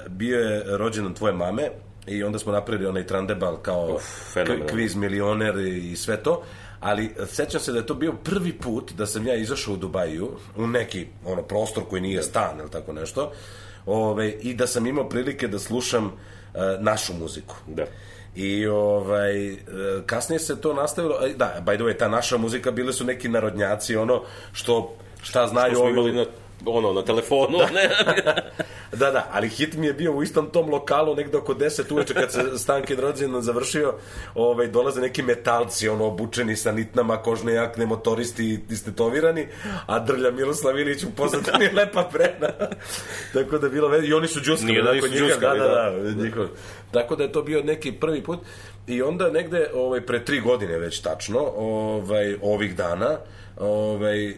bio 0.07 0.39
je 0.39 0.77
rođendan 0.77 1.13
tvoje 1.13 1.33
mame, 1.33 1.69
i 2.07 2.23
onda 2.23 2.39
smo 2.39 2.51
napravili 2.51 2.89
onaj 2.89 3.05
trandebal 3.05 3.57
kao 3.57 3.95
Uf, 3.95 4.37
kviz 4.71 4.95
milioner 4.95 5.57
i 5.59 5.95
sve 5.95 6.17
to, 6.17 6.43
ali 6.79 7.05
e, 7.05 7.25
sećam 7.25 7.61
se 7.61 7.71
da 7.71 7.77
je 7.77 7.85
to 7.85 7.93
bio 7.93 8.13
prvi 8.23 8.53
put 8.53 8.91
da 8.93 9.05
sam 9.05 9.27
ja 9.27 9.35
izašao 9.35 9.73
u 9.73 9.77
Dubaju, 9.77 10.31
u 10.57 10.67
neki 10.67 11.07
ono 11.25 11.41
prostor 11.41 11.83
koji 11.89 12.01
nije 12.01 12.23
stan 12.23 12.59
ili 12.59 12.71
tako 12.71 12.93
nešto, 12.93 13.31
ove, 13.85 14.29
i 14.29 14.53
da 14.53 14.67
sam 14.67 14.87
imao 14.87 15.09
prilike 15.09 15.47
da 15.47 15.59
slušam 15.59 16.05
e, 16.05 16.59
našu 16.79 17.13
muziku. 17.13 17.55
Da. 17.67 17.85
I 18.35 18.67
ovaj, 18.67 19.53
e, 19.53 19.57
kasnije 20.05 20.39
se 20.39 20.61
to 20.61 20.73
nastavilo, 20.73 21.19
da, 21.35 21.61
by 21.65 21.75
the 21.75 21.83
way, 21.83 21.97
ta 21.97 22.07
naša 22.07 22.37
muzika 22.37 22.71
bili 22.71 22.93
su 22.93 23.05
neki 23.05 23.29
narodnjaci, 23.29 23.95
ono 23.95 24.23
što 24.53 24.95
šta 25.21 25.47
znaju 25.47 25.75
smo 25.75 25.83
ovi- 25.83 25.91
imali 25.91 26.13
na, 26.13 26.25
ono, 26.65 26.93
na 26.93 27.01
telefonu, 27.01 27.57
ne? 27.73 27.89
da, 28.91 29.11
da, 29.11 29.29
ali 29.31 29.49
hit 29.49 29.73
mi 29.73 29.87
je 29.87 29.93
bio 29.93 30.13
u 30.13 30.23
istom 30.23 30.49
tom 30.49 30.69
lokalu 30.69 31.15
negde 31.15 31.37
oko 31.37 31.53
10 31.53 31.93
uveče 31.93 32.13
kad 32.13 32.31
se 32.31 32.57
Stankin 32.57 32.99
rođendan 32.99 33.41
završio, 33.41 33.93
ovaj, 34.35 34.67
dolaze 34.67 35.01
neki 35.01 35.21
metalci, 35.21 35.89
ono, 35.89 36.05
obučeni 36.05 36.55
sa 36.55 36.71
nitnama, 36.71 37.17
kožne 37.17 37.53
jakne, 37.53 37.85
motoristi 37.85 38.59
istetovirani, 38.69 39.47
a 39.85 39.99
Drlja 39.99 40.31
Miloslav 40.31 40.79
Ilić 40.79 41.03
u 41.03 41.11
pozadini 41.15 41.65
je 41.69 41.73
lepa 41.73 42.03
prena. 42.03 42.53
Tako 43.33 43.57
da 43.57 43.69
bilo, 43.69 43.97
i 43.97 44.13
oni 44.13 44.27
su 44.27 44.39
džuskali, 44.39 44.71
Nije 44.71 44.83
da 44.83 44.93
nisu 44.93 45.07
njega, 45.07 45.25
džuskali, 45.25 45.59
da, 45.59 45.67
da, 45.67 45.99
da, 45.99 46.23
njihov. 46.23 46.47
Tako 46.91 47.15
da 47.15 47.23
je 47.23 47.31
to 47.31 47.41
bio 47.41 47.63
neki 47.63 47.91
prvi 47.91 48.23
put. 48.23 48.39
I 48.87 49.01
onda 49.01 49.29
negde, 49.31 49.69
ovaj, 49.73 50.01
pre 50.01 50.25
tri 50.25 50.39
godine 50.39 50.77
već 50.77 50.99
tačno, 50.99 51.39
ovaj, 51.57 52.35
ovih 52.41 52.75
dana, 52.75 53.17
ovaj, 53.59 54.33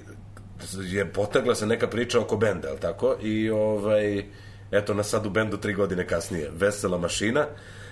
je 0.83 1.05
potegla 1.13 1.55
se 1.55 1.65
neka 1.65 1.87
priča 1.87 2.19
oko 2.19 2.37
benda, 2.37 2.67
je 2.67 2.79
tako? 2.79 3.15
I 3.21 3.49
ovaj, 3.49 4.25
eto 4.71 4.93
nas 4.93 5.09
sad 5.09 5.25
u 5.25 5.29
bendu 5.29 5.57
tri 5.57 5.73
godine 5.73 6.07
kasnije. 6.07 6.51
Vesela 6.53 6.97
mašina, 6.97 7.45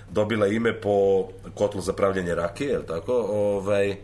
dobila 0.09 0.47
ime 0.47 0.81
po 0.81 1.27
kotlu 1.53 1.81
za 1.81 1.93
pravljanje 1.93 2.35
rakije, 2.35 2.69
je 2.69 2.85
tako? 2.85 3.13
Ovaj, 3.29 3.95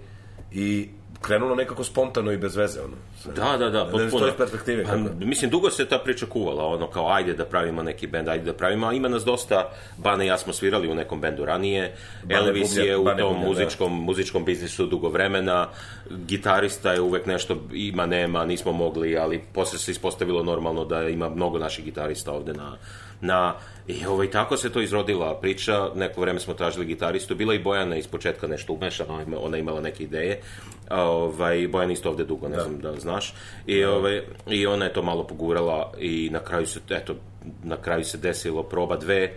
I 0.52 0.90
krenulo 1.22 1.56
nekako 1.56 1.84
spontano 1.84 2.32
i 2.32 2.38
bez 2.38 2.56
veze, 2.56 2.80
ono. 2.82 2.94
Da, 3.36 3.58
da, 3.58 3.70
da, 3.70 3.84
Ne, 3.84 3.92
potpuno. 3.92 4.20
To 4.20 4.28
iz 4.28 4.34
perspektive. 4.38 4.84
Pa, 4.84 4.96
mislim, 5.26 5.52
dugo 5.52 5.70
se 5.70 5.86
ta 5.86 6.00
priča 6.00 6.26
kuvala, 6.26 6.66
ono, 6.66 6.88
kao, 6.88 7.10
ajde 7.10 7.34
da 7.34 7.46
pravimo 7.46 7.84
neki 7.84 8.08
bend, 8.08 8.30
ajde 8.30 8.46
da 8.46 8.54
pravimo, 8.54 8.88
a 8.88 8.94
ima 8.94 9.08
nas 9.08 9.24
dosta, 9.24 9.70
Bane 9.98 10.26
i 10.26 10.28
ja 10.28 10.38
smo 10.38 10.54
svirali 10.54 10.88
u 10.88 10.96
nekom 10.96 11.22
bendu 11.22 11.46
ranije, 11.46 11.96
Bane 12.24 12.40
Elvis 12.40 12.70
Bublja- 12.70 12.84
je 12.84 12.98
u 12.98 13.04
Bane 13.04 13.20
tom 13.20 13.34
Bublja, 13.34 13.44
da. 13.44 13.50
muzičkom, 13.50 14.04
muzičkom 14.04 14.46
biznisu 14.46 14.86
dugo 14.86 15.10
vremena, 15.10 15.68
gitarista 16.10 16.94
je 16.94 17.02
uvek 17.02 17.26
nešto, 17.26 17.58
ima, 17.74 18.06
nema, 18.06 18.46
nismo 18.46 18.72
mogli, 18.72 19.18
ali 19.18 19.42
posle 19.54 19.80
se 19.80 19.92
ispostavilo 19.92 20.44
normalno 20.44 20.86
da 20.86 21.10
ima 21.10 21.30
mnogo 21.30 21.60
naših 21.60 21.86
gitarista 21.86 22.32
ovde 22.32 22.54
na, 22.54 22.78
na 23.22 23.56
i 23.88 24.06
ovaj, 24.06 24.32
tako 24.32 24.58
se 24.58 24.72
to 24.72 24.82
izrodila 24.82 25.40
priča, 25.40 25.90
neko 25.96 26.22
vreme 26.22 26.40
smo 26.40 26.54
tražili 26.54 26.86
gitaristu, 26.86 27.36
bila 27.36 27.54
i 27.54 27.60
Bojana 27.60 27.96
iz 27.96 28.08
početka 28.08 28.48
nešto 28.48 28.74
umešana, 28.74 29.26
ona 29.38 29.58
imala 29.58 29.82
neke 29.82 30.04
ideje, 30.04 30.42
a, 30.90 31.02
ovaj, 31.02 31.68
Bojan 31.68 31.92
isto 31.92 32.10
ovde 32.10 32.26
dugo, 32.26 32.48
ne 32.50 32.60
znam 32.60 32.80
da 32.80 33.00
znaš, 33.00 33.34
i, 33.68 33.84
ovaj, 33.84 34.22
i 34.50 34.68
ona 34.68 34.86
je 34.86 34.94
to 34.94 35.02
malo 35.02 35.28
pogurala 35.28 35.92
i 36.00 36.30
na 36.34 36.40
kraju 36.40 36.68
se, 36.68 36.80
eto, 36.90 37.16
na 37.64 37.78
kraju 37.78 38.04
se 38.04 38.18
desilo 38.18 38.64
proba 38.64 38.98
dve 38.98 39.34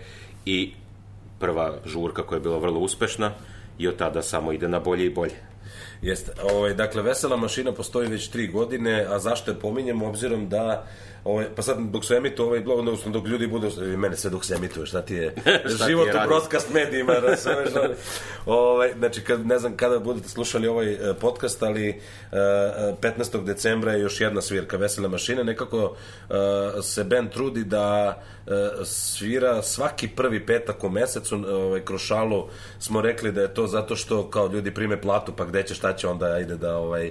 i 0.46 0.72
prva 1.40 1.74
žurka 1.86 2.22
koja 2.22 2.36
je 2.36 2.40
bila 2.40 2.58
vrlo 2.58 2.80
uspešna 2.80 3.32
i 3.78 3.88
od 3.88 3.96
tada 3.96 4.22
samo 4.22 4.52
ide 4.52 4.68
na 4.68 4.80
bolje 4.80 5.06
i 5.06 5.10
bolje. 5.10 5.34
Jeste. 6.02 6.32
Ovaj, 6.52 6.74
dakle, 6.74 7.02
Vesela 7.02 7.36
mašina 7.36 7.72
postoji 7.72 8.08
već 8.08 8.28
tri 8.28 8.46
godine, 8.46 9.06
a 9.10 9.18
zašto 9.18 9.50
je 9.50 9.58
pominjem, 9.58 10.02
obzirom 10.02 10.48
da 10.48 10.86
Ovaj, 11.24 11.46
pa 11.56 11.62
sad, 11.62 11.78
dok 11.78 12.04
se 12.04 12.14
emituje 12.14 12.46
ovaj 12.46 12.60
blog, 12.60 12.78
odnosno 12.78 13.12
dok 13.12 13.26
ljudi 13.26 13.46
budu, 13.46 13.70
mene 13.96 14.16
sve 14.16 14.30
dok 14.30 14.44
se 14.44 14.54
emituje, 14.54 14.86
šta 14.86 15.02
ti 15.02 15.14
je, 15.14 15.34
Šta 15.74 15.84
ti 15.84 15.90
život 15.90 16.06
je 16.06 16.14
u 16.24 16.26
broadcast 16.26 16.74
medijima, 16.74 17.12
razumeš, 17.12 17.68
ovaj, 18.46 18.92
znači, 18.98 19.20
kad, 19.20 19.46
ne 19.46 19.58
znam 19.58 19.76
kada 19.76 19.98
budete 19.98 20.28
slušali 20.28 20.68
ovaj 20.68 20.92
e, 20.92 21.14
podcast, 21.20 21.62
ali 21.62 21.88
e, 21.88 21.94
e, 22.32 22.94
15. 23.00 23.44
decembra 23.44 23.92
je 23.92 24.00
još 24.00 24.20
jedna 24.20 24.40
svirka 24.40 24.76
Vesele 24.76 25.08
mašine, 25.08 25.44
nekako 25.44 25.96
e, 26.30 26.34
se 26.82 27.04
band 27.04 27.30
trudi 27.30 27.64
da 27.64 28.22
e, 28.46 28.50
svira 28.84 29.62
svaki 29.62 30.08
prvi 30.08 30.46
petak 30.46 30.84
u 30.84 30.88
mesecu, 30.88 31.44
ovaj, 31.48 31.84
kroz 31.84 32.00
šalu 32.00 32.48
smo 32.78 33.00
rekli 33.00 33.32
da 33.32 33.40
je 33.40 33.54
to 33.54 33.66
zato 33.66 33.96
što 33.96 34.30
kao 34.30 34.46
ljudi 34.46 34.74
prime 34.74 35.00
platu, 35.00 35.32
pa 35.36 35.44
gde 35.44 35.58
gde 35.58 35.68
će, 35.68 35.74
šta 35.74 35.92
će, 35.92 36.08
onda 36.08 36.26
ajde 36.26 36.56
da 36.56 36.76
ovaj, 36.76 37.10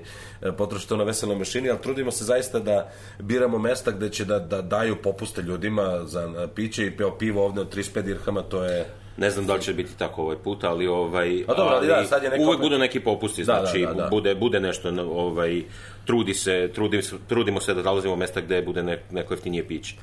potroši 0.57 0.87
to 0.87 0.97
na 0.97 1.03
veseloj 1.03 1.35
mašini, 1.35 1.69
ali 1.69 1.81
trudimo 1.81 2.11
se 2.11 2.23
zaista 2.23 2.59
da 2.59 2.91
biramo 3.19 3.59
mesta 3.59 3.91
gde 3.91 4.06
će 4.09 4.25
da, 4.25 4.39
da 4.39 4.61
daju 4.61 4.95
popuste 5.03 5.41
ljudima 5.41 6.03
za 6.05 6.47
piće 6.55 6.85
i 6.85 6.91
pivo 7.19 7.45
ovde 7.45 7.61
od 7.61 7.75
35 7.75 8.01
dirhama, 8.01 8.41
to 8.41 8.63
je 8.63 8.85
ne 9.17 9.29
znam 9.29 9.45
da 9.45 9.53
li 9.53 9.61
će 9.61 9.73
biti 9.73 9.97
tako 9.97 10.21
ovaj 10.21 10.37
put, 10.37 10.63
ali 10.63 10.87
ovaj 10.87 11.43
A 11.47 11.53
dobro, 11.53 11.75
ali, 11.75 11.87
da, 11.87 12.05
sad 12.05 12.23
je 12.23 12.29
neka... 12.29 12.43
uvek 12.43 12.59
budu 12.59 12.77
neki 12.77 12.99
popusti, 12.99 13.43
da, 13.43 13.45
znači 13.45 13.81
da, 13.81 13.93
da, 13.93 14.01
da. 14.01 14.07
bude 14.09 14.35
bude 14.35 14.59
nešto 14.59 14.89
ovaj 15.11 15.63
trudi 16.05 16.33
se, 16.33 16.69
trudi, 16.73 17.01
trudimo 17.27 17.61
se 17.61 17.73
da 17.73 17.81
dolazimo 17.81 18.13
u 18.13 18.17
mesta 18.17 18.41
gde 18.41 18.61
bude 18.61 18.83
ne, 18.83 19.03
neko 19.11 19.33
jeftinije 19.33 19.67
piće. 19.67 19.95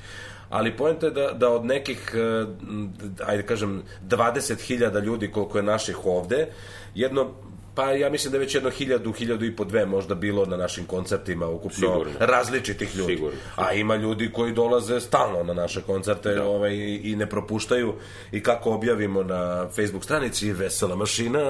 Ali 0.49 0.77
poenta 0.77 1.05
je 1.05 1.11
da, 1.11 1.31
da 1.31 1.49
od 1.49 1.65
nekih, 1.65 2.13
eh, 2.13 2.45
ajde 3.25 3.43
kažem, 3.43 3.83
20.000 4.07 5.03
ljudi 5.03 5.31
koliko 5.31 5.57
je 5.57 5.63
naših 5.63 6.05
ovde, 6.05 6.47
jedno 6.95 7.33
Pa 7.75 7.91
ja 7.91 8.09
mislim 8.09 8.31
da 8.31 8.37
je 8.37 8.39
već 8.39 8.55
jedno 8.55 8.69
hiljadu, 8.69 9.11
hiljadu 9.11 9.45
i 9.45 9.55
po 9.55 9.63
dve 9.63 9.85
možda 9.85 10.15
bilo 10.15 10.45
na 10.45 10.57
našim 10.57 10.85
koncertima 10.85 11.47
ukupno 11.47 11.75
Sigurno. 11.75 12.13
različitih 12.19 12.95
ljudi. 12.95 13.15
Sigurno. 13.15 13.39
A 13.55 13.73
ima 13.73 13.95
ljudi 13.95 14.31
koji 14.33 14.53
dolaze 14.53 14.99
stalno 14.99 15.43
na 15.43 15.53
naše 15.53 15.81
koncerte 15.81 16.35
da. 16.35 16.47
ovaj, 16.47 16.75
i 17.03 17.15
ne 17.15 17.29
propuštaju 17.29 17.93
i 18.31 18.43
kako 18.43 18.71
objavimo 18.71 19.23
na 19.23 19.67
Facebook 19.75 20.03
stranici 20.03 20.51
Vesela 20.51 20.95
mašina 20.95 21.41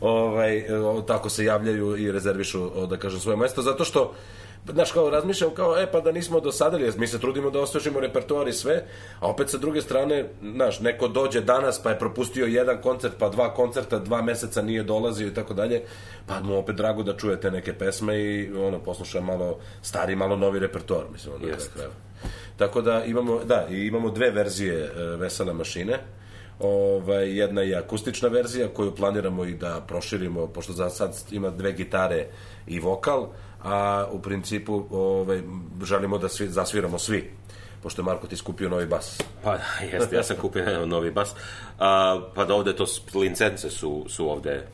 ovaj, 0.00 0.64
tako 1.06 1.30
se 1.30 1.44
javljaju 1.44 1.96
i 1.96 2.12
rezervišu 2.12 2.86
da 2.86 2.96
kažem 2.96 3.20
svoje 3.20 3.36
mesto 3.36 3.62
zato 3.62 3.84
što 3.84 4.14
znaš, 4.70 4.92
kao 4.92 5.10
razmišljam 5.10 5.50
kao, 5.54 5.78
e, 5.78 5.92
pa 5.92 6.00
da 6.00 6.12
nismo 6.12 6.40
dosadili, 6.40 6.92
mi 6.96 7.06
se 7.06 7.20
trudimo 7.20 7.50
da 7.50 7.60
osvežimo 7.60 8.00
repertoar 8.00 8.48
i 8.48 8.52
sve, 8.52 8.84
a 9.20 9.28
opet 9.28 9.50
sa 9.50 9.58
druge 9.58 9.82
strane, 9.82 10.28
znaš, 10.54 10.80
neko 10.80 11.08
dođe 11.08 11.40
danas 11.40 11.82
pa 11.82 11.90
je 11.90 11.98
propustio 11.98 12.46
jedan 12.46 12.82
koncert, 12.82 13.14
pa 13.18 13.28
dva 13.28 13.54
koncerta, 13.54 13.98
dva 13.98 14.22
meseca 14.22 14.62
nije 14.62 14.82
dolazio 14.82 15.28
i 15.28 15.34
tako 15.34 15.54
dalje, 15.54 15.82
pa 16.26 16.40
mu 16.40 16.58
opet 16.58 16.76
drago 16.76 17.02
da 17.02 17.16
čuje 17.16 17.40
te 17.40 17.50
neke 17.50 17.72
pesme 17.72 18.20
i 18.20 18.52
ono, 18.52 18.78
posluša 18.78 19.20
malo 19.20 19.58
stari, 19.82 20.16
malo 20.16 20.36
novi 20.36 20.58
repertoar, 20.58 21.04
mislim, 21.12 21.34
ono, 21.34 21.44
yes. 21.44 21.72
kraju. 21.74 21.90
Tako 22.56 22.82
da 22.82 23.04
imamo, 23.04 23.44
da, 23.44 23.66
i 23.70 23.86
imamo 23.86 24.10
dve 24.10 24.30
verzije 24.30 24.84
uh, 24.84 25.20
Vesela 25.20 25.52
mašine, 25.52 25.98
ovaj, 26.60 27.38
jedna 27.38 27.62
je 27.62 27.76
akustična 27.76 28.28
verzija 28.28 28.68
koju 28.68 28.94
planiramo 28.94 29.44
i 29.44 29.54
da 29.54 29.84
proširimo, 29.88 30.46
pošto 30.46 30.72
za 30.72 30.90
sad 30.90 31.14
ima 31.30 31.50
dve 31.50 31.72
gitare 31.72 32.26
i 32.66 32.80
vokal, 32.80 33.28
a 33.62 34.06
u 34.12 34.22
principu 34.22 34.84
ovaj, 34.90 35.42
želimo 35.82 36.18
da 36.18 36.28
svi, 36.28 36.48
zasviramo 36.48 36.98
svi 36.98 37.30
pošto 37.82 38.02
je 38.02 38.04
Marko 38.04 38.26
ti 38.26 38.36
skupio 38.36 38.68
novi 38.68 38.86
bas. 38.86 39.20
Pa, 39.44 39.58
jeste, 39.92 40.16
ja 40.16 40.22
sam 40.22 40.36
kupio 40.36 40.86
novi 40.86 41.10
bas. 41.10 41.34
A, 41.78 42.20
pa 42.34 42.44
da 42.44 42.54
ovde 42.54 42.76
to 42.76 42.86
lincence 43.14 43.70
su, 43.70 44.04
su 44.08 44.30
ovde 44.30 44.66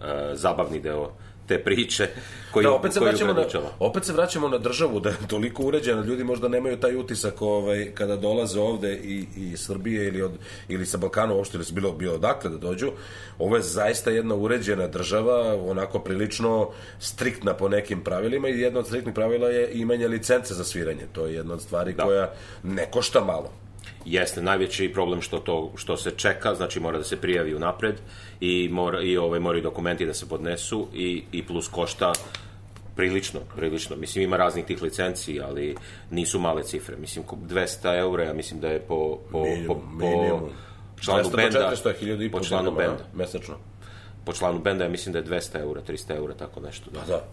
a, 0.00 0.30
zabavni 0.34 0.80
deo 0.80 1.10
te 1.52 1.64
priče 1.64 2.08
koji 2.50 2.64
da, 2.64 2.72
opet 2.72 2.92
se 2.92 3.00
vraćamo 3.00 3.32
na, 3.32 3.44
opet 3.78 4.04
se 4.04 4.12
vraćamo 4.12 4.48
na 4.48 4.58
državu 4.58 5.00
da 5.00 5.08
je 5.08 5.16
toliko 5.28 5.62
uređena 5.62 6.04
ljudi 6.04 6.24
možda 6.24 6.48
nemaju 6.48 6.76
taj 6.76 6.96
utisak 6.96 7.42
ovaj 7.42 7.90
kada 7.94 8.16
dolaze 8.16 8.60
ovde 8.60 8.94
i 8.94 9.26
i 9.36 9.56
Srbije 9.56 10.08
ili 10.08 10.22
od 10.22 10.32
ili 10.68 10.86
sa 10.86 10.98
Balkana 10.98 11.34
uopšte 11.34 11.56
ili 11.56 11.64
su 11.64 11.74
bilo 11.74 11.92
bilo 11.92 12.14
odakle 12.14 12.50
da 12.50 12.56
dođu. 12.56 12.90
Ovo 13.38 13.56
je 13.56 13.62
zaista 13.62 14.10
jedna 14.10 14.34
uređena 14.34 14.86
država 14.86 15.56
onako 15.70 15.98
prilično 15.98 16.70
striktna 16.98 17.54
po 17.54 17.68
nekim 17.68 18.04
pravilima 18.04 18.48
i 18.48 18.60
jedno 18.60 18.80
od 18.80 18.86
striktnih 18.86 19.14
pravila 19.14 19.48
je 19.48 19.70
imanje 19.72 20.08
licence 20.08 20.54
za 20.54 20.64
sviranje. 20.64 21.06
To 21.12 21.26
je 21.26 21.34
jedna 21.34 21.54
od 21.54 21.62
stvari 21.62 21.92
da. 21.92 22.04
koja 22.04 22.32
ne 22.62 22.90
košta 22.90 23.24
malo 23.24 23.61
jeste 24.04 24.42
najveći 24.42 24.92
problem 24.94 25.22
što 25.22 25.38
to 25.38 25.72
što 25.76 25.96
se 25.96 26.10
čeka, 26.10 26.54
znači 26.54 26.80
mora 26.80 26.98
da 26.98 27.04
se 27.04 27.16
prijavi 27.16 27.54
unapred 27.54 27.94
i 28.40 28.68
mora 28.72 29.02
i 29.02 29.16
ovaj 29.16 29.40
moraju 29.40 29.62
dokumenti 29.62 30.06
da 30.06 30.14
se 30.14 30.28
podnesu 30.28 30.88
i 30.94 31.22
i 31.32 31.46
plus 31.46 31.68
košta 31.68 32.12
prilično, 32.96 33.40
prilično. 33.56 33.96
Mislim, 33.96 34.24
ima 34.24 34.36
raznih 34.36 34.64
tih 34.64 34.82
licenci, 34.82 35.40
ali 35.40 35.76
nisu 36.10 36.40
male 36.40 36.62
cifre. 36.62 36.96
Mislim, 36.96 37.24
200 37.24 37.98
eura, 37.98 38.24
ja 38.24 38.32
mislim 38.32 38.60
da 38.60 38.68
je 38.68 38.80
po, 38.80 39.18
po, 39.30 39.42
minimum, 39.44 39.66
po, 39.66 39.74
po 39.74 40.06
minimum. 40.06 40.50
članu 41.00 41.30
benda. 41.36 41.72
400, 41.84 42.30
po 42.30 42.40
članu 42.40 42.70
benda. 42.70 43.04
Mesečno. 43.14 43.54
Po 44.24 44.32
članu 44.32 44.58
benda, 44.58 44.84
ja 44.84 44.90
mislim 44.90 45.12
da 45.12 45.18
je 45.18 45.24
200 45.24 45.60
eura, 45.60 45.82
300 45.88 46.16
eura, 46.16 46.34
tako 46.34 46.60
nešto. 46.60 46.90
Da, 46.90 47.00
da. 47.06 47.24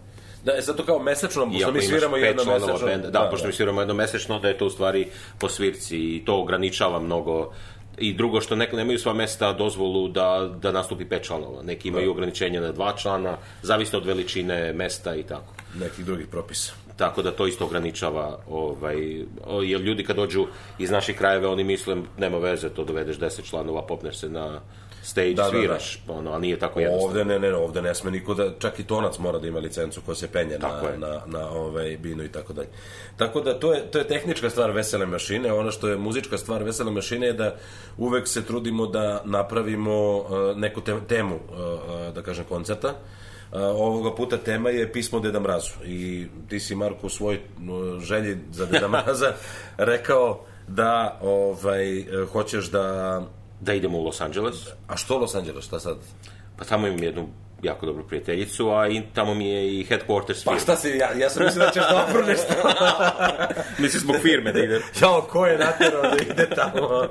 Da, 0.44 0.52
je 0.52 0.62
zato 0.62 0.86
kao 0.86 1.00
mesečno, 1.00 1.52
pošto 1.52 1.72
mi 1.72 1.82
sviramo 1.82 2.18
jedno 2.18 2.44
mesečno. 2.46 2.88
Benda, 2.88 3.10
da, 3.10 3.20
da, 3.20 3.30
pošto 3.30 3.44
da. 3.44 3.48
mi 3.48 3.54
sviramo 3.54 3.82
jedno 3.82 3.94
mesečno, 3.94 4.40
da 4.40 4.48
je 4.48 4.58
to 4.58 4.66
u 4.66 4.70
stvari 4.70 5.08
po 5.38 5.50
svirci 5.50 5.98
i 5.98 6.26
to 6.26 6.42
ograničava 6.42 7.00
mnogo 7.00 7.52
i 8.00 8.14
drugo 8.14 8.42
što 8.42 8.56
neko 8.56 8.78
nemaju 8.78 9.00
sva 9.00 9.14
mesta 9.14 9.54
dozvolu 9.54 10.08
da, 10.08 10.50
da 10.62 10.72
nastupi 10.72 11.06
pet 11.06 11.24
članova. 11.24 11.64
Neki 11.64 11.88
imaju 11.88 12.06
da. 12.06 12.12
ograničenje 12.12 12.62
na 12.62 12.72
dva 12.72 12.94
člana, 12.98 13.38
zavisno 13.62 14.00
od 14.00 14.06
veličine 14.06 14.74
mesta 14.74 15.16
i 15.16 15.24
tako. 15.24 15.54
Nekih 15.80 16.06
drugih 16.06 16.28
propisa. 16.28 16.74
Tako 16.98 17.22
da 17.22 17.32
to 17.32 17.48
isto 17.48 17.66
ograničava, 17.66 18.40
ovaj, 18.50 19.26
jer 19.64 19.82
ljudi 19.82 20.04
kad 20.04 20.16
dođu 20.16 20.48
iz 20.80 20.92
naših 20.92 21.18
krajeva, 21.18 21.52
oni 21.52 21.64
misle, 21.64 21.96
nema 22.18 22.38
veze, 22.38 22.70
to 22.70 22.84
dovedeš 22.84 23.18
10 23.18 23.50
članova, 23.50 23.82
popneš 23.82 24.18
se 24.18 24.30
na 24.30 24.62
stage, 25.04 25.34
da, 25.34 25.50
sviraš, 25.50 26.02
da, 26.08 26.14
da. 26.14 26.20
ono, 26.20 26.34
a 26.34 26.40
nije 26.40 26.60
tako 26.60 26.80
jednostavno. 26.80 27.20
Ovde 27.20 27.26
ne, 27.26 27.40
ne, 27.40 27.56
ovde 27.56 27.82
ne 27.82 27.96
sme 27.96 28.12
niko 28.12 28.34
da, 28.34 28.52
čak 28.60 28.80
i 28.80 28.84
tonac 28.84 29.18
mora 29.18 29.40
da 29.40 29.48
ima 29.48 29.60
licencu 29.60 30.02
ko 30.02 30.16
se 30.16 30.28
penje 30.28 30.58
tako 30.60 30.86
na, 30.86 30.92
je. 30.92 30.98
na, 30.98 31.22
na 31.26 31.50
ovaj, 31.50 31.98
binu 31.98 32.24
i 32.24 32.32
tako 32.32 32.54
dalje. 32.54 32.68
Tako 33.18 33.42
da 33.42 33.60
to 33.60 33.74
je, 33.74 33.92
to 33.92 33.98
je 33.98 34.08
tehnička 34.08 34.50
stvar 34.50 34.72
vesele 34.72 35.06
mašine, 35.06 35.54
ono 35.54 35.72
što 35.72 35.88
je 35.88 35.98
muzička 35.98 36.38
stvar 36.38 36.64
vesele 36.64 36.92
mašine 36.92 37.28
je 37.28 37.34
da 37.34 37.56
uvek 37.98 38.28
se 38.28 38.46
trudimo 38.46 38.88
da 38.88 39.22
napravimo 39.26 40.18
uh, 40.18 40.58
neku 40.58 40.82
te, 40.82 40.96
temu, 41.08 41.36
uh, 41.36 42.14
da 42.14 42.22
kažem, 42.22 42.46
koncerta, 42.50 42.94
Uh, 43.52 43.60
ovoga 43.62 44.16
puta 44.16 44.38
tema 44.38 44.70
je 44.70 44.92
pismo 44.92 45.20
Deda 45.20 45.40
Mrazu 45.40 45.72
i 45.86 46.28
ti 46.50 46.60
si 46.60 46.76
Marko 46.76 47.08
u 47.08 47.10
svoj 47.10 47.36
uh, 47.36 48.00
želji 48.02 48.38
za 48.52 48.66
Deda 48.66 48.88
Mraza 48.98 49.34
rekao 49.78 50.46
da 50.68 51.20
ovaj 51.22 52.06
hoćeš 52.32 52.66
da 52.66 53.22
da 53.62 53.74
idemo 53.74 53.98
u 53.98 54.04
Los 54.04 54.22
Angeles. 54.22 54.56
A 54.88 54.98
što 54.98 55.18
Los 55.18 55.36
Angeles, 55.36 55.66
šta 55.66 55.80
sad? 55.80 55.98
Pa 56.58 56.66
tamo 56.66 56.88
imam 56.88 57.04
jednu 57.04 57.28
jako 57.64 57.86
dobru 57.86 58.08
prijateljicu, 58.08 58.70
a 58.70 58.88
i 58.88 59.02
tamo 59.14 59.34
mi 59.34 59.50
je 59.50 59.80
i 59.80 59.86
headquarters 59.86 60.46
Pa 60.46 60.60
šta 60.60 60.76
si, 60.76 60.90
ja, 60.90 61.14
ja 61.14 61.30
sam 61.30 61.44
mislio 61.44 61.66
da 61.66 61.72
ćeš 61.72 61.84
dobro 61.90 62.26
nešto. 62.26 62.54
Misliš 63.82 64.02
zbog 64.02 64.16
firme 64.22 64.52
da 64.52 64.60
ide. 64.60 64.82
Jao, 65.02 65.22
ko 65.22 65.46
je 65.46 65.58
naterao 65.58 66.02
da 66.02 66.18
ide 66.22 66.50
tamo? 66.56 67.08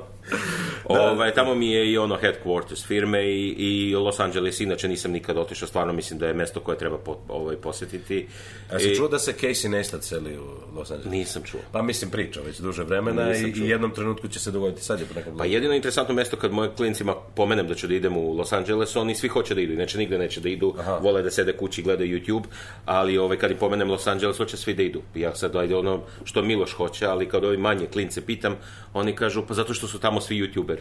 Da, 0.93 1.11
ovaj, 1.11 1.33
tamo 1.33 1.55
mi 1.55 1.71
je 1.71 1.91
i 1.91 1.97
ono 1.97 2.17
headquarters 2.17 2.85
firme 2.87 3.23
i, 3.25 3.55
i 3.57 3.95
Los 3.95 4.19
Angeles, 4.19 4.59
inače 4.59 4.87
nisam 4.87 5.11
nikad 5.11 5.37
otišao, 5.37 5.67
stvarno 5.67 5.93
mislim 5.93 6.19
da 6.19 6.27
je 6.27 6.33
mesto 6.33 6.59
koje 6.59 6.77
treba 6.77 6.97
po, 6.97 7.17
ovaj, 7.27 7.55
posjetiti. 7.55 8.27
A 8.71 8.79
si 8.79 8.89
I, 8.89 8.95
čuo 8.95 9.07
da 9.07 9.19
se 9.19 9.33
Casey 9.41 9.69
Neistat 9.69 10.01
celi 10.01 10.37
u 10.37 10.75
Los 10.75 10.91
Angeles? 10.91 11.11
Nisam 11.11 11.43
čuo. 11.43 11.59
Pa 11.71 11.81
mislim 11.81 12.11
priča 12.11 12.41
već 12.41 12.59
duže 12.59 12.83
vremena 12.83 13.35
i, 13.35 13.53
i 13.55 13.69
jednom 13.69 13.91
trenutku 13.91 14.27
će 14.27 14.39
se 14.39 14.51
dogoditi 14.51 14.83
sad 14.83 14.99
je 14.99 15.05
po 15.05 15.13
nekom 15.13 15.37
Pa 15.37 15.45
jedino 15.45 15.73
interesantno 15.73 16.15
mesto 16.15 16.37
kad 16.37 16.51
moje 16.51 16.69
klincima 16.75 17.15
pomenem 17.35 17.67
da 17.67 17.75
ću 17.75 17.87
da 17.87 17.95
idem 17.95 18.17
u 18.17 18.33
Los 18.33 18.53
Angeles, 18.53 18.95
oni 18.95 19.15
svi 19.15 19.27
hoće 19.27 19.55
da 19.55 19.61
idu, 19.61 19.73
inače 19.73 19.97
nigde 19.97 20.17
neće 20.17 20.41
da 20.41 20.49
idu, 20.49 20.75
Aha. 20.79 20.97
vole 20.97 21.21
da 21.21 21.31
sede 21.31 21.57
kući 21.57 21.81
i 21.81 21.83
gledaju 21.83 22.19
YouTube, 22.19 22.43
ali 22.85 23.17
ovaj, 23.17 23.37
kad 23.37 23.51
im 23.51 23.57
pomenem 23.57 23.89
Los 23.89 24.07
Angeles, 24.07 24.37
hoće 24.37 24.57
svi 24.57 24.73
da 24.73 24.83
idu. 24.83 25.01
Ja 25.15 25.35
sad 25.35 25.55
ajde 25.55 25.75
ono 25.75 26.01
što 26.23 26.41
Miloš 26.41 26.73
hoće, 26.73 27.05
ali 27.05 27.29
kad 27.29 27.43
ovi 27.43 27.57
manje 27.57 27.85
klince 27.85 28.25
pitam, 28.25 28.55
oni 28.93 29.15
kažu 29.15 29.43
pa 29.47 29.53
zato 29.53 29.73
što 29.73 29.87
su 29.87 29.99
tamo 29.99 30.21
svi 30.21 30.41
YouTuberi 30.41 30.78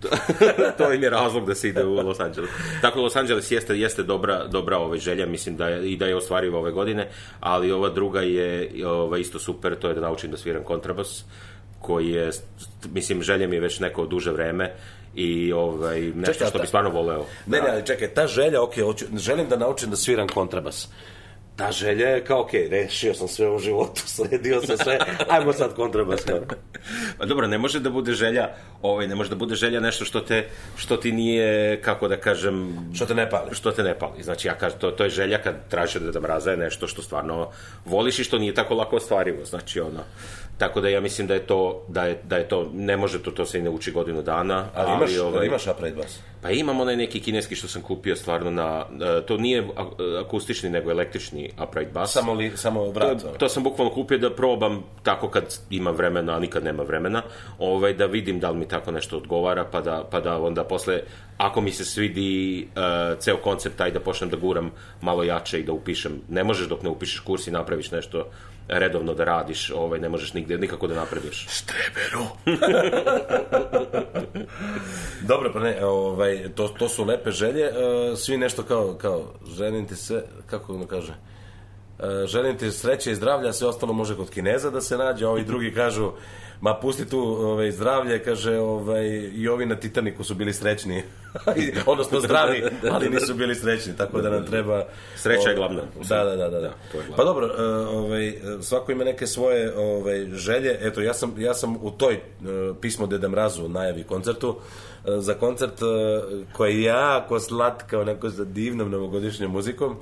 to 0.78 0.92
im 0.92 1.02
je 1.02 1.10
razlog 1.10 1.46
da 1.46 1.54
se 1.54 1.68
ide 1.68 1.84
u 1.84 1.94
Los 1.94 2.20
Angeles. 2.20 2.50
Tako 2.82 2.98
da 2.98 3.02
Los 3.02 3.16
Angeles 3.16 3.50
jeste, 3.50 3.78
jeste 3.78 4.02
dobra, 4.02 4.46
dobra 4.46 4.78
ove 4.78 4.98
želja, 4.98 5.26
mislim 5.26 5.56
da 5.56 5.68
je, 5.68 5.90
i 5.90 5.96
da 5.96 6.06
je 6.06 6.16
ostvariva 6.16 6.58
ove 6.58 6.70
godine, 6.70 7.08
ali 7.40 7.72
ova 7.72 7.88
druga 7.88 8.20
je 8.20 8.70
ova, 8.86 9.18
isto 9.18 9.38
super, 9.38 9.76
to 9.76 9.88
je 9.88 9.94
da 9.94 10.00
naučim 10.00 10.30
da 10.30 10.36
sviram 10.36 10.64
kontrabas, 10.64 11.24
koji 11.80 12.08
je, 12.08 12.30
mislim, 12.92 13.22
želja 13.22 13.48
mi 13.48 13.56
je 13.56 13.60
već 13.60 13.80
neko 13.80 14.06
duže 14.06 14.30
vreme 14.30 14.72
i 15.14 15.52
ovaj, 15.52 16.00
nešto 16.00 16.32
čekaj, 16.32 16.48
što 16.48 16.58
bi 16.58 16.66
stvarno 16.66 16.90
voleo. 16.90 17.26
Ne, 17.46 17.60
ne, 17.60 17.70
ali 17.70 17.86
čekaj, 17.86 18.08
ta 18.08 18.26
želja, 18.26 18.62
ok, 18.62 18.74
hoću, 18.74 19.04
želim 19.16 19.48
da 19.48 19.56
naučim 19.56 19.90
da 19.90 19.96
sviram 19.96 20.28
kontrabas 20.28 20.88
ta 21.60 21.72
želja 21.72 22.08
je 22.08 22.24
kao, 22.24 22.40
ok, 22.40 22.52
rešio 22.70 23.14
sam 23.14 23.28
sve 23.28 23.50
u 23.50 23.58
životu, 23.58 24.02
sredio 24.16 24.62
sam 24.62 24.78
sve, 24.78 24.98
ajmo 25.28 25.52
sad 25.52 25.74
kontrabas. 25.74 26.20
pa 27.18 27.26
dobro, 27.26 27.46
ne 27.46 27.58
može 27.58 27.80
da 27.80 27.90
bude 27.90 28.12
želja, 28.12 28.48
ovaj, 28.82 29.08
ne 29.08 29.14
može 29.14 29.30
da 29.30 29.36
bude 29.36 29.54
želja 29.54 29.80
nešto 29.80 30.04
što 30.04 30.20
te, 30.20 30.48
što 30.76 30.96
ti 30.96 31.12
nije, 31.12 31.80
kako 31.82 32.08
da 32.08 32.16
kažem... 32.16 32.72
Što 32.94 33.06
te 33.06 33.14
ne 33.14 33.30
pali. 33.30 33.54
Što 33.54 33.70
te 33.70 33.82
ne 33.82 33.98
pali. 33.98 34.22
Znači, 34.22 34.48
ja 34.48 34.54
kažem, 34.54 34.78
to, 34.78 34.90
to 34.90 35.04
je 35.04 35.10
želja 35.10 35.42
kad 35.42 35.68
tražiš 35.68 36.00
da 36.00 36.10
da 36.10 36.20
mraza 36.20 36.50
je 36.50 36.56
nešto 36.56 36.86
što 36.86 37.02
stvarno 37.02 37.50
voliš 37.84 38.18
i 38.18 38.24
što 38.24 38.38
nije 38.38 38.54
tako 38.54 38.74
lako 38.74 38.96
ostvarivo. 38.96 39.44
Znači, 39.44 39.80
ono, 39.80 40.04
Tako 40.60 40.80
da 40.80 40.88
ja 40.88 41.00
mislim 41.00 41.26
da 41.26 41.34
je 41.34 41.40
to, 41.40 41.84
da 41.88 42.04
je, 42.04 42.20
da 42.24 42.36
je 42.36 42.48
to 42.48 42.70
ne 42.74 42.96
može 42.96 43.22
to, 43.22 43.30
to 43.30 43.46
se 43.46 43.58
i 43.58 43.62
ne 43.62 43.70
uči 43.70 43.92
godinu 43.92 44.22
dana. 44.22 44.66
Ali, 44.74 44.90
ali 44.90 44.96
imaš, 44.96 45.18
ovaj, 45.18 45.46
imaš 45.46 45.66
upright 45.66 45.96
bass? 45.96 46.18
Pa 46.42 46.50
imam 46.50 46.80
onaj 46.80 46.96
neki 46.96 47.20
kineski 47.20 47.54
što 47.54 47.68
sam 47.68 47.82
kupio 47.82 48.16
stvarno 48.16 48.50
na, 48.50 48.84
e, 49.00 49.26
to 49.26 49.36
nije 49.36 49.68
akustični 50.20 50.70
nego 50.70 50.90
električni 50.90 51.50
upright 51.62 51.92
bass. 51.92 52.12
Samo, 52.12 52.34
li, 52.34 52.52
samo 52.56 52.84
vrat? 52.90 53.22
To, 53.22 53.28
to 53.28 53.48
sam 53.48 53.62
bukvalno 53.62 53.94
kupio 53.94 54.18
da 54.18 54.30
probam 54.30 54.84
tako 55.02 55.28
kad 55.28 55.58
ima 55.70 55.90
vremena, 55.90 56.36
a 56.36 56.40
nikad 56.40 56.64
nema 56.64 56.82
vremena, 56.82 57.22
ovaj, 57.58 57.94
da 57.94 58.06
vidim 58.06 58.40
da 58.40 58.50
li 58.50 58.58
mi 58.58 58.68
tako 58.68 58.90
nešto 58.90 59.16
odgovara, 59.16 59.64
pa 59.64 59.80
da, 59.80 60.04
pa 60.10 60.20
da 60.20 60.38
onda 60.42 60.64
posle 60.64 61.00
ako 61.40 61.60
mi 61.60 61.72
se 61.72 61.84
svidi 61.84 62.68
uh, 62.76 63.18
ceo 63.18 63.36
koncept 63.36 63.76
taj 63.76 63.90
da 63.90 64.00
počnem 64.00 64.30
da 64.30 64.36
guram 64.36 64.70
malo 65.00 65.24
jače 65.24 65.60
i 65.60 65.64
da 65.64 65.72
upišem, 65.72 66.20
ne 66.28 66.44
možeš 66.44 66.68
dok 66.68 66.82
ne 66.82 66.90
upišeš 66.90 67.20
kurs 67.20 67.46
i 67.46 67.50
napraviš 67.50 67.90
nešto 67.90 68.26
redovno 68.68 69.14
da 69.14 69.24
radiš, 69.24 69.70
ovaj, 69.70 70.00
ne 70.00 70.08
možeš 70.08 70.34
nigde, 70.34 70.58
nikako 70.58 70.86
da 70.86 70.94
naprediš. 70.94 71.46
Štreberu! 71.48 72.24
Dobro, 75.30 75.50
pa 75.52 75.60
ne, 75.60 75.84
ovaj, 75.84 76.48
to, 76.54 76.68
to 76.68 76.88
su 76.88 77.04
lepe 77.04 77.30
želje, 77.30 77.68
uh, 77.68 78.18
svi 78.18 78.36
nešto 78.36 78.62
kao, 78.62 78.94
kao, 78.94 79.32
želim 79.56 79.86
ti 79.86 79.96
se, 79.96 80.24
kako 80.46 80.76
da 80.76 80.86
kaže, 80.86 81.12
uh, 81.98 82.04
želim 82.26 82.58
ti 82.58 82.70
sreće 82.70 83.12
i 83.12 83.14
zdravlja, 83.14 83.52
sve 83.52 83.68
ostalo 83.68 83.92
može 83.92 84.16
kod 84.16 84.30
Kineza 84.30 84.70
da 84.70 84.80
se 84.80 84.98
nađe, 84.98 85.26
ovi 85.26 85.44
drugi 85.44 85.74
kažu, 85.74 86.12
ma 86.60 86.74
pusti 86.74 87.08
tu 87.08 87.20
ovaj, 87.20 87.70
zdravlje, 87.70 88.24
kaže, 88.24 88.58
ovaj, 88.58 89.06
i 89.34 89.48
ovi 89.48 89.66
na 89.66 89.76
Titaniku 89.76 90.24
su 90.24 90.34
bili 90.34 90.52
srećni, 90.52 91.02
odnosno 91.86 92.20
zdravi, 92.20 92.64
ali 92.90 93.10
nisu 93.10 93.34
bili 93.34 93.54
srećni, 93.54 93.96
tako 93.96 94.20
da 94.20 94.30
nam 94.30 94.46
treba... 94.46 94.84
Sreća 95.16 95.48
je 95.48 95.56
glavna. 95.56 95.82
Da, 96.08 96.24
da, 96.24 96.36
da, 96.36 96.48
da. 96.48 96.60
da. 96.60 96.72
Pa 97.16 97.24
dobro, 97.24 97.46
e, 97.46 97.62
ovaj, 97.86 98.34
svako 98.60 98.92
ima 98.92 99.04
neke 99.04 99.26
svoje 99.26 99.76
ovaj, 99.76 100.26
želje, 100.32 100.78
eto, 100.80 101.00
ja 101.00 101.14
sam, 101.14 101.34
ja 101.38 101.54
sam 101.54 101.76
u 101.76 101.90
toj 101.90 102.14
e, 102.14 102.20
pismo 102.80 103.06
Deda 103.06 103.28
Mrazu 103.28 103.68
najavi 103.68 104.04
koncertu, 104.04 104.60
E, 105.04 105.20
za 105.20 105.34
koncert 105.34 105.80
koji 106.52 106.76
je 106.76 106.82
jako 106.82 107.40
slatka, 107.40 108.00
onako 108.00 108.30
sa 108.30 108.44
divnom 108.44 108.90
novogodišnjom 108.90 109.52
muzikom, 109.52 109.96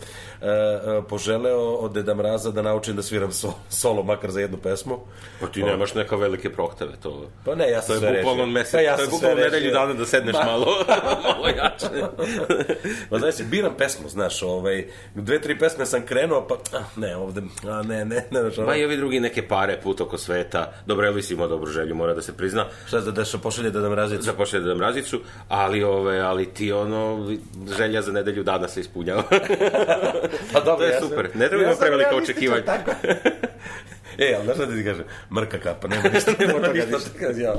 poželeo 1.08 1.74
od 1.74 1.92
Deda 1.92 2.14
Mraza 2.14 2.50
da 2.50 2.62
naučim 2.62 2.96
da 2.96 3.02
sviram 3.02 3.30
solo, 3.68 4.02
makar 4.02 4.30
za 4.30 4.40
jednu 4.40 4.58
pesmu. 4.58 4.98
Pa 5.40 5.46
ti 5.46 5.62
nemaš 5.62 5.94
neka 5.94 6.16
velike 6.16 6.52
prohteve, 6.52 6.92
to... 7.02 7.26
Pa 7.44 7.54
ne, 7.54 7.70
ja 7.70 7.82
sam 7.82 8.00
to 8.00 8.06
je 8.06 8.22
bukvalno 8.22 8.46
mesec, 8.46 8.72
pa 8.72 8.80
ja 8.80 8.96
to 8.96 9.02
je 9.02 9.08
bukvalno 9.08 9.36
nedelju 9.36 9.72
dana 9.72 9.94
da 9.94 10.06
sedneš 10.06 10.32
ba... 10.32 10.44
malo, 10.44 10.66
malo 11.22 11.48
jače. 11.48 11.86
pa 13.10 13.18
znaš, 13.18 13.34
biram 13.50 13.74
pesmu, 13.78 14.08
znaš, 14.08 14.42
ovaj, 14.42 14.86
dve, 15.14 15.40
tri 15.40 15.58
pesme 15.58 15.86
sam 15.86 16.06
krenuo, 16.06 16.46
pa 16.48 16.54
ah, 16.78 16.84
ne, 16.96 17.16
ovde, 17.16 17.42
a 17.68 17.82
ne, 17.82 18.04
ne, 18.04 18.24
ne, 18.30 18.42
ne, 18.42 18.50
Pa 18.66 18.76
i 18.76 18.84
ovi 18.84 18.96
drugi 18.96 19.20
neke 19.20 19.48
pare 19.48 19.80
put 19.82 20.00
oko 20.00 20.18
sveta, 20.18 20.72
dobro, 20.86 21.06
Elvis 21.06 21.30
ima 21.30 21.46
dobru 21.46 21.70
želju, 21.70 21.94
mora 21.94 22.14
da 22.14 22.22
se 22.22 22.36
prizna. 22.36 22.66
Šta 22.86 23.00
da, 23.00 23.10
da 23.10 23.24
pošalje 23.42 23.70
Deda 23.70 23.90
Mrazicu? 23.90 24.26
Da 24.26 24.32
pošalje 24.32 24.62
Deda 24.62 24.74
mrazicu, 24.74 25.20
ali, 25.48 25.82
ove, 25.82 26.20
ali 26.20 26.46
ti 26.54 26.72
ono, 26.72 27.30
želja 27.78 28.02
za 28.02 28.12
nedelju 28.12 28.42
dana 28.44 28.68
se 28.68 28.80
ispunjava. 28.80 29.22
pa 30.52 30.60
dobro, 30.60 30.76
to 30.76 30.84
je 30.84 30.90
ja 30.90 31.00
super. 31.00 31.30
Ne 31.34 31.48
treba 31.48 31.64
ja 31.64 31.76
prevelika 31.80 32.16
očekivanja. 32.16 32.62
E, 34.18 34.34
ali 34.36 34.44
znaš 34.44 34.56
da 34.56 34.66
ti 34.66 34.84
kažem, 34.84 35.04
mrka 35.34 35.58
kapa, 35.58 35.88
nema 35.88 36.08
ništa, 36.14 36.32
nema 36.46 36.52
toga 36.52 36.72
ništa. 36.72 37.42
Ja. 37.42 37.54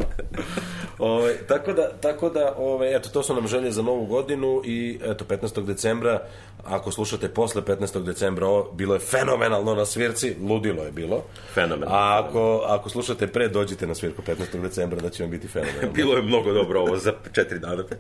Ove, 0.99 1.37
tako 1.47 1.73
da, 1.73 1.91
tako 2.01 2.29
da 2.29 2.53
ove, 2.57 2.95
eto, 2.95 3.09
to 3.09 3.23
su 3.23 3.35
nam 3.35 3.47
želje 3.47 3.71
za 3.71 3.81
novu 3.81 4.05
godinu 4.05 4.61
i 4.65 4.99
eto, 5.03 5.25
15. 5.25 5.65
decembra, 5.65 6.21
ako 6.65 6.91
slušate 6.91 7.29
posle 7.29 7.61
15. 7.61 8.03
decembra, 8.03 8.47
ovo, 8.47 8.71
bilo 8.71 8.93
je 8.93 8.99
fenomenalno 8.99 9.75
na 9.75 9.85
svirci, 9.85 10.35
ludilo 10.49 10.83
je 10.83 10.91
bilo. 10.91 11.23
Fenomenalno. 11.53 11.95
A 11.95 12.23
ako, 12.25 12.63
ako 12.67 12.89
slušate 12.89 13.27
pre, 13.27 13.47
dođite 13.47 13.87
na 13.87 13.95
svirku 13.95 14.21
15. 14.21 14.61
decembra, 14.61 14.99
da 14.99 15.09
će 15.09 15.23
vam 15.23 15.31
biti 15.31 15.47
fenomenalno. 15.47 15.91
bilo 15.99 16.15
je 16.15 16.21
mnogo 16.21 16.53
dobro 16.53 16.79
ovo 16.79 16.97
za 16.97 17.13
četiri 17.31 17.59
dana. 17.59 17.83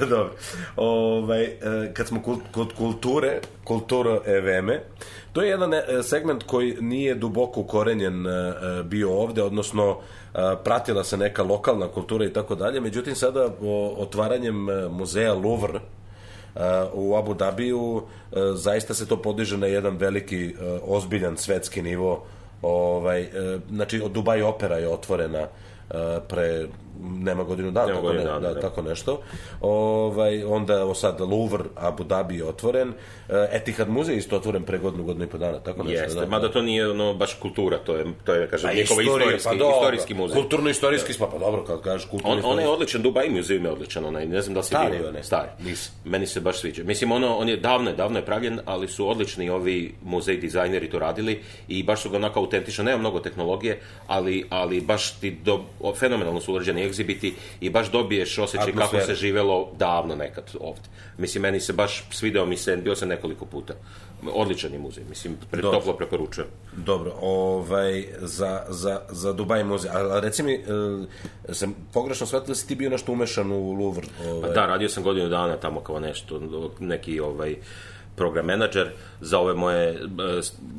Dobro. 0.00 0.32
Ovaj, 0.76 1.42
e, 1.44 1.58
kad 1.94 2.08
smo 2.08 2.22
kod 2.52 2.72
kulture, 2.76 3.40
kulturo 3.64 4.22
eveme, 4.26 4.80
to 5.32 5.42
je 5.42 5.48
jedan 5.48 5.74
e, 5.74 5.82
segment 6.02 6.42
koji 6.42 6.76
nije 6.80 7.14
duboko 7.14 7.60
ukorenjen 7.60 8.26
e, 8.26 8.52
bio 8.82 9.18
ovde, 9.18 9.42
odnosno 9.42 9.98
pratila 10.64 11.04
se 11.04 11.16
neka 11.16 11.42
lokalna 11.42 11.88
kultura 11.88 12.24
i 12.24 12.32
tako 12.32 12.54
dalje, 12.54 12.80
međutim 12.80 13.14
sada 13.14 13.48
otvaranjem 13.96 14.66
muzeja 14.90 15.34
Louvre 15.34 15.80
u 16.92 17.16
Abu 17.16 17.34
Dhabiju 17.34 18.02
zaista 18.54 18.94
se 18.94 19.08
to 19.08 19.22
podiže 19.22 19.58
na 19.58 19.66
jedan 19.66 19.96
veliki 19.96 20.54
ozbiljan 20.86 21.36
svetski 21.36 21.82
nivo. 21.82 22.24
Ovaj, 22.62 23.28
znači 23.70 24.02
Dubai 24.14 24.42
opera 24.42 24.76
je 24.76 24.88
otvorena 24.88 25.46
pre 26.28 26.66
nema 27.02 27.42
godinu 27.42 27.70
dana, 27.70 27.86
nema 27.86 27.98
tako, 27.98 28.06
godinu 28.06 28.24
dana, 28.24 28.40
da, 28.40 28.54
da, 28.54 28.60
tako 28.60 28.82
nešto. 28.82 29.20
Ovaj, 29.60 30.44
onda 30.44 30.94
sad 30.94 31.20
Louvre, 31.20 31.64
Abu 31.76 32.04
Dhabi 32.04 32.36
je 32.36 32.44
otvoren. 32.44 32.92
E, 33.28 33.48
Etihad 33.52 33.88
muzej 33.88 34.16
isto 34.16 34.36
otvoren 34.36 34.62
pre 34.62 34.78
godinu, 34.78 35.04
godinu 35.04 35.24
i 35.24 35.28
po 35.28 35.38
dana, 35.38 35.58
tako 35.58 35.82
nešto. 35.82 36.02
Jeste, 36.02 36.20
da, 36.20 36.26
mada 36.26 36.52
to 36.52 36.62
nije 36.62 36.90
ono 36.90 37.14
baš 37.14 37.34
kultura, 37.34 37.78
to 37.78 37.96
je, 37.96 38.04
to 38.24 38.34
je 38.34 38.48
kažem, 38.48 38.70
pa 38.70 38.76
njihova 38.76 39.02
istorijski, 39.02 39.48
pa 39.48 39.54
dobro, 39.54 39.76
istorijski 39.76 40.14
muzej. 40.14 40.42
Kulturno-istorijski, 40.42 41.12
pa, 41.18 41.26
pa 41.26 41.38
dobro, 41.38 41.64
kad 41.64 41.82
kažeš 41.82 42.08
kulturno 42.08 42.36
on, 42.36 42.52
on 42.52 42.60
je 42.60 42.68
odličan, 42.68 43.02
Dubai 43.02 43.30
muzej 43.30 43.56
je 43.56 43.70
odličan, 43.70 44.04
onaj, 44.04 44.26
ne 44.26 44.42
znam 44.42 44.54
da 44.54 44.60
li 44.60 44.64
si 44.64 44.68
stari, 44.68 44.98
bio. 44.98 45.12
Ne, 45.12 45.22
stari, 45.22 45.48
Nis. 45.64 45.90
Meni 46.04 46.26
se 46.26 46.40
baš 46.40 46.60
sviđa. 46.60 46.84
Mislim, 46.84 47.12
ono, 47.12 47.36
on 47.36 47.48
je 47.48 47.56
davno, 47.56 47.92
davno 47.92 48.18
je 48.18 48.24
pravljen, 48.24 48.60
ali 48.64 48.88
su 48.88 49.08
odlični 49.08 49.50
ovi 49.50 49.94
muzej 50.02 50.36
dizajneri 50.36 50.90
to 50.90 50.98
radili 50.98 51.42
i 51.68 51.82
baš 51.82 52.02
su 52.02 52.10
ga 52.10 52.16
onako 52.16 52.40
autentično, 52.40 52.84
nema 52.84 52.98
mnogo 52.98 53.20
tehnologije, 53.20 53.80
ali, 54.06 54.44
ali 54.50 54.80
baš 54.80 55.10
ti 55.20 55.30
do, 55.30 55.64
fenomenalno 55.98 56.40
su 56.40 56.54
urađeni 56.54 56.82
egzibiti 56.92 57.34
i 57.60 57.70
baš 57.70 57.90
dobiješ 57.90 58.38
osjećaj 58.38 58.72
kako 58.72 59.00
se 59.00 59.14
živelo 59.14 59.72
davno 59.78 60.14
nekad 60.16 60.44
ovde. 60.60 60.88
Mislim, 61.18 61.42
meni 61.42 61.60
se 61.60 61.72
baš 61.72 62.04
svideo 62.10 62.46
mi 62.46 62.56
se, 62.56 62.76
bio 62.76 62.96
sam 62.96 63.08
nekoliko 63.08 63.44
puta. 63.44 63.74
Odličan 64.34 64.72
je 64.72 64.78
muzej, 64.78 65.04
mislim, 65.08 65.36
pre, 65.50 65.62
Dobro. 65.62 65.78
toplo 65.78 65.96
preporučujem. 65.96 66.48
Dobro, 66.76 67.12
ovaj, 67.20 68.04
za, 68.20 68.62
za, 68.68 69.00
za 69.10 69.32
Dubaj 69.32 69.64
muzej, 69.64 69.90
a, 69.90 70.16
a 70.16 70.20
reci 70.20 70.42
mi, 70.42 70.54
e, 70.54 70.62
sam 71.54 71.74
pogrešno 71.92 72.26
shvatio 72.26 72.48
da 72.48 72.54
si 72.54 72.68
ti 72.68 72.74
bio 72.74 72.90
nešto 72.90 73.12
umešan 73.12 73.52
u 73.52 73.72
Louvre? 73.72 74.06
Ovaj. 74.26 74.42
Pa 74.42 74.48
da, 74.48 74.66
radio 74.66 74.88
sam 74.88 75.02
godinu 75.02 75.28
dana 75.28 75.56
tamo 75.56 75.80
kao 75.80 76.00
nešto, 76.00 76.40
neki 76.80 77.20
ovaj, 77.20 77.56
program 78.16 78.46
menadžer 78.46 78.90
za 79.20 79.38
ove 79.38 79.54
moje 79.54 79.88
e, 79.88 79.96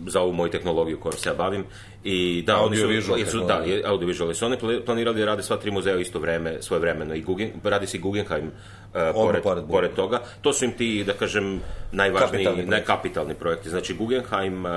za 0.07 0.21
ovu 0.21 0.33
moju 0.33 0.51
tehnologiju 0.51 0.99
kojom 0.99 1.17
se 1.17 1.29
ja 1.29 1.33
bavim. 1.33 1.65
I 2.03 2.43
da 2.47 2.57
audio 2.57 2.87
oni 2.87 3.01
su, 3.01 3.31
su 3.31 3.39
da 3.39 3.63
audio 3.85 4.07
visual 4.07 4.33
su 4.33 4.45
oni 4.45 4.57
planirali 4.85 5.19
da 5.19 5.25
rade 5.25 5.43
sva 5.43 5.57
tri 5.57 5.71
muzeja 5.71 5.97
isto 5.97 6.19
vreme 6.19 6.61
svoje 6.61 6.79
vremeno 6.79 7.15
i 7.15 7.21
Guggen, 7.21 7.51
radi 7.63 7.87
se 7.87 7.97
Guggenheim 7.97 8.47
uh, 8.47 9.01
pored, 9.13 9.43
pored, 9.43 9.63
pored, 9.69 9.91
toga. 9.95 10.21
To 10.41 10.53
su 10.53 10.65
im 10.65 10.71
ti 10.71 11.03
da 11.03 11.13
kažem 11.13 11.61
najvažniji 11.91 12.45
kapitalni, 12.45 12.65
ne, 12.65 12.83
kapitalni 12.85 13.33
projekti. 13.33 13.69
Znači 13.69 13.93
Guggenheim 13.93 14.65
uh, 14.65 14.71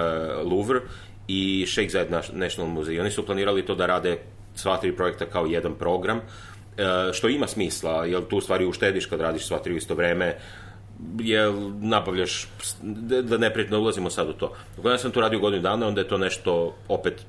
Louvre 0.53 0.81
i 1.29 1.67
Sheikh 1.69 1.95
Zayed 1.95 2.33
National 2.33 2.73
Museum. 2.73 3.01
Oni 3.01 3.11
su 3.11 3.27
planirali 3.27 3.67
to 3.67 3.75
da 3.75 3.87
rade 3.87 4.19
sva 4.55 4.77
tri 4.77 4.97
projekta 4.97 5.27
kao 5.27 5.47
jedan 5.47 5.75
program 5.75 6.21
što 7.13 7.29
ima 7.29 7.47
smisla 7.47 8.05
jer 8.05 8.29
tu 8.29 8.41
stvari 8.41 8.67
uštediš 8.67 9.07
kad 9.07 9.21
radiš 9.21 9.47
sva 9.47 9.59
tri 9.59 9.75
u 9.75 9.77
isto 9.77 9.95
vreme 9.95 10.37
je 11.19 11.53
nabavljaš, 11.81 12.49
da 13.23 13.39
ne 13.39 13.53
prijetno 13.53 13.81
ulazimo 13.81 14.11
sad 14.11 14.29
u 14.29 14.33
to. 14.33 14.53
Dok 14.77 14.85
ja 14.85 14.99
sam 14.99 15.11
tu 15.11 15.21
radio 15.21 15.39
godinu 15.39 15.63
dana, 15.63 15.87
onda 15.87 16.01
je 16.01 16.09
to 16.09 16.19
nešto 16.19 16.75
opet 16.89 17.25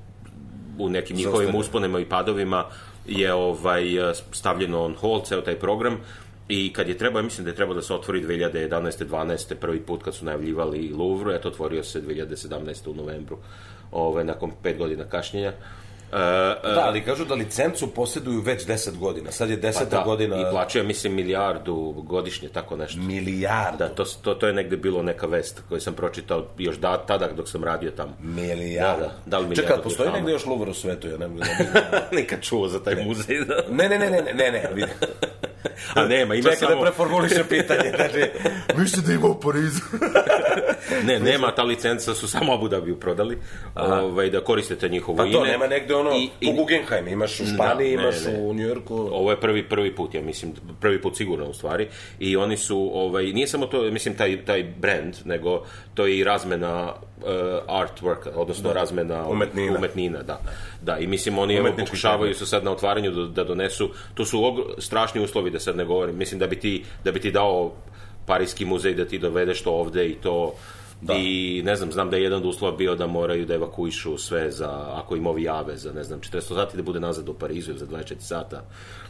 u 0.78 0.90
nekim 0.90 1.18
njihovim 1.18 1.56
usponima 1.56 2.00
i 2.00 2.06
padovima 2.06 2.66
je 3.06 3.34
ovaj 3.34 3.84
stavljeno 4.32 4.84
on 4.84 4.96
hold, 4.96 5.26
ceo 5.26 5.42
taj 5.42 5.56
program 5.56 5.98
i 6.48 6.74
kad 6.74 6.88
je 6.88 6.98
trebao, 6.98 7.24
mislim 7.24 7.46
da 7.46 7.52
je 7.52 7.56
trebao 7.56 7.76
da 7.76 7.82
se 7.82 7.94
otvori 7.94 8.26
2011. 8.26 9.06
12. 9.06 9.56
prvi 9.56 9.80
put 9.80 10.04
kad 10.04 10.16
su 10.16 10.26
najavljivali 10.26 10.94
Louvre, 10.98 11.36
eto 11.36 11.48
otvorio 11.48 11.84
se 11.84 12.02
2017. 12.02 12.90
u 12.90 12.94
novembru, 12.94 13.38
ovaj, 13.92 14.24
nakon 14.24 14.52
pet 14.64 14.78
godina 14.78 15.04
kašnjenja. 15.04 15.50
Uh, 15.50 15.87
uh, 16.12 16.18
da, 16.76 16.84
ali 16.86 17.04
kažu 17.04 17.26
da 17.26 17.34
licencu 17.34 17.88
posjeduju 17.88 18.42
već 18.42 18.66
10 18.66 18.98
godina. 18.98 19.32
Sad 19.32 19.50
je 19.50 19.62
10 19.62 19.80
pa 19.80 19.86
da, 19.86 20.04
godina... 20.04 20.42
I 20.42 20.52
plaćaju, 20.52 20.86
mislim, 20.86 21.14
milijardu 21.14 21.94
godišnje, 21.98 22.50
tako 22.50 22.76
nešto. 22.76 23.00
Milijardu? 23.02 23.78
Da, 23.78 23.90
to, 23.90 24.04
to, 24.22 24.34
to 24.34 24.48
je 24.48 24.54
negde 24.54 24.78
bilo 24.78 25.04
neka 25.04 25.28
vest 25.28 25.62
koju 25.70 25.82
sam 25.82 25.94
pročitao 25.94 26.46
još 26.58 26.78
da, 26.78 26.98
tada 26.98 27.28
dok 27.28 27.50
sam 27.50 27.64
radio 27.64 27.92
tamo. 27.92 28.18
Milijardu? 28.22 29.02
Da, 29.02 29.08
da. 29.08 29.14
da 29.26 29.40
li 29.40 29.56
Čekaj, 29.56 29.78
postoji 29.84 30.12
negde 30.12 30.32
još 30.32 30.46
Louvre 30.46 30.72
u 30.72 30.74
svetu? 30.74 31.08
Ja 31.08 31.18
ne 31.18 31.28
da 31.28 32.08
Nikad 32.18 32.42
čuo 32.42 32.68
za 32.68 32.84
taj 32.84 32.96
ne. 32.96 33.06
muzej. 33.06 33.46
Da. 33.46 33.64
ne, 33.70 33.90
ne, 33.90 34.00
ne, 34.00 34.10
ne, 34.10 34.22
ne, 34.34 34.52
ne, 34.52 34.70
vidi. 34.74 34.92
A 35.94 36.06
nema, 36.06 36.36
ima 36.36 36.50
Čekaj 36.50 36.70
samo... 36.70 36.76
da 36.76 36.82
preformuliše 36.82 37.44
pitanje. 37.50 37.92
Znači, 37.96 38.32
mislim 38.78 39.06
da 39.06 39.14
ima 39.14 39.28
u 39.28 39.40
Parizu. 39.40 39.82
Ne, 41.04 41.20
nema, 41.20 41.52
ta 41.52 41.64
licenca 41.64 42.14
su 42.14 42.28
samo 42.28 42.54
Abu 42.54 42.68
Dhabi 42.68 42.96
prodali, 43.00 43.38
ovaj, 43.76 44.30
da 44.30 44.42
koristite 44.42 44.90
njihovo 44.90 45.24
ime. 45.24 45.34
Pa 45.34 45.40
to, 45.40 45.46
nema 45.46 45.68
negde 45.68 45.96
ono, 45.96 46.12
I, 46.12 46.30
i, 46.42 46.50
u 46.50 46.54
Guggenheim, 46.54 47.08
imaš 47.08 47.40
u 47.40 47.44
da, 47.44 47.50
Španiji, 47.50 47.96
da, 47.96 48.02
ne, 48.02 48.08
imaš 48.08 48.26
ne. 48.26 48.40
u 48.40 48.54
Njujorku. 48.54 48.96
Ovo 48.96 49.32
je 49.32 49.40
prvi, 49.40 49.70
prvi 49.70 49.96
put, 49.96 50.16
ja 50.16 50.22
mislim, 50.22 50.54
prvi 50.82 51.02
put 51.02 51.18
sigurno 51.18 51.46
u 51.46 51.54
stvari. 51.54 51.88
I 52.20 52.38
oni 52.38 52.58
su, 52.58 52.92
ovaj, 52.94 53.26
nije 53.26 53.48
samo 53.48 53.66
to, 53.66 53.82
mislim, 53.82 54.16
taj, 54.16 54.46
taj 54.46 54.64
brand, 54.64 55.16
nego 55.26 55.64
to 55.94 56.06
je 56.06 56.18
i 56.18 56.24
razmena 56.24 56.94
uh, 57.18 57.24
artwork, 57.68 58.30
odnosno 58.36 58.70
da. 58.70 58.80
razmena 58.80 59.28
umetnina. 59.30 59.78
umetnina 59.78 60.24
da. 60.24 60.42
da. 60.82 60.98
I 60.98 61.08
mislim, 61.08 61.38
oni 61.38 61.56
evo, 61.56 61.70
pokušavaju 61.80 62.34
se 62.34 62.46
sad 62.46 62.64
na 62.64 62.72
otvaranju 62.72 63.12
da, 63.12 63.26
da 63.26 63.44
donesu, 63.44 63.90
to 64.14 64.26
su 64.26 64.46
ogr, 64.46 64.62
strašni 64.78 65.22
uslovi 65.22 65.52
da 65.52 65.60
sad 65.60 65.78
ne 65.78 65.86
govorim, 65.86 66.18
mislim 66.18 66.40
da 66.40 66.48
bi 66.48 66.60
ti, 66.60 66.84
da 67.04 67.12
bi 67.12 67.20
ti 67.20 67.32
dao 67.32 67.72
Parijski 68.28 68.66
muzej 68.66 68.94
da 68.94 69.06
ti 69.06 69.20
dovedeš 69.20 69.62
to 69.62 69.72
ovde 69.72 70.08
i 70.08 70.16
to 70.16 70.54
Da. 71.02 71.14
I 71.18 71.62
ne 71.66 71.76
znam, 71.76 71.92
znam 71.92 72.10
da 72.10 72.18
je 72.18 72.24
jedan 72.24 72.40
od 72.40 72.46
uslova 72.46 72.78
bio 72.78 72.96
da 72.96 73.08
moraju 73.08 73.46
da 73.46 73.54
evakuišu 73.54 74.18
sve 74.18 74.52
za, 74.52 74.70
ako 74.94 75.16
im 75.16 75.28
ovi 75.28 75.44
jave 75.44 75.78
za, 75.78 75.94
ne 75.94 76.04
znam, 76.04 76.22
400 76.22 76.42
sati 76.42 76.78
da 76.78 76.84
bude 76.84 77.00
nazad 77.00 77.30
u 77.30 77.34
Parizu 77.34 77.74
za 77.74 77.86
24 77.86 78.16
sata. 78.20 78.64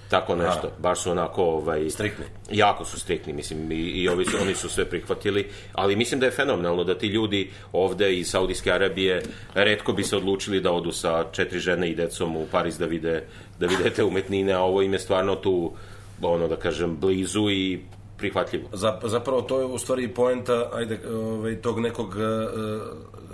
Tako 0.10 0.36
nešto. 0.36 0.68
A. 0.68 0.80
Baš 0.80 1.02
su 1.02 1.12
onako... 1.12 1.44
Ovaj, 1.44 1.90
strikni. 1.90 2.26
Jako 2.52 2.86
su 2.86 3.00
strikni, 3.00 3.34
mislim, 3.34 3.72
i, 3.72 3.76
i 3.76 4.10
ovi 4.10 4.26
su, 4.26 4.38
oni 4.42 4.56
su 4.56 4.70
sve 4.70 4.86
prihvatili. 4.86 5.50
Ali 5.74 5.96
mislim 5.96 6.20
da 6.20 6.26
je 6.26 6.32
fenomenalno 6.32 6.84
da 6.84 6.98
ti 6.98 7.08
ljudi 7.08 7.52
ovde 7.72 8.16
iz 8.16 8.30
Saudijske 8.30 8.72
Arabije 8.72 9.24
redko 9.54 9.94
bi 9.94 10.04
se 10.04 10.18
odlučili 10.18 10.62
da 10.62 10.72
odu 10.72 10.92
sa 10.92 11.26
četiri 11.32 11.60
žene 11.60 11.90
i 11.90 11.96
decom 11.96 12.38
u 12.38 12.46
Pariz 12.52 12.78
da 12.78 12.86
vide, 12.86 13.24
da 13.60 13.68
vide 13.68 13.90
te 13.90 14.04
umetnine, 14.04 14.54
a 14.54 14.62
ovo 14.62 14.82
im 14.82 14.94
je 14.94 15.00
stvarno 15.00 15.36
tu 15.36 15.74
ono 16.22 16.48
da 16.48 16.56
kažem 16.56 16.98
blizu 17.00 17.50
i 17.50 17.80
prihvatljivo. 18.18 18.70
Zapravo 19.04 19.42
to 19.42 19.60
je 19.60 19.66
u 19.66 19.78
stvari 19.78 20.08
poenta 20.08 20.70
ajde, 20.74 21.00
ovaj, 21.10 21.62
tog 21.62 21.80
nekog 21.80 22.08
uh, 22.08 22.16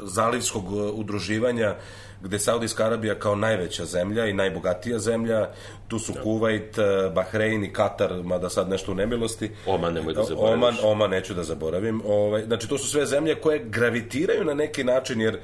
zalivskog 0.03 0.71
udruživanja 0.93 1.75
gde 2.23 2.39
Saudijska 2.39 2.85
Arabija 2.85 3.15
kao 3.19 3.35
najveća 3.35 3.85
zemlja 3.85 4.25
i 4.25 4.33
najbogatija 4.33 4.99
zemlja, 4.99 5.49
tu 5.87 5.99
su 5.99 6.13
da. 6.13 6.21
Kuvajt, 6.21 6.77
e, 6.77 7.09
Bahrein 7.15 7.63
i 7.63 7.73
Katar, 7.73 8.23
mada 8.23 8.49
sad 8.49 8.69
nešto 8.69 8.91
u 8.91 8.95
nemilosti. 8.95 9.51
Oman 9.65 9.93
nemoj 9.93 10.13
da 10.13 10.23
zaboraviš. 10.23 10.53
Oman, 10.53 10.75
Oman 10.83 11.09
neću 11.09 11.33
da 11.33 11.43
zaboravim. 11.43 12.01
Ovaj, 12.05 12.43
znači, 12.43 12.67
to 12.67 12.77
su 12.77 12.87
sve 12.87 13.05
zemlje 13.05 13.35
koje 13.35 13.63
gravitiraju 13.65 14.45
na 14.45 14.53
neki 14.53 14.83
način, 14.83 15.21
jer 15.21 15.39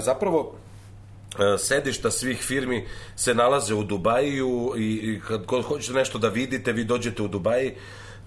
zapravo 0.00 0.54
sedišta 1.58 2.10
svih 2.10 2.38
firmi 2.38 2.86
se 3.16 3.34
nalaze 3.34 3.74
u 3.74 3.84
Dubaju 3.84 4.72
i, 4.76 4.82
i 4.82 5.20
kad 5.28 5.46
god 5.46 5.64
hoćete 5.64 5.92
nešto 5.92 6.18
da 6.18 6.28
vidite, 6.28 6.72
vi 6.72 6.84
dođete 6.84 7.22
u 7.22 7.28
Dubaji, 7.28 7.74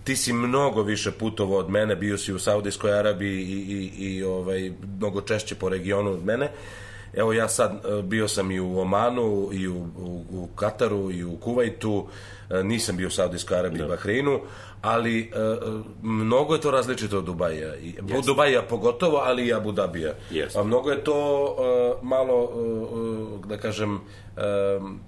ti 0.04 0.16
si 0.16 0.34
mnogo 0.34 0.82
više 0.82 1.12
putovo 1.12 1.58
od 1.58 1.70
mene, 1.70 1.96
bio 1.96 2.18
si 2.18 2.34
u 2.34 2.40
Saudijskoj 2.40 3.00
Arabiji 3.00 3.42
i, 3.42 3.92
i, 4.00 4.06
i 4.06 4.24
ovaj, 4.24 4.72
mnogo 4.98 5.22
češće 5.22 5.56
po 5.56 5.70
regionu 5.70 6.12
od 6.12 6.26
mene. 6.26 6.52
Evo 7.14 7.34
ja 7.34 7.48
sad 7.48 7.72
e, 7.72 8.02
bio 8.02 8.28
sam 8.28 8.52
i 8.52 8.60
u 8.60 8.80
Omanu 8.80 9.50
i 9.54 9.68
u, 9.68 9.78
u, 9.98 10.26
u 10.32 10.48
Kataru 10.56 11.12
i 11.12 11.24
u 11.24 11.38
Kuvajtu, 11.38 12.08
e, 12.50 12.64
nisam 12.64 12.98
bio 12.98 13.08
u 13.08 13.12
Saudijskoj 13.12 13.58
Arabiji 13.58 13.80
i 13.80 13.82
da. 13.82 13.88
Bahreinu, 13.88 14.40
ali 14.82 15.32
uh, 15.64 15.86
mnogo 16.02 16.54
je 16.54 16.62
to 16.62 16.72
različito 16.72 17.18
od 17.18 17.24
Dubaja. 17.24 17.76
Yes. 17.76 18.26
Dubaja 18.26 18.62
pogotovo, 18.62 19.18
ali 19.18 19.46
i 19.48 19.54
Abu 19.54 19.72
Dhabija. 19.72 20.14
Yes. 20.32 20.60
A 20.60 20.64
mnogo 20.64 20.92
je 20.92 21.04
to 21.04 21.56
malo, 22.02 22.50
da 23.48 23.58
kažem, 23.58 24.00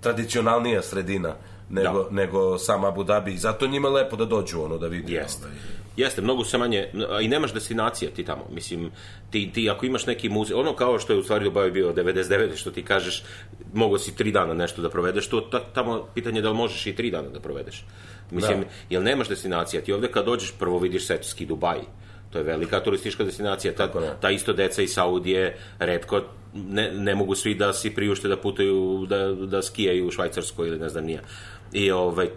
tradicionalnija 0.02 0.82
sredina 0.82 1.36
nego, 1.74 2.03
da. 2.03 2.09
nego 2.11 2.57
sam 2.57 2.84
Abu 2.84 3.03
Dhabi. 3.03 3.38
Zato 3.38 3.67
njima 3.67 3.89
lepo 3.89 4.15
da 4.15 4.26
dođu 4.26 4.61
ono 4.61 4.78
da 4.78 4.88
vidi. 4.88 5.13
Jeste. 5.13 5.45
Ovaj. 5.45 5.57
Jeste, 5.97 6.21
mnogo 6.21 6.43
se 6.43 6.57
manje, 6.57 6.88
i 7.21 7.28
nemaš 7.28 7.53
destinacija 7.53 8.11
ti 8.11 8.24
tamo, 8.26 8.45
mislim, 8.51 8.91
ti, 9.30 9.51
ti 9.53 9.69
ako 9.69 9.86
imaš 9.86 10.05
neki 10.05 10.30
muzej, 10.30 10.55
ono 10.55 10.76
kao 10.76 10.99
što 10.99 11.13
je 11.13 11.19
u 11.19 11.24
stvari 11.24 11.45
Dubai 11.45 11.71
bio 11.71 11.93
99, 11.93 12.55
što 12.55 12.71
ti 12.71 12.84
kažeš, 12.84 13.24
mogo 13.74 13.99
si 13.99 14.15
tri 14.15 14.32
dana 14.32 14.53
nešto 14.53 14.82
da 14.82 14.89
provedeš, 14.89 15.28
to 15.28 15.41
tamo 15.74 16.07
pitanje 16.13 16.38
je 16.38 16.41
da 16.41 16.49
li 16.49 16.55
možeš 16.55 16.88
i 16.88 16.95
tri 16.95 17.11
dana 17.11 17.30
da 17.30 17.39
provedeš. 17.39 17.86
Mislim, 18.32 18.59
da. 18.59 18.67
jel 18.89 19.03
nemaš 19.03 19.30
destinacija, 19.30 19.82
ti 19.82 19.93
ovde 19.93 20.07
kad 20.07 20.26
dođeš 20.26 20.53
prvo 20.59 20.80
vidiš 20.80 21.05
Svetski 21.05 21.45
Dubai, 21.45 21.82
to 22.30 22.38
je 22.38 22.43
velika 22.43 22.80
turistička 22.80 23.24
destinacija, 23.24 23.76
ta, 23.76 23.91
ta 24.21 24.30
isto 24.30 24.53
deca 24.53 24.82
iz 24.82 24.93
Saudije 24.93 25.57
redko 25.80 26.21
ne, 26.53 26.91
ne 26.91 27.15
mogu 27.15 27.36
svi 27.36 27.55
da 27.55 27.74
si 27.74 27.89
priušte 27.95 28.28
da 28.28 28.38
putuju, 28.38 29.05
da, 29.09 29.28
da 29.34 29.61
skijaju 29.61 30.07
u 30.07 30.11
Švajcarskoj 30.11 30.67
ili 30.67 30.80
ne 30.80 30.89
znam 30.89 31.05
nija. 31.05 31.21
I 31.74 31.91
ovaj, 31.91 32.30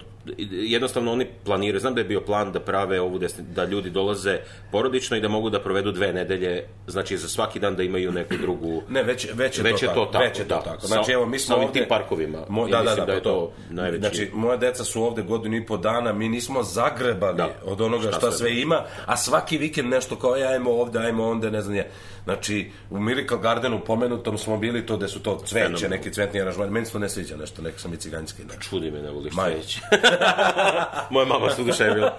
jednostavno 0.50 1.12
oni 1.12 1.26
planiraju, 1.44 1.80
znam 1.80 1.94
da 1.94 2.00
je 2.00 2.04
bio 2.04 2.20
plan 2.20 2.52
da 2.52 2.60
prave 2.60 3.00
ovu 3.00 3.18
desni, 3.18 3.44
da 3.54 3.64
ljudi 3.64 3.90
dolaze 3.90 4.38
porodično 4.72 5.16
i 5.16 5.20
da 5.20 5.28
mogu 5.28 5.50
da 5.50 5.60
provedu 5.60 5.92
dve 5.92 6.12
nedelje, 6.12 6.64
znači 6.86 7.16
za 7.16 7.28
svaki 7.28 7.58
dan 7.58 7.76
da 7.76 7.82
imaju 7.82 8.12
neku 8.12 8.34
drugu 8.40 8.82
Ne, 8.88 9.02
već 9.02 9.28
već 9.34 9.58
je, 9.58 9.64
već 9.64 9.80
to, 9.80 9.86
je 9.86 9.94
to 9.94 10.04
tako. 10.04 10.24
Već 10.24 10.38
je 10.38 10.48
to 10.48 10.54
da. 10.54 10.62
tako. 10.62 10.86
Znači 10.86 11.12
evo 11.12 11.26
mi 11.26 11.38
smo 11.38 11.56
ovde 11.56 11.72
tim 11.72 11.84
parkovima. 11.88 12.38
Mo, 12.48 12.68
da, 12.68 12.82
da, 12.82 12.94
da, 12.94 13.04
da, 13.04 13.12
je 13.12 13.22
to, 13.22 13.30
to 13.30 13.74
najveći. 13.74 14.00
Znači 14.00 14.30
moja 14.34 14.56
deca 14.56 14.84
su 14.84 15.02
ovde 15.02 15.22
godinu 15.22 15.56
i 15.56 15.66
po 15.66 15.76
dana, 15.76 16.12
mi 16.12 16.28
nismo 16.28 16.62
zagrebali 16.62 17.36
da. 17.36 17.48
od 17.64 17.80
onoga 17.80 18.08
šta, 18.08 18.18
šta 18.18 18.32
sve 18.32 18.60
ima, 18.60 18.84
a 19.06 19.16
svaki 19.16 19.58
vikend 19.58 19.88
nešto 19.88 20.16
kao 20.16 20.36
ja 20.36 20.48
ajmo 20.48 20.70
ovde, 20.70 20.98
ajmo 20.98 21.28
onda, 21.28 21.50
ne 21.50 21.62
znam 21.62 21.76
je. 21.76 21.90
Znači, 22.26 22.70
u 22.90 23.00
Miracle 23.00 23.38
Gardenu 23.38 23.80
pomenutom 23.86 24.38
smo 24.38 24.58
bili 24.58 24.86
to 24.86 24.96
gde 24.96 25.08
su 25.08 25.22
to 25.22 25.42
cveće, 25.46 25.88
neki 25.88 26.12
cvetni 26.12 26.40
aranžman. 26.40 26.68
Meni 26.68 26.86
se 26.86 26.92
to 26.92 26.98
ne 26.98 27.08
sviđa 27.08 27.36
nešto, 27.36 27.62
neko 27.62 27.78
sam 27.78 27.94
i 27.94 27.96
ciganski. 27.96 28.44
Ne. 28.44 28.54
Čudi 28.60 28.90
me, 28.90 29.02
ne 29.02 29.10
voliš 29.10 29.34
cveće. 29.34 29.80
Moja 31.10 31.26
mama 31.26 31.50
se 31.50 31.62
uduševila. 31.62 32.16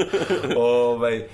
ovaj, 0.56 1.16
e, 1.16 1.26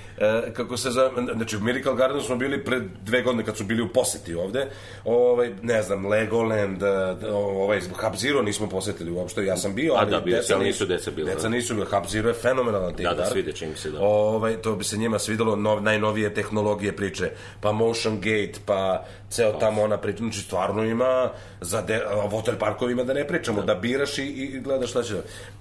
kako 0.52 0.76
se 0.76 0.90
za, 0.90 1.10
znači 1.34 1.56
u 1.56 1.60
Miracle 1.60 1.94
Gardenu 1.94 2.20
smo 2.20 2.36
bili 2.36 2.64
pre 2.64 2.80
dve 3.02 3.22
godine 3.22 3.44
kad 3.44 3.56
su 3.56 3.64
bili 3.64 3.82
u 3.82 3.88
poseti 3.88 4.34
ovde. 4.34 4.66
Ovaj, 5.04 5.52
ne 5.62 5.82
znam, 5.82 6.06
Legoland, 6.06 6.82
e, 6.82 6.86
ovaj, 7.32 7.80
Hub 7.80 8.16
Zero 8.16 8.42
nismo 8.42 8.68
posetili 8.68 9.10
uopšte. 9.10 9.44
Ja 9.44 9.56
sam 9.56 9.74
bio, 9.74 9.94
ali 9.94 10.14
A 10.14 10.18
da, 10.18 10.20
bio 10.20 10.36
deca, 10.36 10.58
nisu 10.58 10.86
deca 10.86 11.10
bila. 11.10 11.34
Deca 11.34 11.48
nisu 11.48 11.74
bila. 11.74 11.86
Hub 11.90 12.08
Zero 12.08 12.28
je 12.28 12.34
fenomenalan 12.34 12.94
tim 12.94 13.04
Da, 13.04 13.14
da, 13.14 13.26
svide 13.26 13.52
čim 13.52 13.76
se 13.76 13.90
da. 13.90 14.00
Ovaj, 14.00 14.56
to 14.56 14.76
bi 14.76 14.84
se 14.84 14.96
njima 14.96 15.18
svidelo, 15.18 15.56
nov, 15.56 15.82
najnovije 15.82 16.34
tehnologije 16.34 16.96
priče. 16.96 17.30
Pa 17.60 17.72
Motion 17.72 18.16
Gate, 18.16 18.54
pa 18.66 19.04
ceo 19.32 19.52
tamo 19.52 19.82
ona 19.82 19.96
priča. 19.96 20.18
Znači, 20.18 20.40
stvarno 20.40 20.84
ima 20.84 21.30
za 21.60 21.82
de, 21.82 22.00
hotel 22.30 22.54
parkovima 22.58 23.04
da 23.04 23.12
ne 23.12 23.26
pričamo, 23.26 23.60
da, 23.60 23.74
da 23.74 23.80
biraš 23.80 24.18
i, 24.18 24.22
i 24.22 24.60
gledaš 24.60 24.90
šta 24.90 25.02
će. 25.02 25.14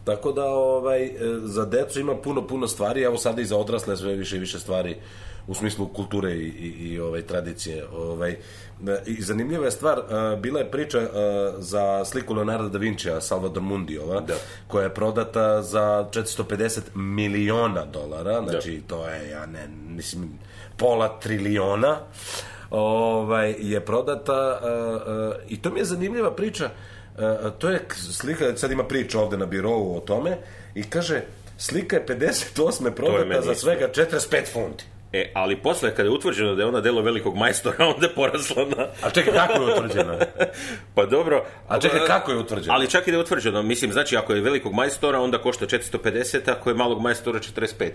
Tako 0.03 0.32
da, 0.32 0.45
ovaj, 0.45 1.05
e, 1.05 1.11
za 1.43 1.65
decu 1.65 1.99
ima 1.99 2.15
puno, 2.15 2.47
puno 2.47 2.67
stvari, 2.67 3.01
evo 3.01 3.17
sada 3.17 3.41
i 3.41 3.45
za 3.45 3.57
odrasle 3.57 3.97
sve 3.97 4.15
više 4.15 4.36
i 4.36 4.39
više 4.39 4.59
stvari 4.59 4.95
u 5.47 5.53
smislu 5.53 5.88
kulture 5.88 6.32
i, 6.32 6.47
i, 6.47 6.89
i 6.89 6.99
ovaj, 6.99 7.22
tradicije. 7.22 7.86
Ovaj, 7.93 8.38
I 9.05 9.22
zanimljiva 9.22 9.65
je 9.65 9.72
stvar, 9.72 9.99
uh, 9.99 10.39
bila 10.39 10.59
je 10.59 10.72
priča 10.72 10.99
uh, 10.99 11.07
za 11.57 12.05
sliku 12.05 12.34
Leonardo 12.34 12.69
da 12.69 12.78
Vincija, 12.78 13.22
Salvador 13.22 13.63
Mundi, 13.63 13.97
ova, 13.97 14.22
da. 14.22 14.34
koja 14.67 14.84
je 14.84 14.93
prodata 14.93 15.61
za 15.61 16.09
450 16.11 16.80
miliona 16.95 17.86
dolara, 17.86 18.41
znači 18.49 18.78
da. 18.78 18.88
to 18.88 19.09
je, 19.09 19.30
ja 19.30 19.45
ne, 19.45 19.67
mislim, 19.88 20.39
pola 20.78 21.19
triliona, 21.19 21.97
ovaj, 22.72 23.55
je 23.59 23.82
prodata 23.86 24.59
uh, 24.61 25.01
uh, 25.01 25.36
i 25.49 25.61
to 25.61 25.69
mi 25.69 25.80
je 25.80 25.86
zanimljiva 25.86 26.36
priča, 26.36 26.69
uh, 27.15 27.51
to 27.57 27.69
je 27.69 27.86
slika, 28.11 28.57
sad 28.57 28.72
ima 28.72 28.84
priča 28.84 29.19
ovde 29.19 29.38
na 29.38 29.45
birovu 29.45 29.97
o 29.97 29.99
tome 29.99 30.38
i 30.76 30.84
kaže, 30.84 31.22
slika 31.57 31.95
je 31.95 32.05
58. 32.05 32.91
prodata 32.91 33.36
je 33.36 33.41
za 33.41 33.55
svega 33.55 33.89
45 33.95 34.53
funti. 34.53 34.86
E, 35.14 35.32
ali 35.34 35.55
posle, 35.55 35.95
kada 35.95 36.03
je 36.03 36.09
utvrđeno 36.09 36.55
da 36.55 36.62
je 36.62 36.68
ona 36.68 36.82
delo 36.82 37.01
velikog 37.01 37.36
majstora, 37.36 37.86
onda 37.95 38.07
je 38.07 38.14
porasla 38.14 38.66
na... 38.78 38.88
A 39.03 39.09
čekaj, 39.09 39.34
kako 39.34 39.64
je 39.64 39.74
utvrđeno? 39.74 40.18
pa 40.95 41.05
dobro... 41.05 41.45
A 41.68 41.80
čekaj, 41.80 41.99
kako 42.07 42.32
je 42.32 42.38
utvrđeno? 42.38 42.74
Ali 42.74 42.89
čak 42.89 43.07
i 43.07 43.12
da 43.12 43.18
je 43.18 43.22
utvrđeno, 43.22 43.64
mislim, 43.64 43.91
znači, 43.91 44.18
ako 44.18 44.34
je 44.34 44.41
velikog 44.41 44.74
majstora, 44.74 45.20
onda 45.20 45.38
košta 45.38 45.66
450, 45.66 46.51
ako 46.51 46.70
je 46.70 46.76
malog 46.76 47.01
majstora 47.01 47.39
45. 47.39 47.89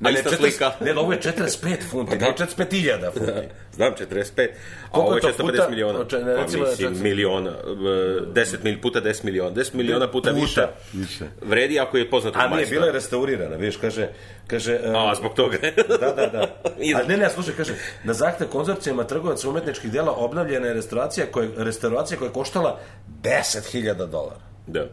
A 0.00 0.10
ne, 0.10 0.12
ista 0.12 0.30
40, 0.30 0.36
slika... 0.36 0.72
Ne, 0.80 0.94
ovo 0.94 1.12
je 1.12 1.20
45 1.20 1.76
funti, 1.90 2.18
pa, 2.18 2.24
ne 2.24 2.32
45.000 2.38 3.12
funti. 3.12 3.48
Znam, 3.76 3.92
45. 3.92 4.48
A 4.90 5.00
ovo 5.00 5.14
je 5.14 5.22
450 5.22 5.40
puta, 5.40 5.68
miliona. 5.70 5.98
Oče, 5.98 6.18
ne, 6.18 6.36
pa 6.36 6.42
mislim, 6.42 6.64
4... 6.64 7.02
miliona, 7.02 7.52
10 7.64 8.64
mil, 8.64 8.80
puta 8.82 9.00
10 9.00 9.24
miliona. 9.24 9.50
10 9.50 9.74
miliona 9.74 10.10
puta, 10.10 10.30
puta 10.30 10.40
više. 10.40 10.66
više. 10.92 11.24
Vredi 11.42 11.80
ako 11.80 11.96
je 11.96 12.10
poznato 12.10 12.38
majstora. 12.38 12.54
A 12.54 12.56
nije, 12.56 12.70
bila 12.70 12.86
je 12.86 12.92
restaurirana, 12.92 13.56
vidiš, 13.56 13.76
kaže... 13.76 14.08
kaže 14.52 14.80
A, 14.94 15.14
zbog 15.14 15.34
toga. 15.34 15.56
da, 16.00 16.12
da, 16.12 16.26
da. 16.26 16.42
A 16.98 17.02
ne, 17.08 17.16
ne, 17.16 17.30
slušaj, 17.30 17.54
kaže, 17.56 17.74
na 18.04 18.12
zahtev 18.12 18.48
konzorcijama 18.48 19.04
trgovaca 19.04 19.48
umetničkih 19.48 19.92
dela 19.92 20.12
obnavljena 20.12 20.66
je 20.66 20.74
restauracija 20.74 21.26
koja, 21.32 21.48
restauracija 21.56 22.18
koja 22.18 22.28
je 22.28 22.32
koštala 22.32 22.78
10.000 23.22 24.06
dolara. 24.06 24.40
Da. 24.66 24.86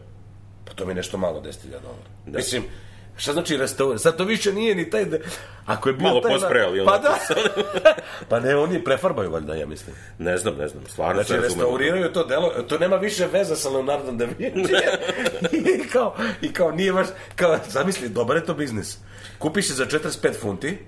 Pa 0.64 0.72
to 0.72 0.86
mi 0.86 0.90
je 0.90 0.94
nešto 0.94 1.18
malo, 1.18 1.40
10.000 1.40 1.70
dolara. 1.70 2.08
Da. 2.26 2.38
Mislim, 2.38 2.62
Šta 3.20 3.32
znači 3.32 3.56
restaurir? 3.56 3.98
Sad 4.00 4.16
to 4.16 4.24
više 4.24 4.52
nije 4.52 4.74
ni 4.74 4.90
taj... 4.90 5.04
De... 5.04 5.20
Ako 5.66 5.88
je 5.88 5.92
bio 5.92 6.08
Malo 6.08 6.20
taj... 6.20 6.32
posprejali. 6.32 6.84
Pa 6.84 6.98
da. 6.98 7.18
pa 8.28 8.40
ne, 8.40 8.56
oni 8.56 8.84
prefarbaju 8.84 9.30
valjda, 9.30 9.54
ja 9.54 9.66
mislim. 9.66 9.96
Ne 10.18 10.38
znam, 10.38 10.54
ne 10.56 10.68
znam. 10.68 10.84
Stvarno 10.86 11.22
znači, 11.22 11.42
restauriraju 11.42 12.12
to 12.12 12.24
delo. 12.24 12.48
To 12.48 12.78
nema 12.78 12.96
više 12.96 13.26
veze 13.32 13.56
sa 13.56 13.68
Leonardo 13.68 14.12
da 14.12 14.24
Vinci. 14.38 14.72
I 15.84 15.88
kao, 15.88 16.16
I 16.42 16.52
kao 16.52 16.70
nije 16.70 16.92
baš... 16.92 17.06
Kao, 17.36 17.58
zamisli, 17.68 18.08
dobar 18.08 18.36
je 18.36 18.44
to 18.44 18.54
biznis. 18.54 18.98
Kupiš 19.38 19.66
se 19.66 19.74
za 19.74 19.86
45 19.86 20.40
funti, 20.40 20.78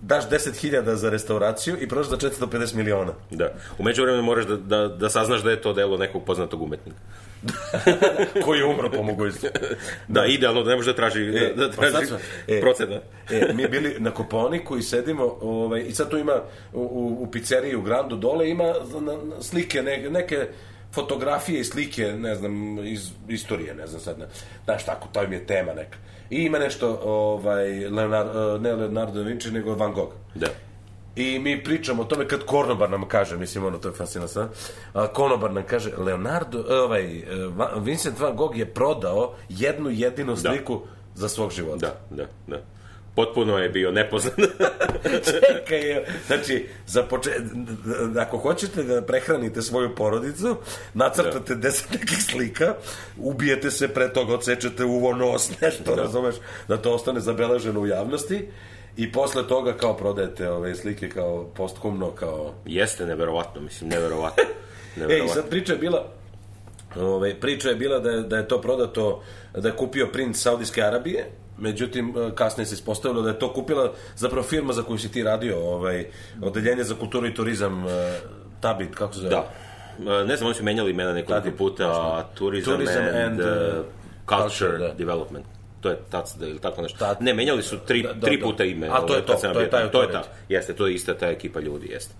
daš 0.00 0.28
10.000 0.28 0.94
za 0.94 1.10
restauraciju 1.10 1.76
i 1.80 1.88
prodaš 1.88 2.08
za 2.08 2.16
450 2.16 2.74
miliona. 2.74 3.12
Da. 3.30 3.52
U 3.78 3.82
međuvremenu 3.82 4.22
moraš 4.22 4.46
da, 4.46 4.56
da, 4.56 4.88
da 4.88 5.10
saznaš 5.10 5.42
da 5.42 5.50
je 5.50 5.60
to 5.62 5.72
delo 5.72 5.96
nekog 5.96 6.24
poznatog 6.24 6.62
umetnika. 6.62 7.00
koji 8.44 8.58
je 8.58 8.64
umro 8.64 8.90
po 8.90 9.02
mogućnosti. 9.02 9.48
Da, 10.08 10.26
idealno, 10.26 10.62
da 10.62 10.70
ne 10.70 10.76
može 10.76 10.92
da 10.92 10.96
traži, 10.96 11.20
e, 11.20 11.54
da, 11.56 11.66
da 11.66 11.72
traži 11.72 11.96
pa 12.10 12.54
e, 12.54 12.60
procena. 12.60 13.00
e, 13.30 13.52
mi 13.54 13.68
bili 13.68 13.96
na 13.98 14.10
Koponiku 14.10 14.78
i 14.78 14.82
sedimo, 14.82 15.38
ovaj, 15.40 15.80
i 15.80 15.92
sad 15.92 16.10
tu 16.10 16.18
ima 16.18 16.42
u, 16.72 17.16
u, 17.20 17.30
pizzeriji 17.30 17.76
u 17.76 17.82
Grandu 17.82 18.16
dole 18.16 18.50
ima 18.50 18.64
na, 19.00 19.42
slike, 19.42 19.82
ne, 19.82 20.10
neke 20.10 20.48
fotografije 20.92 21.60
i 21.60 21.64
slike, 21.64 22.12
ne 22.12 22.34
znam, 22.34 22.78
iz 22.86 23.10
istorije, 23.28 23.74
ne 23.74 23.86
znam 23.86 24.00
sad, 24.00 24.18
ne, 24.18 24.26
znaš, 24.64 24.84
tako, 24.84 25.08
to 25.12 25.22
im 25.22 25.32
je 25.32 25.46
tema 25.46 25.74
neka. 25.74 25.98
I 26.30 26.42
ima 26.42 26.58
nešto, 26.58 27.00
ovaj, 27.04 27.88
Leonardo, 27.88 28.58
ne 28.58 28.72
Leonardo 28.72 29.22
da 29.22 29.28
Vinci, 29.28 29.50
nego 29.50 29.74
Van 29.74 29.92
Gogh. 29.92 30.12
Da. 30.34 30.46
I 31.16 31.38
mi 31.38 31.64
pričamo 31.64 32.02
o 32.02 32.04
tome 32.04 32.28
kad 32.28 32.44
Konobar 32.44 32.90
nam 32.90 33.08
kaže, 33.08 33.36
mislim, 33.36 33.64
ono, 33.64 33.78
to 33.78 33.88
je 33.88 33.94
fascinantno, 33.94 34.48
Konobar 35.12 35.52
nam 35.52 35.64
kaže, 35.66 35.90
Leonardo, 35.96 36.64
ovaj, 36.84 37.18
e, 37.18 37.24
Vincent 37.80 38.18
van 38.18 38.36
Gogh 38.36 38.56
je 38.56 38.66
prodao 38.66 39.34
jednu 39.48 39.90
jedinu 39.90 40.36
sliku 40.36 40.74
da. 40.74 41.20
za 41.20 41.28
svog 41.28 41.50
života. 41.50 41.86
Da, 42.10 42.16
da, 42.16 42.26
da 42.46 42.62
potpuno 43.14 43.58
je 43.58 43.68
bio 43.68 43.90
nepoznat. 43.90 44.34
Čekaj, 45.30 46.04
znači, 46.26 46.66
za 46.86 47.02
poče... 47.02 47.30
ako 48.18 48.38
hoćete 48.38 48.82
da 48.82 49.02
prehranite 49.02 49.62
svoju 49.62 49.94
porodicu, 49.94 50.56
nacrtate 50.94 51.54
da. 51.54 51.60
deset 51.60 51.90
nekih 51.90 52.22
slika, 52.22 52.74
ubijete 53.18 53.70
se 53.70 53.88
pre 53.88 54.12
toga, 54.12 54.34
odsečete 54.34 54.84
uvo 54.84 55.14
nos, 55.14 55.50
nešto, 55.60 55.94
da. 55.94 56.02
razumeš, 56.02 56.34
da 56.68 56.76
to 56.76 56.92
ostane 56.92 57.20
zabeleženo 57.20 57.80
u 57.80 57.86
javnosti 57.86 58.48
i 58.96 59.12
posle 59.12 59.48
toga 59.48 59.76
kao 59.76 59.96
prodajete 59.96 60.50
ove 60.50 60.74
slike 60.74 61.08
kao 61.08 61.44
postkumno, 61.56 62.10
kao... 62.10 62.54
Jeste, 62.66 63.06
neverovatno, 63.06 63.60
mislim, 63.60 63.90
neverovatno. 63.90 64.44
neverovatno. 64.96 65.32
Ej, 65.32 65.34
sad 65.34 65.50
priča 65.50 65.72
je 65.72 65.78
bila, 65.78 66.06
ove, 66.96 67.40
priča 67.40 67.68
je 67.68 67.74
bila 67.74 67.98
da 67.98 68.10
je, 68.10 68.22
da 68.22 68.36
je 68.36 68.48
to 68.48 68.60
prodato, 68.60 69.22
da 69.54 69.68
je 69.68 69.76
kupio 69.76 70.08
princ 70.12 70.38
Saudijske 70.38 70.82
Arabije, 70.82 71.26
međutim 71.60 72.14
e, 72.16 72.34
kasnije 72.34 72.66
se 72.66 72.74
ispostavilo 72.74 73.22
da 73.22 73.28
je 73.28 73.38
to 73.38 73.52
kupila 73.52 73.92
zapravo 74.16 74.42
firma 74.42 74.72
za 74.72 74.82
koju 74.82 74.98
si 74.98 75.12
ti 75.12 75.22
radio, 75.22 75.58
ovaj, 75.58 76.06
odeljenje 76.42 76.84
za 76.84 76.94
kulturu 76.94 77.26
i 77.26 77.34
turizam, 77.34 77.88
e, 77.88 78.20
Tabit, 78.60 78.94
kako 78.94 79.14
se 79.14 79.20
zove? 79.20 79.30
Da. 79.30 79.50
E, 79.98 80.24
ne 80.24 80.36
znam, 80.36 80.46
oni 80.46 80.54
su 80.54 80.64
menjali 80.64 80.90
imena 80.90 81.12
nekoliko 81.12 81.56
puta, 81.58 82.22
Tourism, 82.34 82.70
tourism 82.70 82.98
and, 82.98 83.16
and 83.16 83.40
uh, 83.40 83.46
Culture, 84.28 84.48
culture 84.48 84.78
da. 84.78 84.94
Development 84.94 85.46
to 85.80 85.90
je 85.90 85.98
tac, 86.10 86.34
da, 86.34 86.46
ili 86.46 86.58
tako 86.58 86.82
nešto. 86.82 86.98
Ta, 86.98 87.16
ne, 87.20 87.34
menjali 87.34 87.62
su 87.62 87.78
tri, 87.86 88.02
da, 88.02 88.12
da, 88.12 88.26
tri 88.26 88.40
puta 88.40 88.64
ime. 88.64 88.88
A 88.88 89.00
to 89.06 89.16
je 89.16 89.26
to, 89.26 89.34
to 89.52 89.60
je 89.60 89.70
taj 89.70 89.90
to 89.90 90.02
je 90.02 90.12
ta, 90.12 90.22
jeste, 90.48 90.72
to 90.72 90.86
je 90.86 90.94
ista 90.94 91.14
ta 91.14 91.26
ekipa 91.26 91.60
ljudi, 91.60 91.88
jeste. 91.88 92.14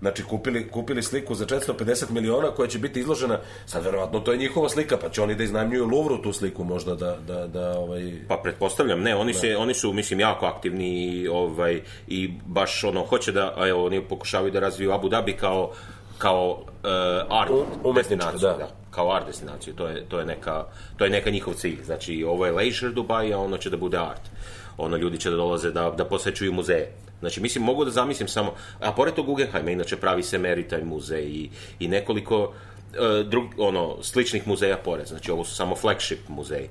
Znači, 0.00 0.22
kupili, 0.24 0.68
kupili 0.68 1.02
sliku 1.02 1.34
za 1.34 1.46
450 1.46 2.10
miliona 2.10 2.50
koja 2.50 2.68
će 2.68 2.78
biti 2.78 3.00
izložena, 3.00 3.38
sad 3.66 3.84
verovatno 3.84 4.20
to 4.20 4.32
je 4.32 4.38
njihova 4.38 4.68
slika, 4.68 4.96
pa 4.96 5.08
će 5.08 5.22
oni 5.22 5.34
da 5.34 5.44
iznajmljuju 5.44 5.86
Louvru 5.86 6.22
tu 6.22 6.32
sliku 6.32 6.64
možda 6.64 6.94
da, 6.94 7.16
da, 7.26 7.46
da 7.46 7.78
ovaj... 7.78 8.12
Pa 8.28 8.36
pretpostavljam, 8.36 9.00
ne, 9.00 9.16
oni, 9.16 9.32
da. 9.32 9.38
se, 9.38 9.56
oni 9.56 9.74
su, 9.74 9.92
mislim, 9.92 10.20
jako 10.20 10.46
aktivni 10.46 11.26
ovaj, 11.28 11.80
i 12.08 12.30
baš 12.46 12.84
ono, 12.84 13.04
hoće 13.04 13.32
da, 13.32 13.54
evo, 13.68 13.86
oni 13.86 14.00
pokušavaju 14.00 14.52
da 14.52 14.60
razviju 14.60 14.92
Abu 14.92 15.08
Dhabi 15.08 15.32
kao 15.32 15.72
kao 16.20 16.50
uh, 16.50 17.40
art 17.40 17.50
U, 17.84 17.92
destinaciju, 17.92 18.38
da. 18.38 18.56
da. 18.56 18.68
Kao 18.90 19.12
art 19.12 19.26
destinaciju, 19.26 19.74
to 19.74 19.86
je, 19.86 20.04
to, 20.08 20.18
je 20.18 20.24
neka, 20.24 20.64
to 20.96 21.04
je 21.04 21.10
neka 21.10 21.30
njihov 21.30 21.54
cilj. 21.54 21.82
Znači, 21.84 22.24
ovo 22.24 22.46
je 22.46 22.52
leisure 22.52 22.92
Dubai, 22.92 23.32
a 23.32 23.38
ono 23.38 23.58
će 23.58 23.70
da 23.70 23.76
bude 23.76 23.98
art. 23.98 24.30
Ono, 24.78 24.96
ljudi 24.96 25.18
će 25.18 25.30
da 25.30 25.36
dolaze 25.36 25.70
da, 25.70 25.90
da 25.90 26.04
posećuju 26.04 26.52
muzeje. 26.52 26.92
Znači, 27.20 27.40
mislim, 27.40 27.64
mogu 27.64 27.84
da 27.84 27.90
zamislim 27.90 28.28
samo, 28.28 28.54
a 28.80 28.92
pored 28.92 29.14
tog 29.14 29.26
Guggenheima, 29.26 29.70
inače 29.70 29.96
pravi 29.96 30.22
se 30.22 30.38
meri 30.38 30.68
taj 30.68 30.84
muzej 30.84 31.24
i, 31.24 31.50
i 31.78 31.88
nekoliko 31.88 32.42
uh, 32.42 33.26
drug, 33.26 33.44
ono, 33.58 34.02
sličnih 34.02 34.48
muzeja 34.48 34.76
pored. 34.76 35.06
Znači, 35.06 35.30
ovo 35.30 35.44
su 35.44 35.54
samo 35.54 35.76
flagship 35.76 36.28
muzeji. 36.28 36.68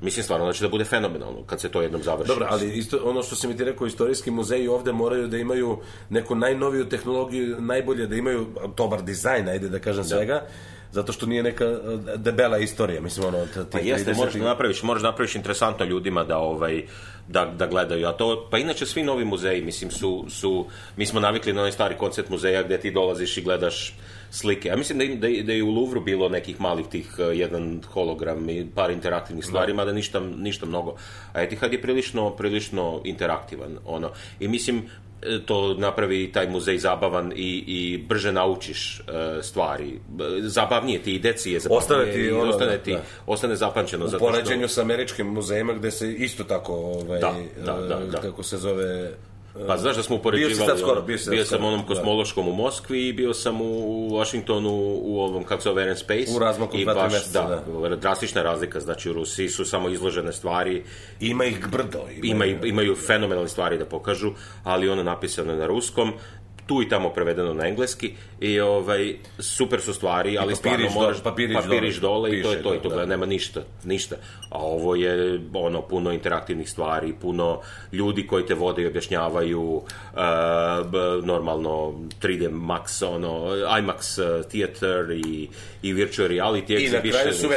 Mislim 0.00 0.24
stvarno 0.24 0.46
da 0.46 0.52
će 0.52 0.64
da 0.64 0.68
bude 0.68 0.84
fenomenalno 0.84 1.42
kad 1.46 1.60
se 1.60 1.68
to 1.68 1.82
jednom 1.82 2.02
završi. 2.02 2.28
Dobro, 2.28 2.46
ali 2.50 2.78
isto 2.78 3.00
ono 3.04 3.22
što 3.22 3.36
si 3.36 3.48
mi 3.48 3.56
ti 3.56 3.64
rekao, 3.64 3.86
istorijski 3.86 4.30
muzeji 4.30 4.68
ovde 4.68 4.92
moraju 4.92 5.28
da 5.28 5.38
imaju 5.38 5.78
neku 6.08 6.34
najnoviju 6.34 6.88
tehnologiju, 6.88 7.60
najbolje 7.60 8.06
da 8.06 8.16
imaju 8.16 8.46
dobar 8.76 9.02
dizajn, 9.02 9.48
ajde 9.48 9.68
da 9.68 9.78
kažem 9.78 10.02
da. 10.02 10.08
svega 10.08 10.46
zato 10.92 11.12
što 11.12 11.26
nije 11.26 11.42
neka 11.42 11.64
debela 12.16 12.58
istorija, 12.58 13.00
mislim 13.00 13.26
ono 13.26 13.46
ti 13.46 13.60
pa 13.72 13.78
jeste, 13.78 14.14
možeš 14.14 14.34
da 14.34 14.44
napraviš, 14.44 14.82
možeš 14.82 15.02
da 15.02 15.08
napraviš 15.08 15.34
interesantno 15.34 15.84
ljudima 15.84 16.24
da 16.24 16.38
ovaj 16.38 16.82
da, 17.28 17.44
da 17.44 17.66
gledaju, 17.66 18.06
a 18.06 18.12
to 18.12 18.48
pa 18.50 18.58
inače 18.58 18.86
svi 18.86 19.02
novi 19.02 19.24
muzeji, 19.24 19.62
mislim 19.62 19.90
su 19.90 20.24
su 20.28 20.66
mi 20.96 21.06
smo 21.06 21.20
navikli 21.20 21.52
na 21.52 21.60
onaj 21.60 21.72
stari 21.72 21.96
koncept 21.98 22.28
muzeja 22.28 22.62
gde 22.62 22.80
ti 22.80 22.90
dolaziš 22.90 23.36
i 23.36 23.42
gledaš 23.42 23.94
slike. 24.30 24.68
Ja 24.68 24.76
mislim 24.76 24.98
da, 24.98 25.04
im, 25.04 25.20
da, 25.20 25.28
da 25.42 25.52
je 25.52 25.62
u 25.62 25.70
Louvru 25.70 26.00
bilo 26.00 26.28
nekih 26.28 26.60
malih 26.60 26.86
tih, 26.86 27.14
uh, 27.18 27.38
jedan 27.38 27.80
hologram 27.92 28.48
i 28.50 28.66
par 28.74 28.90
interaktivnih 28.90 29.44
stvari, 29.44 29.72
da. 29.72 29.76
mada 29.76 29.92
ništa, 29.92 30.20
ništa 30.20 30.66
mnogo. 30.66 30.94
A 31.32 31.42
Etihad 31.42 31.72
je 31.72 31.82
prilično, 31.82 32.30
prilično 32.30 33.00
interaktivan. 33.04 33.78
Ono. 33.84 34.10
I 34.40 34.48
mislim, 34.48 34.78
e, 34.78 34.82
to 35.46 35.74
napravi 35.78 36.32
taj 36.32 36.48
muzej 36.48 36.78
zabavan 36.78 37.32
i, 37.36 37.64
i 37.66 37.98
brže 38.08 38.32
naučiš 38.32 39.00
uh, 39.00 39.44
stvari. 39.44 40.00
Zabavnije 40.40 41.02
ti 41.02 41.14
i 41.14 41.18
deci 41.18 41.52
je. 41.52 41.60
Ostane 41.70 42.12
ti, 42.12 42.30
ono, 42.30 42.50
ostane, 42.50 42.78
ti, 42.78 42.92
da. 42.92 43.02
ostane 43.26 43.56
zapamćeno. 43.56 44.06
U 44.06 44.18
poređenju 44.18 44.68
što... 44.68 44.74
sa 44.74 44.80
američkim 44.82 45.26
muzejima 45.26 45.72
gde 45.72 45.90
se 45.90 46.12
isto 46.12 46.44
tako, 46.44 46.74
ovaj, 46.74 47.20
da, 47.20 47.34
da, 47.64 47.72
da, 47.72 47.98
da. 47.98 48.20
kako 48.20 48.42
se 48.42 48.56
zove, 48.56 49.12
Pa 49.66 49.76
znaš 49.76 49.96
da 49.96 50.02
smo 50.02 50.16
upoređivali... 50.16 50.54
Bio, 50.54 50.78
skoro, 50.78 51.02
bio, 51.02 51.18
bio 51.30 51.44
sam 51.44 51.64
onom 51.64 51.80
da. 51.80 51.86
kosmološkom 51.86 52.44
da. 52.44 52.50
u 52.50 52.54
Moskvi 52.54 53.08
i 53.08 53.12
bio 53.12 53.34
sam 53.34 53.60
u 53.60 54.10
Washingtonu 54.10 54.70
u 55.02 55.20
ovom, 55.20 55.44
kako 55.44 55.62
se 55.62 55.68
zove, 55.68 55.82
Air 55.82 55.98
Space. 55.98 56.36
U 56.36 56.38
razmaku 56.38 56.76
dva, 56.78 56.94
baš, 56.94 57.12
meseca, 57.12 57.62
da, 57.72 57.88
da. 57.88 57.96
drastična 57.96 58.42
razlika, 58.42 58.80
znači 58.80 59.10
u 59.10 59.12
Rusiji 59.12 59.48
su 59.48 59.64
samo 59.64 59.88
izložene 59.88 60.32
stvari. 60.32 60.84
Ima 61.20 61.44
ih 61.44 61.68
brdo. 61.68 61.98
Ima, 62.22 62.44
imaju, 62.44 62.66
imaju 62.66 62.96
fenomenalne 62.96 63.48
stvari 63.48 63.78
da 63.78 63.84
pokažu, 63.84 64.32
ali 64.64 64.88
ono 64.88 65.02
napisano 65.02 65.54
na 65.54 65.66
ruskom 65.66 66.12
tu 66.70 66.82
i 66.82 66.88
tamo 66.88 67.08
prevedeno 67.10 67.54
na 67.54 67.66
engleski 67.66 68.12
i 68.40 68.60
ovaj 68.60 69.14
super 69.38 69.80
su 69.80 69.94
stvari, 69.94 70.38
ali 70.38 70.56
stvarno 70.56 70.90
moraš 70.94 71.22
papiriš, 71.22 71.56
papiriš 71.56 71.96
dole, 71.96 72.30
dole 72.30 72.38
i 72.38 72.42
to 72.42 72.52
je 72.52 72.62
to, 72.62 72.74
i 72.74 72.78
to 72.78 72.88
da. 72.88 73.06
nema 73.06 73.26
ništa, 73.26 73.62
ništa. 73.84 74.16
A 74.50 74.58
ovo 74.58 74.94
je 74.94 75.40
ono 75.54 75.82
puno 75.82 76.12
interaktivnih 76.12 76.70
stvari, 76.70 77.14
puno 77.20 77.60
ljudi 77.92 78.26
koji 78.26 78.46
te 78.46 78.54
vode 78.54 78.82
i 78.82 78.86
objašnjavaju 78.86 79.62
uh, 79.62 79.84
normalno 81.24 81.94
3D 82.22 82.50
Max, 82.50 83.06
ono 83.14 83.56
IMAX 83.78 84.18
uh, 84.18 84.46
theater 84.46 85.10
i, 85.10 85.48
i 85.82 85.92
virtual 85.92 86.28
reality 86.28 86.68
exhibition 86.68 87.04
i 87.04 87.08
na 87.08 87.20
kraju 87.20 87.32
su 87.32 87.48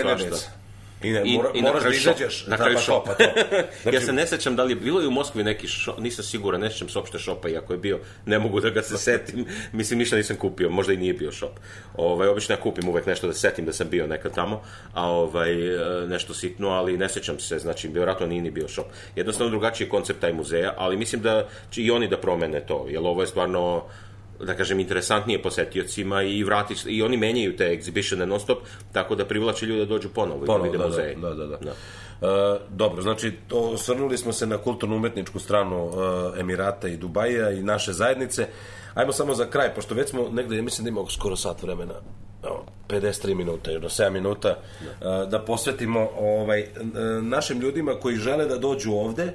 I, 1.03 1.11
ne, 1.11 1.23
mora, 1.25 1.49
I, 1.53 1.59
i 1.59 1.61
moraš 1.61 1.83
da 1.83 1.89
izađeš 1.89 2.47
na 2.47 2.57
kraju 2.57 2.77
šopa. 2.77 3.15
Pa 3.17 3.23
to. 3.23 3.23
Znači... 3.81 3.95
ja 3.95 4.01
se 4.01 4.13
ne 4.13 4.27
sećam 4.27 4.55
da 4.55 4.63
li 4.63 4.71
je 4.71 4.75
bilo 4.75 5.01
i 5.01 5.07
u 5.07 5.11
Moskvi 5.11 5.43
neki 5.43 5.67
šop, 5.67 5.99
nisam 5.99 6.25
siguran, 6.25 6.61
ne 6.61 6.71
sećam 6.71 6.89
se 6.89 6.99
opšte 6.99 7.19
šopa, 7.19 7.49
iako 7.49 7.73
je 7.73 7.79
bio, 7.79 7.99
ne 8.25 8.39
mogu 8.39 8.59
da 8.59 8.69
ga 8.69 8.81
se 8.81 8.97
setim, 9.07 9.45
mislim 9.71 9.99
ništa 9.99 10.15
nisam 10.15 10.35
kupio, 10.35 10.69
možda 10.69 10.93
i 10.93 10.97
nije 10.97 11.13
bio 11.13 11.31
šop. 11.31 11.59
Ovaj, 11.95 12.27
obično 12.27 12.55
ja 12.55 12.61
kupim 12.61 12.89
uvek 12.89 13.05
nešto 13.05 13.27
da 13.27 13.33
setim 13.33 13.65
da 13.65 13.73
sam 13.73 13.87
bio 13.89 14.07
nekad 14.07 14.35
tamo, 14.35 14.61
a 14.93 15.09
ovaj, 15.09 15.55
nešto 16.07 16.33
sitno, 16.33 16.69
ali 16.69 16.97
ne 16.97 17.09
sećam 17.09 17.39
se, 17.39 17.59
znači, 17.59 17.87
vjerojatno 17.87 18.27
nije 18.27 18.41
ni 18.41 18.51
bio 18.51 18.67
šop. 18.67 18.85
Jednostavno 19.15 19.49
drugačiji 19.49 19.89
koncept 19.89 20.19
taj 20.19 20.33
muzeja, 20.33 20.73
ali 20.77 20.97
mislim 20.97 21.21
da 21.21 21.47
će 21.71 21.81
i 21.81 21.91
oni 21.91 22.07
da 22.07 22.17
promene 22.17 22.59
to, 22.59 22.85
jer 22.89 22.99
ovo 22.99 23.21
je 23.21 23.27
stvarno 23.27 23.83
da 24.39 24.53
kažem, 24.55 24.79
interesantnije 24.79 25.41
posetiocima 25.41 26.23
i 26.23 26.43
vrati, 26.43 26.75
i 26.87 27.01
oni 27.01 27.17
menjaju 27.17 27.57
te 27.57 27.63
egzibitione 27.63 28.25
non 28.25 28.39
stop, 28.39 28.57
tako 28.91 29.15
da 29.15 29.25
privlače 29.25 29.65
ljude 29.65 29.85
da 29.85 29.85
dođu 29.85 30.09
ponovo, 30.09 30.45
ponovo 30.45 30.65
i 30.65 30.69
da 30.69 30.71
vide 30.71 30.77
da, 30.77 30.87
muzeje. 30.87 31.15
Da, 31.15 31.33
da, 31.33 31.45
da. 31.45 31.57
da. 31.57 31.73
Uh, 32.21 32.61
dobro, 32.69 33.01
znači, 33.01 33.31
to, 33.47 33.77
svrnuli 33.77 34.17
smo 34.17 34.33
se 34.33 34.47
na 34.47 34.57
kulturno-umetničku 34.57 35.39
stranu 35.39 35.85
uh, 35.85 35.93
Emirata 36.39 36.87
i 36.87 36.97
Dubaja 36.97 37.51
i 37.51 37.63
naše 37.63 37.93
zajednice. 37.93 38.47
Ajmo 38.93 39.11
samo 39.11 39.35
za 39.35 39.45
kraj, 39.45 39.73
pošto 39.75 39.95
već 39.95 40.09
smo 40.09 40.29
negde, 40.29 40.55
ja 40.55 40.61
mislim 40.61 40.85
da 40.85 40.89
imamo 40.89 41.09
skoro 41.09 41.35
sat 41.35 41.63
vremena, 41.63 41.93
53 42.87 43.35
minuta, 43.35 43.71
još 43.71 43.81
do 43.81 43.89
7 43.89 44.09
minuta, 44.09 44.57
da. 45.01 45.23
Uh, 45.23 45.29
da 45.29 45.39
posvetimo 45.39 46.09
ovaj, 46.19 46.67
našim 47.21 47.59
ljudima 47.59 47.95
koji 48.01 48.15
žele 48.15 48.45
da 48.45 48.57
dođu 48.57 48.91
ovde, 48.91 49.33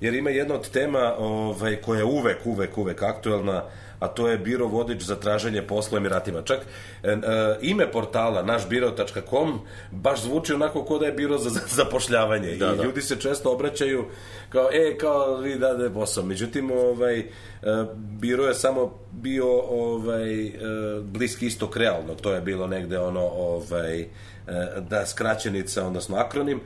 jer 0.00 0.14
ima 0.14 0.30
jedna 0.30 0.54
od 0.54 0.70
tema 0.70 1.14
ovaj, 1.18 1.76
koja 1.76 1.98
je 1.98 2.04
uvek, 2.04 2.38
uvek, 2.46 2.78
uvek 2.78 3.02
aktuelna, 3.02 3.64
a 4.00 4.08
to 4.08 4.28
je 4.28 4.38
biro 4.38 4.66
vodič 4.66 5.02
za 5.02 5.16
traženje 5.16 5.62
posla 5.62 5.96
u 5.96 5.98
Emiratima. 5.98 6.42
Čak 6.42 6.60
e, 7.02 7.10
e, 7.10 7.18
ime 7.60 7.92
portala 7.92 8.42
našbiro.com 8.42 9.60
baš 9.90 10.22
zvuči 10.22 10.52
onako 10.52 10.84
kao 10.84 10.98
da 10.98 11.06
je 11.06 11.12
biro 11.12 11.38
za, 11.38 11.50
za 11.50 11.60
zapošljavanje 11.68 12.56
da, 12.56 12.72
i 12.72 12.76
da. 12.76 12.84
ljudi 12.84 13.02
se 13.02 13.16
često 13.16 13.52
obraćaju 13.52 14.04
kao, 14.48 14.68
e, 14.72 14.98
kao 14.98 15.36
vi 15.36 15.58
dade 15.58 15.90
posao. 15.90 16.24
Međutim, 16.24 16.70
ovaj, 16.70 17.18
e, 17.18 17.26
biro 17.94 18.44
je 18.44 18.54
samo 18.54 18.98
bio 19.12 19.60
ovaj, 19.60 20.46
e, 20.46 20.50
bliski 21.02 21.46
istok 21.46 21.76
realno. 21.76 22.14
To 22.14 22.32
je 22.32 22.40
bilo 22.40 22.66
negde 22.66 22.98
ono, 22.98 23.20
ovaj, 23.20 24.00
e, 24.00 24.06
da 24.90 25.06
skraćenica, 25.06 25.86
odnosno 25.86 26.16
akronim 26.16 26.60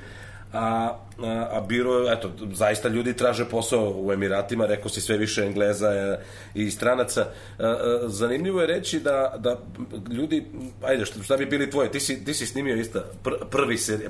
a, 0.55 0.99
a, 1.23 1.49
a 1.53 1.61
biro, 1.61 2.13
eto, 2.13 2.31
zaista 2.53 2.89
ljudi 2.89 3.17
traže 3.17 3.45
posao 3.45 3.95
u 3.97 4.13
Emiratima, 4.13 4.67
rekao 4.67 4.89
si 4.89 5.01
sve 5.01 5.17
više 5.17 5.43
Engleza 5.43 5.89
e, 5.89 6.19
i 6.55 6.71
stranaca. 6.71 7.21
A, 7.21 7.67
a, 7.67 8.01
zanimljivo 8.07 8.61
je 8.61 8.67
reći 8.67 9.01
da, 9.01 9.35
da 9.39 9.59
ljudi, 10.11 10.47
ajde, 10.83 11.07
šta, 11.07 11.23
šta 11.23 11.37
bi 11.37 11.47
bili 11.47 11.71
tvoje, 11.71 11.91
ti 11.91 12.01
si, 12.01 12.25
ti 12.25 12.35
si 12.35 12.47
snimio 12.47 12.77
isto 12.77 13.03
pr, 13.23 13.31
prvi 13.51 13.79
serij, 13.79 14.09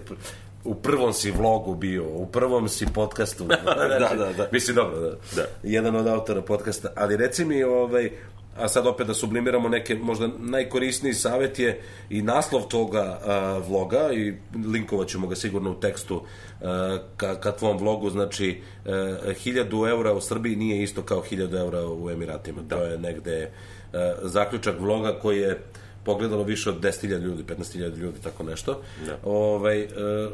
u 0.65 0.75
prvom 0.75 1.13
si 1.13 1.31
vlogu 1.31 1.75
bio, 1.75 2.05
u 2.09 2.27
prvom 2.27 2.69
si 2.69 2.87
podcastu. 2.95 3.45
da, 3.99 4.15
da, 4.17 4.33
da. 4.37 4.49
Mislim, 4.53 4.77
dobro, 4.77 5.01
da. 5.01 5.11
da. 5.37 5.47
Jedan 5.63 5.97
od 5.97 6.07
autora 6.07 6.43
podcasta. 6.43 6.93
Ali 6.97 7.17
reci 7.17 7.45
mi, 7.45 7.63
ovaj, 7.63 8.11
a 8.57 8.69
sad 8.69 8.87
opet 8.87 9.07
da 9.07 9.15
sublimiramo 9.15 9.69
neke, 9.69 9.95
možda 9.95 10.29
najkorisniji 10.39 11.15
savjet 11.15 11.59
je 11.59 11.81
i 12.11 12.23
naslov 12.23 12.63
toga 12.63 13.21
a, 13.25 13.59
vloga 13.69 14.13
i 14.13 14.35
linkovat 14.67 15.09
ćemo 15.09 15.27
ga 15.27 15.37
sigurno 15.37 15.71
u 15.71 15.81
tekstu 15.81 16.23
a, 16.63 16.99
ka, 17.17 17.41
ka 17.41 17.53
tvom 17.53 17.79
vlogu, 17.79 18.11
znači 18.11 18.61
a, 18.87 19.33
hiljadu 19.39 19.87
eura 19.87 20.13
u 20.13 20.21
Srbiji 20.21 20.57
nije 20.57 20.83
isto 20.83 21.03
kao 21.03 21.21
hiljadu 21.21 21.57
eura 21.57 21.89
u 21.89 22.11
Emiratima, 22.11 22.63
da. 22.63 22.77
to 22.77 22.83
je 22.85 22.99
negde 22.99 23.51
a, 23.93 24.15
zaključak 24.23 24.81
vloga 24.81 25.19
koji 25.23 25.41
je 25.41 25.63
pogledalo 26.05 26.43
više 26.43 26.71
od 26.71 26.81
10.000 26.81 27.21
ljudi, 27.21 27.43
15.000 27.43 27.97
ljudi, 27.97 28.21
tako 28.23 28.43
nešto. 28.43 28.81
Da. 29.07 29.19
Ovaj, 29.23 29.81
e, 29.81 29.89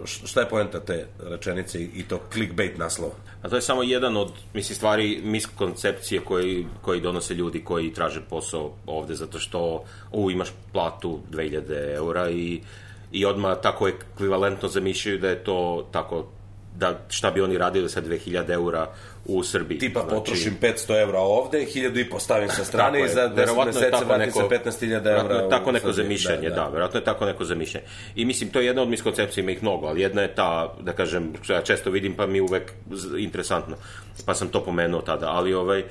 šta 0.04 0.40
je 0.40 0.48
poenta 0.48 0.80
te 0.80 1.06
rečenice 1.18 1.82
i 1.82 2.04
to 2.08 2.20
clickbait 2.32 2.78
naslova? 2.78 3.14
A 3.42 3.48
to 3.48 3.56
je 3.56 3.62
samo 3.62 3.82
jedan 3.82 4.16
od, 4.16 4.32
mislim, 4.54 4.76
stvari, 4.76 5.20
miskoncepcije 5.24 6.20
koji, 6.20 6.66
koji 6.82 7.00
donose 7.00 7.34
ljudi 7.34 7.64
koji 7.64 7.94
traže 7.94 8.20
posao 8.30 8.72
ovde, 8.86 9.14
zato 9.14 9.38
što 9.38 9.84
u, 10.12 10.30
imaš 10.30 10.48
platu 10.72 11.20
2000 11.32 11.94
eura 11.94 12.30
i, 12.30 12.60
i 13.12 13.24
odmah 13.24 13.56
tako 13.62 13.88
ekvivalentno 13.88 14.68
zamišljaju 14.68 15.18
da 15.18 15.28
je 15.28 15.44
to 15.44 15.88
tako 15.92 16.26
da 16.76 17.00
šta 17.08 17.30
bi 17.30 17.40
oni 17.40 17.58
radili 17.58 17.88
sa 17.88 18.02
2000 18.02 18.52
eura 18.52 18.88
u 19.24 19.42
Srbiji. 19.42 19.78
Tipa 19.78 20.00
znači, 20.00 20.14
potrošim 20.14 20.56
500 20.60 21.02
evra 21.02 21.18
ovde, 21.18 21.58
1000 21.58 22.00
i 22.00 22.10
postavim 22.10 22.48
sa 22.48 22.64
strane 22.64 23.04
i 23.04 23.08
za 23.08 23.28
10 23.28 23.66
meseca 23.66 24.04
vratim 24.08 24.32
sa 24.32 24.40
15.000 24.40 25.20
evra. 25.20 25.34
Je 25.34 25.50
tako 25.50 25.72
neko 25.72 25.92
zamišljanje, 25.92 26.48
da, 26.48 26.54
da. 26.54 26.62
da, 26.62 26.68
verovatno 26.68 27.00
je 27.00 27.04
tako 27.04 27.24
neko 27.24 27.44
zamišljanje. 27.44 27.86
I 28.14 28.24
mislim, 28.24 28.50
to 28.50 28.60
je 28.60 28.66
jedna 28.66 28.82
od 28.82 28.88
miskoncepcija, 28.88 29.42
ima 29.42 29.50
ih 29.50 29.62
mnogo, 29.62 29.86
ali 29.86 30.00
jedna 30.00 30.22
je 30.22 30.34
ta, 30.34 30.74
da 30.80 30.92
kažem, 30.92 31.32
što 31.42 31.52
ja 31.52 31.62
često 31.62 31.90
vidim, 31.90 32.14
pa 32.14 32.26
mi 32.26 32.40
uvek 32.40 32.72
interesantno, 33.18 33.76
pa 34.26 34.34
sam 34.34 34.48
to 34.48 34.64
pomenuo 34.64 35.00
tada, 35.00 35.28
ali 35.28 35.54
ovaj, 35.54 35.84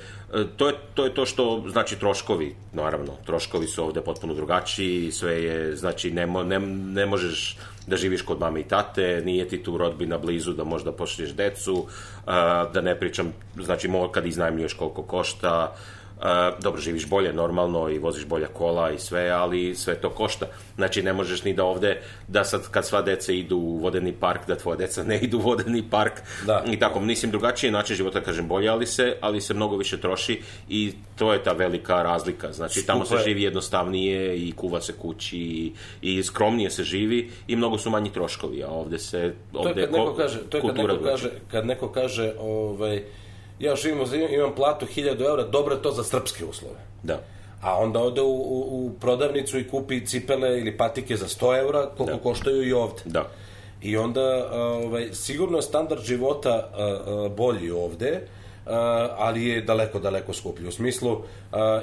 to 0.56 0.68
je, 0.68 0.74
to 0.94 1.04
je 1.04 1.14
to 1.14 1.26
što, 1.26 1.64
znači, 1.68 1.98
troškovi, 1.98 2.54
naravno, 2.72 3.12
troškovi 3.26 3.66
su 3.66 3.84
ovde 3.84 4.00
potpuno 4.00 4.34
drugačiji, 4.34 5.12
sve 5.12 5.42
je, 5.42 5.76
znači, 5.76 6.10
ne, 6.10 6.26
mo, 6.26 6.42
ne, 6.42 6.58
ne 6.94 7.06
možeš 7.06 7.56
da 7.90 7.96
živiš 7.96 8.22
kod 8.22 8.40
mame 8.40 8.60
i 8.60 8.68
tate, 8.68 9.22
nije 9.24 9.48
ti 9.48 9.62
tu 9.62 9.78
rodbina 9.78 10.18
blizu 10.18 10.52
da 10.52 10.64
možda 10.64 10.92
pošlješ 10.92 11.34
decu, 11.34 11.86
da 12.72 12.80
ne 12.82 12.94
pričam, 12.98 13.32
znači 13.56 13.90
kad 14.12 14.26
iznajmljuješ 14.26 14.74
koliko 14.74 15.02
košta, 15.02 15.74
Uh, 16.20 16.26
dobro, 16.62 16.80
živiš 16.80 17.08
bolje 17.08 17.32
normalno 17.32 17.88
i 17.88 17.98
voziš 17.98 18.26
bolja 18.26 18.46
kola 18.46 18.90
i 18.90 18.98
sve, 18.98 19.30
ali 19.30 19.74
sve 19.74 19.94
to 19.94 20.10
košta. 20.10 20.46
Znači, 20.76 21.02
ne 21.02 21.12
možeš 21.12 21.44
ni 21.44 21.54
da 21.54 21.64
ovde, 21.64 22.02
da 22.28 22.44
sad 22.44 22.70
kad 22.70 22.86
sva 22.86 23.02
deca 23.02 23.32
idu 23.32 23.56
u 23.56 23.78
vodeni 23.78 24.12
park, 24.12 24.40
da 24.46 24.56
tvoja 24.56 24.76
deca 24.76 25.04
ne 25.04 25.18
idu 25.18 25.38
u 25.38 25.40
vodeni 25.40 25.84
park 25.90 26.12
da. 26.46 26.64
i 26.66 26.78
tako. 26.78 27.00
Mislim, 27.00 27.30
drugačije 27.30 27.72
način 27.72 27.96
života, 27.96 28.20
kažem, 28.20 28.48
bolje, 28.48 28.68
ali 28.68 28.86
se, 28.86 29.16
ali 29.20 29.40
se 29.40 29.54
mnogo 29.54 29.76
više 29.76 30.00
troši 30.00 30.40
i 30.68 30.92
to 31.18 31.32
je 31.32 31.42
ta 31.42 31.52
velika 31.52 32.02
razlika. 32.02 32.52
Znači, 32.52 32.86
tamo 32.86 33.04
se 33.04 33.16
živi 33.24 33.42
jednostavnije 33.42 34.36
i 34.48 34.52
kuva 34.52 34.80
se 34.80 34.92
kući 34.92 35.38
i, 35.38 35.72
i 36.02 36.22
skromnije 36.22 36.70
se 36.70 36.84
živi 36.84 37.30
i 37.46 37.56
mnogo 37.56 37.78
su 37.78 37.90
manji 37.90 38.12
troškovi, 38.12 38.62
a 38.62 38.68
ovde 38.68 38.98
se... 38.98 39.34
Ovde 39.52 39.74
to 39.74 39.80
je 39.80 39.86
kad 39.86 39.92
neko 39.92 40.14
kaže, 40.14 40.38
to 40.48 40.56
je 40.56 40.62
kad 40.62 40.76
neko 40.76 40.98
kaže, 41.04 41.30
kad 41.50 41.66
neko 41.66 41.88
kaže, 41.92 42.32
ovaj, 42.40 43.02
ja 43.60 43.76
živim, 43.76 43.98
imam 44.30 44.54
platu 44.54 44.86
1000 44.86 45.26
eura, 45.26 45.42
dobro 45.42 45.74
je 45.74 45.82
to 45.82 45.92
za 45.92 46.04
srpske 46.04 46.44
uslove. 46.44 46.78
Da. 47.02 47.20
A 47.62 47.78
onda 47.78 48.00
ode 48.00 48.20
u, 48.20 48.32
u, 48.32 48.86
u 48.86 48.92
prodavnicu 49.00 49.58
i 49.58 49.68
kupi 49.68 50.06
cipele 50.06 50.58
ili 50.58 50.76
patike 50.76 51.16
za 51.16 51.26
100 51.26 51.58
eura, 51.58 51.86
koliko 51.96 52.16
da. 52.16 52.22
koštaju 52.22 52.68
i 52.68 52.72
ovde. 52.72 53.02
Da. 53.04 53.28
I 53.82 53.96
onda, 53.96 54.50
ovaj, 54.52 55.08
sigurno 55.12 55.58
je 55.58 55.62
standard 55.62 56.02
života 56.02 56.70
bolji 57.36 57.70
ovde, 57.70 58.20
ali 59.16 59.44
je 59.44 59.60
daleko, 59.60 59.98
daleko 59.98 60.32
skuplji. 60.32 60.68
U 60.68 60.72
smislu, 60.72 61.22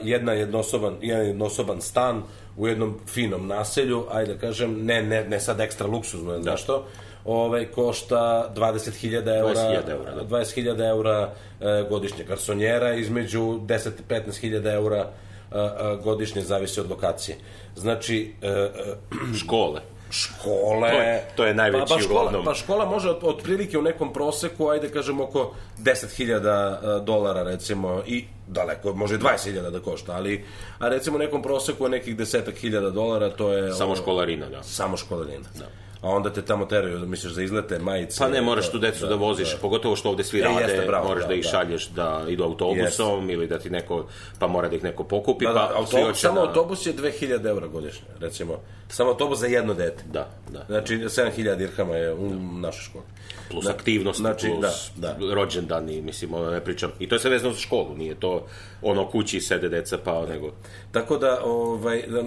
jedna 0.03 0.33
jednosoban, 0.33 0.95
jedan 1.01 1.25
jednosoban 1.25 1.81
stan 1.81 2.23
u 2.57 2.67
jednom 2.67 2.99
finom 3.07 3.47
naselju, 3.47 4.05
ajde 4.11 4.33
da 4.33 4.39
kažem, 4.39 4.85
ne, 4.85 5.03
ne, 5.03 5.23
ne 5.23 5.39
sad 5.39 5.59
ekstra 5.59 5.87
luksuzno, 5.87 6.31
da. 6.31 6.41
znaš 6.41 6.63
što, 6.63 6.85
ovaj, 7.27 7.65
košta 7.65 8.51
20.000 8.55 9.37
eura, 9.37 9.53
20.000 9.53 9.91
eura, 9.91 10.15
da. 10.15 10.23
20 10.23 10.89
eura 10.89 11.33
e, 11.61 11.85
godišnje 11.89 12.23
garsonjera, 12.23 12.93
između 12.93 13.41
10 13.41 13.87
i 13.87 14.03
15.000 14.09 14.73
eura 14.73 15.09
e, 15.51 15.59
e, 15.59 15.95
godišnje, 16.03 16.41
zavisi 16.41 16.79
od 16.79 16.89
lokacije. 16.89 17.37
Znači... 17.75 18.33
E, 18.41 18.69
škole 19.43 19.81
škole... 20.09 20.91
To 20.91 20.97
je, 20.97 21.23
to 21.35 21.45
je 21.45 21.53
najveći 21.53 21.85
pa, 21.89 21.95
pa 21.95 22.01
škola, 22.01 22.41
Pa 22.45 22.53
škola 22.53 22.85
može 22.85 23.09
od, 23.09 23.19
otprilike 23.21 23.77
u 23.77 23.81
nekom 23.81 24.13
proseku, 24.13 24.67
ajde 24.67 24.89
kažem 24.89 25.21
oko 25.21 25.53
10.000 25.79 27.03
dolara 27.03 27.43
recimo 27.43 28.03
i 28.05 28.25
daleko, 28.47 28.93
može 28.93 29.17
20.000 29.17 29.69
da 29.69 29.79
košta, 29.79 30.13
ali 30.13 30.45
a 30.79 30.89
recimo 30.89 31.15
u 31.15 31.19
nekom 31.19 31.41
proseku 31.41 31.89
nekih 31.89 32.17
desetak 32.17 32.55
hiljada 32.55 32.89
dolara, 32.89 33.29
to 33.29 33.53
je... 33.53 33.73
Samo 33.73 33.95
školarina, 33.95 34.49
da. 34.49 34.63
Samo 34.63 34.97
školarina. 34.97 35.47
Da 35.59 35.86
a 36.01 36.09
onda 36.09 36.33
te 36.33 36.41
tamo 36.41 36.65
teraju, 36.65 36.99
da 36.99 37.05
misliš 37.05 37.33
za 37.33 37.41
izlete, 37.41 37.79
majice. 37.79 38.19
Pa 38.19 38.27
ne, 38.27 38.41
moraš 38.41 38.71
tu 38.71 38.79
decu 38.79 39.01
da, 39.01 39.07
da 39.07 39.15
voziš, 39.15 39.51
da. 39.51 39.57
pogotovo 39.57 39.95
što 39.95 40.09
ovde 40.09 40.23
svi 40.23 40.39
e, 40.39 40.43
rade, 40.43 40.61
jeste, 40.61 40.85
bravo, 40.87 41.07
moraš 41.07 41.23
da, 41.23 41.27
da 41.27 41.33
ih 41.33 41.45
šalješ 41.51 41.87
da 41.87 42.25
idu 42.29 42.43
autobusom 42.43 43.19
jeste. 43.19 43.33
ili 43.33 43.47
da 43.47 43.59
ti 43.59 43.69
neko, 43.69 44.07
pa 44.39 44.47
mora 44.47 44.69
da 44.69 44.75
ih 44.75 44.83
neko 44.83 45.03
pokupi, 45.03 45.45
da, 45.45 45.53
da, 45.53 45.69
pa 45.73 45.79
autobus, 45.79 46.19
samo 46.19 46.35
da... 46.35 46.47
autobus 46.47 46.85
je 46.85 46.93
2000 46.93 47.47
eura 47.47 47.67
godišnje, 47.67 48.07
recimo. 48.19 48.59
Samo 48.89 49.09
autobus 49.09 49.39
za 49.39 49.47
jedno 49.47 49.73
dete. 49.73 50.03
Da, 50.11 50.29
da. 50.51 50.65
Znači, 50.67 50.97
7000 50.97 51.55
dirhama 51.55 51.95
je 51.95 52.13
u 52.13 52.29
da. 52.29 52.35
našoj 52.61 52.83
školi. 52.83 53.03
Plus 53.51 53.65
da, 53.65 53.71
aktivnosti, 53.71 54.21
znači, 54.21 54.47
plus 54.47 54.91
da, 54.95 55.13
da. 55.19 55.33
rođendani, 55.33 56.01
mislim, 56.01 56.33
ono 56.33 56.51
ne 56.51 56.63
pričam. 56.63 56.91
I 56.99 57.09
to 57.09 57.15
je 57.15 57.19
sve 57.19 57.31
vezano 57.31 57.53
za 57.53 57.59
školu, 57.59 57.95
nije 57.97 58.15
to 58.15 58.45
ono 58.81 59.09
kući 59.09 59.41
sede 59.41 59.69
deca 59.69 59.97
pa 60.03 60.25
nego. 60.25 60.51
Tako 60.91 61.17
da, 61.17 61.41
ovaj, 61.43 62.03
da, 62.07 62.23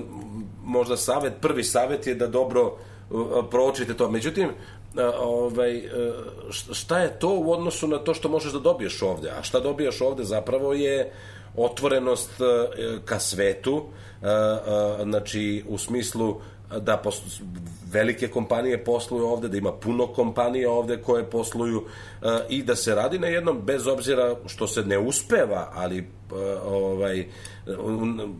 možda 0.64 0.96
savet, 0.96 1.32
prvi 1.40 1.64
savet 1.64 2.06
je 2.06 2.14
da 2.14 2.26
dobro 2.26 2.76
proučite 3.50 3.94
to. 3.94 4.10
Međutim, 4.10 4.48
ovaj, 5.20 5.82
šta 6.72 6.98
je 6.98 7.18
to 7.18 7.28
u 7.28 7.52
odnosu 7.52 7.88
na 7.88 7.98
to 7.98 8.14
što 8.14 8.28
možeš 8.28 8.52
da 8.52 8.58
dobiješ 8.58 9.02
ovde? 9.02 9.30
A 9.30 9.42
šta 9.42 9.60
dobijaš 9.60 10.00
ovde 10.00 10.24
zapravo 10.24 10.72
je 10.72 11.12
otvorenost 11.56 12.30
ka 13.04 13.18
svetu, 13.18 13.84
znači 15.02 15.64
u 15.68 15.78
smislu 15.78 16.40
da 16.78 17.02
velike 17.92 18.28
kompanije 18.28 18.84
posluju 18.84 19.26
ovde, 19.26 19.48
da 19.48 19.56
ima 19.56 19.72
puno 19.72 20.06
kompanija 20.06 20.70
ovde 20.70 20.96
koje 21.02 21.30
posluju 21.30 21.78
uh, 21.78 22.28
i 22.48 22.62
da 22.62 22.76
se 22.76 22.94
radi 22.94 23.18
na 23.18 23.26
jednom, 23.26 23.62
bez 23.62 23.86
obzira 23.86 24.36
što 24.46 24.66
se 24.66 24.82
ne 24.82 24.98
uspeva, 24.98 25.70
ali 25.74 25.98
uh, 25.98 26.36
ovaj, 26.64 27.26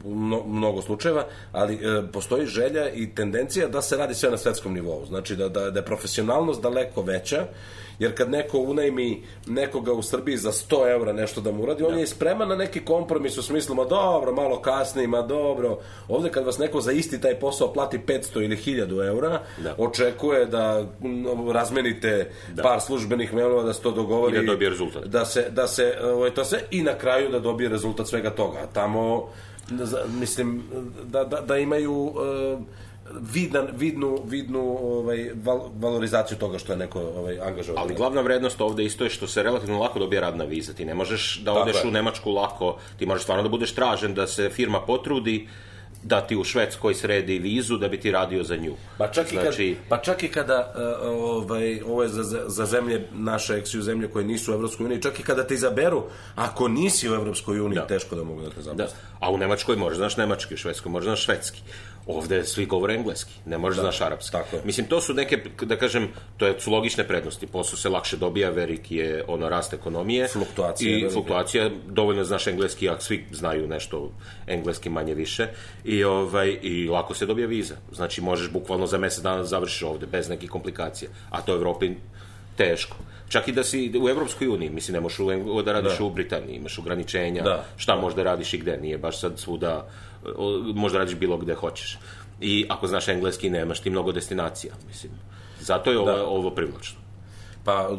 u 0.05 0.14
mnogo 0.47 0.83
slučajeva, 0.83 1.26
ali 1.53 1.74
uh, 1.74 2.05
postoji 2.12 2.47
želja 2.47 2.91
i 2.91 3.14
tendencija 3.14 3.68
da 3.68 3.83
se 3.83 3.97
radi 3.97 4.14
sve 4.14 4.31
na 4.31 4.39
svetskom 4.39 4.74
nivou. 4.74 5.07
Znači 5.07 5.37
da, 5.37 5.49
da, 5.49 5.70
da 5.70 5.78
je 5.78 5.85
profesionalnost 5.85 6.62
daleko 6.62 7.03
veća 7.03 7.47
Jer 8.01 8.16
kad 8.16 8.30
neko 8.30 8.59
unajmi 8.59 9.22
nekoga 9.46 9.92
u 9.92 10.03
Srbiji 10.03 10.36
za 10.36 10.53
100 10.53 10.94
evra 10.94 11.12
nešto 11.12 11.40
da 11.40 11.53
mu 11.53 11.62
uradi, 11.62 11.84
on 11.84 11.94
ja. 11.94 12.01
je 12.01 12.07
spreman 12.07 12.48
na 12.48 12.57
neki 12.57 12.80
kompromis 12.80 13.38
u 13.38 13.42
smislu, 13.42 13.74
ma 13.74 13.84
dobro, 13.84 14.32
malo 14.32 14.62
kasnije, 14.62 15.09
ma 15.09 15.22
dobro. 15.22 15.78
Ovde 16.09 16.30
kad 16.30 16.46
vas 16.46 16.59
neko 16.59 16.80
za 16.80 16.92
isti 16.92 17.20
taj 17.20 17.34
posao 17.40 17.72
plati 17.72 17.98
500 17.98 18.44
ili 18.44 18.57
1000 18.57 19.09
evra, 19.09 19.42
da. 19.59 19.74
očekuje 19.78 20.46
da 20.46 20.86
razmenite 21.53 22.30
da. 22.53 22.62
par 22.62 22.80
službenih 22.80 23.34
mailova 23.34 23.62
da 23.62 23.72
se 23.72 23.82
to 23.82 23.90
dogovori. 23.90 24.36
I 24.36 24.40
da 24.40 24.46
dobije 24.46 24.70
rezultat. 24.70 25.05
Da 25.05 25.24
se, 25.24 25.46
da 25.51 25.66
se, 25.66 25.94
ovaj, 26.03 26.30
to 26.30 26.44
se, 26.44 26.61
i 26.70 26.82
na 26.82 26.94
kraju 26.94 27.30
da 27.30 27.38
dobije 27.38 27.68
rezultat 27.68 28.07
svega 28.07 28.30
toga. 28.30 28.66
Tamo, 28.72 29.28
mislim, 30.20 30.62
da, 31.05 31.24
da, 31.24 31.40
da 31.40 31.57
imaju... 31.59 31.92
Uh, 32.03 32.61
vidan, 33.32 33.68
vidnu, 33.72 34.18
vidnu 34.26 34.78
ovaj, 34.82 35.30
val, 35.44 35.70
valorizaciju 35.80 36.38
toga 36.38 36.58
što 36.58 36.72
je 36.72 36.76
neko 36.76 37.00
ovaj, 37.00 37.40
angažovan. 37.40 37.82
Ali 37.82 37.94
glavna 37.94 38.20
vrednost 38.20 38.61
ovde 38.61 38.84
isto 38.84 39.04
je 39.04 39.11
što 39.11 39.26
se 39.26 39.42
relativno 39.42 39.78
lako 39.78 39.98
dobija 39.98 40.20
radna 40.20 40.44
viza. 40.44 40.72
Ti 40.72 40.84
ne 40.84 40.94
možeš 40.94 41.40
da 41.44 41.52
odeš 41.52 41.84
u 41.84 41.90
Nemačku 41.90 42.30
lako, 42.30 42.76
ti 42.98 43.06
možeš 43.06 43.22
stvarno 43.22 43.42
da 43.42 43.48
budeš 43.48 43.74
tražen, 43.74 44.14
da 44.14 44.26
se 44.26 44.50
firma 44.50 44.80
potrudi, 44.80 45.48
da 46.02 46.20
ti 46.20 46.36
u 46.36 46.44
Švedskoj 46.44 46.94
sredi 46.94 47.38
vizu 47.38 47.76
da 47.76 47.88
bi 47.88 48.00
ti 48.00 48.11
radio 48.11 48.44
za 48.44 48.56
nju. 48.56 48.74
Pa 48.98 49.08
čak 49.08 49.32
i, 49.32 49.36
znači... 49.36 49.76
kad, 49.78 49.88
pa 49.88 49.98
čak 50.04 50.22
i 50.22 50.28
kada 50.28 50.72
uh, 50.74 51.42
ovaj, 51.42 51.80
ovo 51.82 52.02
je 52.02 52.08
za, 52.08 52.44
za 52.46 52.66
zemlje, 52.66 53.08
naše 53.12 53.54
eksiju 53.54 53.82
zemlje 53.82 54.08
koje 54.08 54.24
nisu 54.24 54.52
u 54.52 54.54
Evropskoj 54.54 54.86
uniji, 54.86 55.02
čak 55.02 55.20
i 55.20 55.22
kada 55.22 55.46
te 55.46 55.54
izaberu, 55.54 56.04
ako 56.34 56.68
nisi 56.68 57.11
u 57.11 57.14
Evropskoj 57.14 57.61
uniji, 57.61 57.78
da. 57.78 57.86
teško 57.86 58.16
da 58.16 58.24
mogu 58.24 58.42
da 58.42 58.50
te 58.50 58.62
zaposle. 58.62 58.84
Da. 58.84 59.26
A 59.26 59.30
u 59.30 59.38
Nemačkoj 59.38 59.76
možeš 59.76 59.96
znaš 59.96 60.16
nemački, 60.16 60.54
u 60.54 60.56
Švedskoj 60.56 60.92
možeš 60.92 61.06
znaš 61.06 61.24
švedski. 61.24 61.62
Ovde 62.07 62.44
svi 62.44 62.66
govore 62.66 62.94
engleski, 62.94 63.32
ne 63.46 63.59
možeš 63.59 63.76
da, 63.76 63.82
znaš 63.82 64.01
arapski. 64.01 64.32
Tako 64.32 64.57
je. 64.57 64.62
Mislim, 64.64 64.86
to 64.86 65.01
su 65.01 65.14
neke, 65.14 65.36
da 65.62 65.76
kažem, 65.76 66.09
to 66.36 66.46
je, 66.46 66.61
su 66.61 66.72
logične 66.72 67.09
prednosti. 67.09 67.46
Posao 67.46 67.76
se 67.76 67.88
lakše 67.88 68.16
dobija, 68.16 68.51
verik 68.51 68.90
je 68.92 69.24
ono 69.28 69.48
rast 69.48 69.72
ekonomije. 69.72 70.28
Fluktuacija. 70.28 70.98
I 70.98 71.11
fluktuacija, 71.11 71.70
dovoljno 71.88 72.24
znaš 72.24 72.46
engleski, 72.46 72.88
a 72.88 73.01
svi 73.01 73.24
znaju 73.32 73.68
nešto 73.68 74.12
engleski 74.46 74.88
manje 74.88 75.14
više. 75.14 75.48
I, 75.84 76.05
ovaj, 76.05 76.59
I 76.62 76.88
lako 76.88 77.14
se 77.14 77.26
dobija 77.26 77.46
viza. 77.46 77.74
Znači, 77.92 78.20
možeš 78.20 78.51
bukvalno 78.51 78.86
za 78.86 78.98
mesec 78.98 79.22
dana 79.22 79.36
da 79.36 79.44
završiš 79.44 79.82
ovde, 79.82 80.07
bez 80.07 80.28
nekih 80.28 80.51
komplikacija. 80.51 81.11
A 81.30 81.40
to 81.40 81.53
u 81.53 81.57
Evropi 81.57 81.90
Teško. 82.57 82.96
Čak 83.28 83.48
i 83.48 83.53
da 83.53 83.64
si 83.64 83.92
u 84.03 84.09
Evropskoj 84.09 84.48
uniji, 84.48 84.70
mislim, 84.70 84.94
ne 84.94 85.01
možeš 85.01 85.18
da 85.64 85.72
radiš 85.72 85.98
da. 85.98 86.05
u 86.05 86.11
Britaniji, 86.11 86.57
imaš 86.57 86.78
ograničenja, 86.78 87.42
da. 87.42 87.64
šta 87.76 87.96
možda 87.96 88.22
radiš 88.22 88.55
i 88.55 88.59
gde, 88.59 88.76
nije 88.76 88.98
baš 88.98 89.20
sad 89.20 89.38
svuda, 89.38 89.86
možda 90.75 90.99
radiš 90.99 91.14
bilo 91.14 91.37
gde 91.37 91.55
hoćeš. 91.55 91.99
I 92.41 92.66
ako 92.68 92.87
znaš 92.87 93.09
engleski, 93.09 93.51
nemaš 93.51 93.81
ti 93.81 93.91
mnogo 93.91 94.12
destinacija, 94.12 94.75
mislim. 94.89 95.12
Zato 95.61 95.91
je 95.91 95.99
ovo, 95.99 96.12
da. 96.12 96.25
ovo 96.27 96.51
privlačno. 96.51 97.01
Pa 97.64 97.91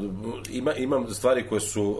ima, 0.50 0.74
imam 0.74 1.14
stvari 1.14 1.48
koje 1.50 1.62
su, 1.62 1.98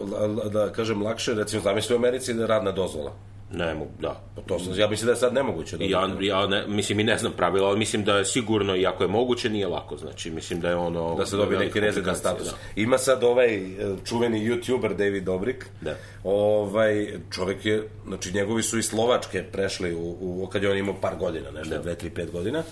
da 0.52 0.72
kažem, 0.72 1.02
lakše, 1.02 1.34
recimo, 1.34 1.62
zamisli 1.62 1.94
u 1.94 1.98
Americi 1.98 2.34
da 2.34 2.40
je 2.40 2.46
radna 2.46 2.72
dozvola. 2.72 3.12
Ne 3.52 3.74
mogu, 3.74 3.90
da. 4.00 4.20
Pa 4.36 4.42
to 4.42 4.58
sam, 4.58 4.78
ja 4.78 4.88
mislim 4.88 5.06
da 5.06 5.12
je 5.12 5.16
sad 5.16 5.34
nemoguće. 5.34 5.76
Da 5.76 5.84
ja, 5.84 6.08
ja 6.20 6.46
ne, 6.46 6.66
mislim 6.66 7.00
i 7.00 7.04
ne 7.04 7.18
znam 7.18 7.32
pravila, 7.32 7.68
ali 7.68 7.78
mislim 7.78 8.04
da 8.04 8.18
je 8.18 8.24
sigurno, 8.24 8.76
i 8.76 8.86
ako 8.86 9.04
je 9.04 9.08
moguće, 9.08 9.50
nije 9.50 9.66
lako. 9.66 9.96
Znači, 9.96 10.30
mislim 10.30 10.60
da 10.60 10.68
je 10.68 10.76
ono... 10.76 11.14
Da 11.14 11.26
se 11.26 11.36
dobije 11.36 11.58
neki 11.58 11.80
rezident 11.80 12.16
status. 12.16 12.46
Da. 12.46 12.56
Ima 12.76 12.98
sad 12.98 13.24
ovaj 13.24 13.56
e, 13.56 13.70
čuveni 14.04 14.48
youtuber 14.48 14.96
David 14.96 15.24
Dobrik. 15.24 15.66
Da. 15.80 15.96
Ovaj, 16.24 17.18
čovek 17.30 17.66
je, 17.66 17.88
znači 18.06 18.32
njegovi 18.32 18.62
su 18.62 18.78
iz 18.78 18.86
Slovačke 18.86 19.42
prešli 19.42 19.94
u, 19.94 20.16
u 20.20 20.48
kad 20.52 20.62
je 20.62 20.70
on 20.70 20.76
imao 20.76 20.94
par 21.00 21.16
godina, 21.16 21.50
nešto, 21.50 21.74
da. 21.74 21.82
dve, 21.82 21.94
tri, 21.94 22.10
pet 22.10 22.30
godina. 22.32 22.62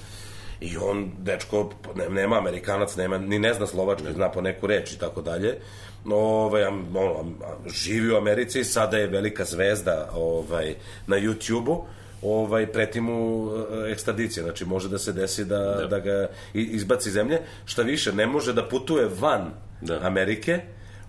I 0.61 0.77
on, 0.77 1.11
dečko, 1.19 1.71
nema 2.09 2.39
Amerikanac, 2.39 2.97
nema, 2.97 3.19
ni 3.19 3.39
ne 3.39 3.55
zna 3.55 3.67
slovački, 3.67 4.05
ne. 4.05 4.13
zna 4.13 4.31
po 4.31 4.41
neku 4.41 4.67
reč 4.67 4.93
i 4.93 4.99
tako 4.99 5.23
dalje 5.23 5.59
ovaj, 6.05 6.65
ono, 6.65 7.25
živi 7.67 8.13
u 8.13 8.17
Americi, 8.17 8.65
sada 8.65 8.97
je 8.97 9.07
velika 9.07 9.45
zvezda 9.45 10.11
ovaj, 10.15 10.75
na 11.07 11.17
YouTube-u, 11.17 11.85
ovaj, 12.23 12.67
preti 12.67 13.01
mu 13.01 13.49
eh, 13.49 13.93
ekstradicija, 13.93 14.45
znači 14.45 14.65
može 14.65 14.89
da 14.89 14.99
se 14.99 15.13
desi 15.13 15.45
da, 15.45 15.59
da. 15.59 15.87
da 15.87 15.99
ga 15.99 16.29
izbaci 16.55 17.09
iz 17.09 17.13
zemlje, 17.13 17.41
šta 17.65 17.83
više, 17.83 18.13
ne 18.13 18.27
može 18.27 18.53
da 18.53 18.69
putuje 18.69 19.09
van 19.21 19.51
da. 19.81 20.01
Amerike, 20.03 20.61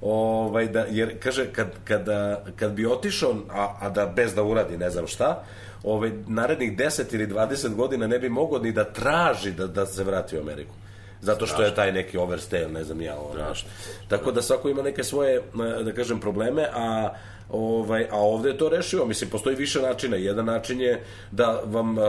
ovaj, 0.02 0.68
da, 0.68 0.86
jer 0.90 1.20
kaže, 1.20 1.46
kad, 1.54 1.72
kada, 1.84 2.44
kad 2.56 2.72
bi 2.72 2.86
otišao, 2.86 3.36
a, 3.50 3.76
a 3.80 3.90
da 3.90 4.06
bez 4.06 4.36
da 4.36 4.44
uradi 4.44 4.78
ne 4.78 4.90
znam 4.90 5.08
šta, 5.08 5.44
ovaj, 5.84 6.12
narednih 6.28 6.78
10 6.78 7.16
ili 7.16 7.28
20 7.28 7.76
godina 7.76 8.08
ne 8.08 8.20
bi 8.20 8.30
mogao 8.30 8.60
ni 8.60 8.72
da 8.72 8.84
traži 8.84 9.52
da, 9.52 9.68
da 9.68 9.86
se 9.86 10.04
vrati 10.04 10.38
u 10.38 10.42
Ameriku 10.42 10.74
zato 11.22 11.46
što 11.46 11.64
je 11.64 11.76
taj 11.76 11.92
neki 11.92 12.18
overstay, 12.18 12.72
ne 12.72 12.84
znam 12.84 13.02
ja. 13.02 13.16
Ono. 13.20 13.54
Tako 14.08 14.32
da 14.32 14.42
svako 14.42 14.70
ima 14.70 14.82
neke 14.82 15.04
svoje, 15.04 15.42
da 15.84 15.92
kažem, 15.94 16.20
probleme, 16.20 16.68
a 16.74 17.14
ovaj, 17.50 18.08
a 18.12 18.18
ovde 18.18 18.50
je 18.50 18.58
to 18.58 18.70
rešio. 18.70 19.06
Mislim, 19.06 19.30
postoji 19.30 19.56
više 19.56 19.82
načina. 19.82 20.18
Jedan 20.18 20.46
način 20.46 20.82
je 20.82 21.04
da 21.32 21.62
vam 21.66 21.98
a, 21.98 22.02
a, 22.02 22.08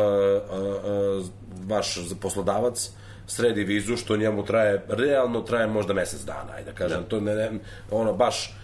a, 0.85 1.23
vaš 1.67 1.99
poslodavac 2.21 2.91
sredi 3.27 3.65
vizu, 3.65 3.97
što 3.97 4.17
njemu 4.17 4.45
traje, 4.45 4.83
realno 4.89 5.41
traje 5.41 5.67
možda 5.67 5.95
mesec 5.95 6.21
dana, 6.21 6.53
ajde 6.57 6.71
da 6.71 6.77
kažem. 6.77 7.03
Da. 7.03 7.09
To 7.09 7.21
ne, 7.21 7.35
ne, 7.35 7.51
ono, 7.91 8.13
baš 8.13 8.57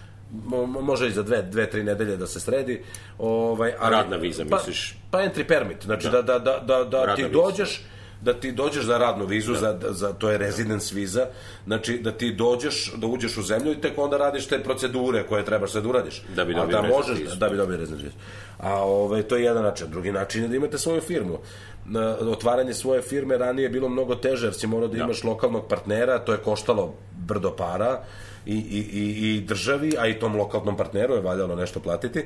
može 0.81 1.07
i 1.07 1.11
za 1.11 1.23
dve, 1.23 1.41
dve, 1.41 1.69
tri 1.69 1.83
nedelje 1.83 2.17
da 2.17 2.27
se 2.27 2.39
sredi. 2.39 2.83
Ovaj, 3.17 3.73
ali, 3.79 3.95
Radna 3.95 4.17
viza, 4.17 4.45
pa, 4.49 4.55
misliš? 4.55 4.97
Pa 5.11 5.17
entry 5.17 5.47
permit, 5.47 5.83
znači 5.83 6.09
da, 6.09 6.21
da, 6.21 6.39
da, 6.39 6.59
da, 6.59 6.83
da 6.83 7.15
ti 7.15 7.25
dođeš, 7.31 7.69
viza 7.69 7.98
da 8.21 8.33
ti 8.33 8.51
dođeš 8.51 8.85
za 8.85 8.97
radnu 8.97 9.25
vizu, 9.25 9.53
da. 9.53 9.59
za, 9.59 9.77
za, 9.89 10.13
to 10.13 10.29
je 10.29 10.37
residence 10.37 10.95
viza, 10.95 11.27
znači 11.65 11.97
da 11.97 12.11
ti 12.11 12.31
dođeš, 12.31 12.93
da 12.95 13.07
uđeš 13.07 13.37
u 13.37 13.41
zemlju 13.41 13.71
i 13.71 13.81
tek 13.81 13.97
onda 13.97 14.17
radiš 14.17 14.47
te 14.47 14.63
procedure 14.63 15.27
koje 15.27 15.45
trebaš 15.45 15.71
sve 15.71 15.81
da 15.81 15.89
uradiš. 15.89 16.23
Da 16.35 16.45
bi 16.45 16.53
dobio 16.53 16.81
da 16.81 16.87
možeš, 16.87 17.19
da, 17.19 17.35
da 17.35 17.49
bi 17.49 17.57
dobio 17.57 17.77
residence 17.77 18.03
vizu. 18.03 18.17
A 18.57 18.83
ovaj, 18.83 19.23
to 19.23 19.35
je 19.35 19.43
jedan 19.43 19.63
način. 19.63 19.87
Drugi 19.91 20.11
način 20.11 20.43
je 20.43 20.47
da 20.47 20.55
imate 20.55 20.77
svoju 20.77 21.01
firmu. 21.01 21.39
Na, 21.85 22.17
otvaranje 22.19 22.73
svoje 22.73 23.01
firme 23.01 23.37
ranije 23.37 23.65
je 23.65 23.69
bilo 23.69 23.89
mnogo 23.89 24.15
teže, 24.15 24.47
jer 24.47 24.53
si 24.53 24.67
morao 24.67 24.87
da, 24.87 24.97
da 24.97 25.03
imaš 25.03 25.23
lokalnog 25.23 25.67
partnera, 25.67 26.19
to 26.19 26.31
je 26.31 26.37
koštalo 26.37 26.93
brdo 27.17 27.55
para, 27.55 28.03
i, 28.45 28.55
i, 28.55 28.79
i, 28.99 29.35
i 29.35 29.41
državi, 29.41 29.93
a 29.97 30.07
i 30.07 30.19
tom 30.19 30.35
lokalnom 30.35 30.77
partneru 30.77 31.13
je 31.13 31.21
valjalo 31.21 31.55
nešto 31.55 31.79
platiti. 31.79 32.25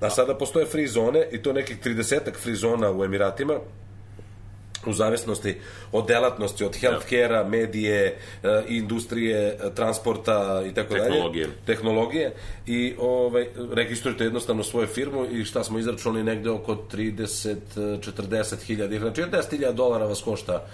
A 0.00 0.10
sada 0.10 0.34
postoje 0.34 0.66
free 0.66 0.86
zone 0.86 1.28
i 1.32 1.42
to 1.42 1.52
nekih 1.52 1.78
30 1.84 2.34
free 2.42 2.54
zona 2.54 2.92
u 2.92 3.04
Emiratima 3.04 3.54
u 4.86 4.92
zavisnosti 4.92 5.56
od 5.92 6.06
delatnosti, 6.06 6.64
od 6.64 6.76
healthcare-a, 6.76 7.44
medije, 7.44 8.18
e, 8.42 8.62
industrije, 8.68 9.48
e, 9.48 9.74
transporta 9.74 10.62
i 10.70 10.74
tako 10.74 10.94
dalje. 10.94 11.10
Tehnologije. 11.10 11.48
Tehnologije. 11.66 12.34
I 12.66 12.94
ovaj, 12.98 13.46
registrujete 13.72 14.24
jednostavno 14.24 14.62
svoju 14.62 14.86
firmu 14.86 15.26
i 15.26 15.44
šta 15.44 15.64
smo 15.64 15.78
izračunali 15.78 16.24
negde 16.24 16.50
oko 16.50 16.76
30-40 16.92 18.62
hiljada. 18.62 18.98
Znači, 18.98 19.22
10 19.22 19.50
hiljada 19.50 19.72
dolara 19.72 20.06
vas 20.06 20.22
košta 20.22 20.66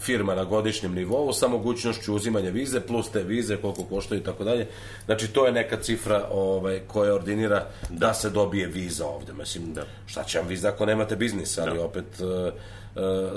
firma 0.00 0.34
na 0.34 0.44
godišnjem 0.44 0.94
nivou 0.94 1.32
sa 1.32 1.48
mogućnošću 1.48 2.14
uzimanja 2.14 2.50
vize 2.50 2.80
plus 2.80 3.10
te 3.10 3.22
vize 3.22 3.56
koliko 3.56 3.84
koštaju 3.84 4.20
i 4.20 4.24
tako 4.24 4.44
dalje. 4.44 4.66
Znači 5.04 5.28
to 5.28 5.46
je 5.46 5.52
neka 5.52 5.76
cifra 5.76 6.28
ovaj 6.32 6.80
koja 6.86 7.14
ordinira 7.14 7.66
da 7.90 8.14
se 8.14 8.30
dobije 8.30 8.66
viza 8.66 9.06
ovde. 9.06 9.32
Mislim 9.32 9.74
da 9.74 9.82
šta 10.06 10.24
će 10.24 10.38
vam 10.38 10.48
viza 10.48 10.68
ako 10.68 10.86
nemate 10.86 11.16
biznis, 11.16 11.58
ali 11.58 11.78
da. 11.78 11.84
opet 11.84 12.04
uh, 12.20 12.54
E, 12.79 12.79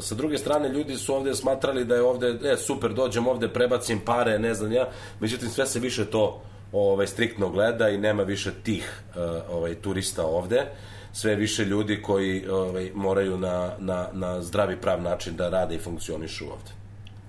sa 0.01 0.15
druge 0.15 0.37
strane, 0.37 0.69
ljudi 0.69 0.95
su 0.95 1.15
ovde 1.15 1.35
smatrali 1.35 1.85
da 1.85 1.95
je 1.95 2.01
ovde, 2.01 2.39
e, 2.43 2.57
super, 2.57 2.93
dođem 2.93 3.27
ovde, 3.27 3.47
prebacim 3.47 3.99
pare, 4.05 4.39
ne 4.39 4.53
znam 4.53 4.71
ja, 4.71 4.89
međutim, 5.19 5.49
sve 5.49 5.65
se 5.65 5.79
više 5.79 6.05
to 6.05 6.41
ovaj, 6.71 7.07
striktno 7.07 7.49
gleda 7.49 7.89
i 7.89 7.97
nema 7.97 8.23
više 8.23 8.51
tih 8.63 9.01
e, 9.15 9.19
ovaj, 9.49 9.75
turista 9.75 10.25
ovde 10.25 10.65
sve 11.13 11.35
više 11.35 11.65
ljudi 11.65 12.01
koji 12.01 12.47
ovaj, 12.49 12.91
moraju 12.95 13.37
na, 13.37 13.71
na, 13.79 14.07
na 14.13 14.41
zdravi 14.41 14.81
prav 14.81 15.01
način 15.01 15.35
da 15.35 15.49
rade 15.49 15.75
i 15.75 15.79
funkcionišu 15.79 16.45
ovde. 16.45 16.71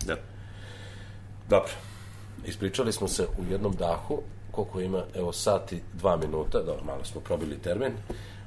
Da. 0.06 0.16
Dobro. 1.48 1.72
Ispričali 2.46 2.92
smo 2.92 3.08
se 3.08 3.26
u 3.38 3.52
jednom 3.52 3.76
dahu, 3.76 4.22
koliko 4.50 4.80
ima, 4.80 5.02
evo, 5.14 5.32
sati, 5.32 5.82
dva 5.92 6.16
minuta, 6.16 6.62
dobro, 6.62 6.84
malo 6.84 7.04
smo 7.04 7.20
probili 7.20 7.58
termin. 7.58 7.92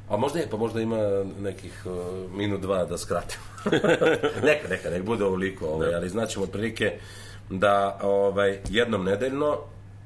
A 0.10 0.18
možda 0.18 0.40
je, 0.40 0.48
pa 0.50 0.58
možda 0.58 0.82
ima 0.82 1.24
nekih 1.40 1.86
uh, 1.86 2.32
minut 2.32 2.62
dva 2.62 2.86
da 2.86 2.98
skratimo. 2.98 3.44
neka, 4.48 4.68
neka, 4.70 4.90
nek 4.90 5.04
bude 5.04 5.26
ovoliko, 5.26 5.68
ovaj, 5.68 5.96
ali 5.96 6.10
znaćemo 6.10 6.46
otprilike 6.46 7.00
da 7.50 8.00
ovaj, 8.04 8.60
jednom 8.70 9.04
nedeljno 9.04 9.58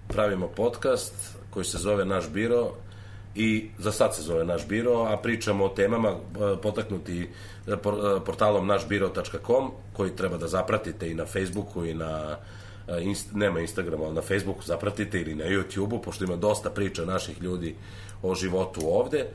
pravimo 0.07 0.47
podcast 0.47 1.13
koji 1.49 1.65
se 1.65 1.77
zove 1.77 2.05
Naš 2.05 2.29
biro 2.29 2.71
i 3.35 3.69
za 3.79 3.91
sad 3.91 4.15
se 4.15 4.21
zove 4.21 4.45
Naš 4.45 4.67
biro, 4.67 4.93
a 4.93 5.17
pričamo 5.17 5.65
o 5.65 5.69
temama 5.69 6.11
uh, 6.11 6.19
potaknuti 6.61 7.29
uh, 7.67 7.73
portalom 8.25 8.67
našbiro.com 8.67 9.71
koji 9.93 10.15
treba 10.15 10.37
da 10.37 10.47
zapratite 10.47 11.11
i 11.11 11.15
na 11.15 11.25
Facebooku 11.25 11.85
i 11.85 11.93
na 11.93 12.37
inst, 13.01 13.33
nema 13.33 13.59
Instagrama, 13.59 14.03
ali 14.03 14.15
na 14.15 14.21
Facebooku 14.21 14.63
zapratite 14.65 15.21
ili 15.21 15.35
na 15.35 15.45
YouTubeu, 15.45 16.01
pošto 16.01 16.23
ima 16.23 16.35
dosta 16.35 16.69
priča 16.69 17.05
naših 17.05 17.41
ljudi 17.41 17.75
o 18.23 18.35
životu 18.35 18.81
ovde. 18.83 19.27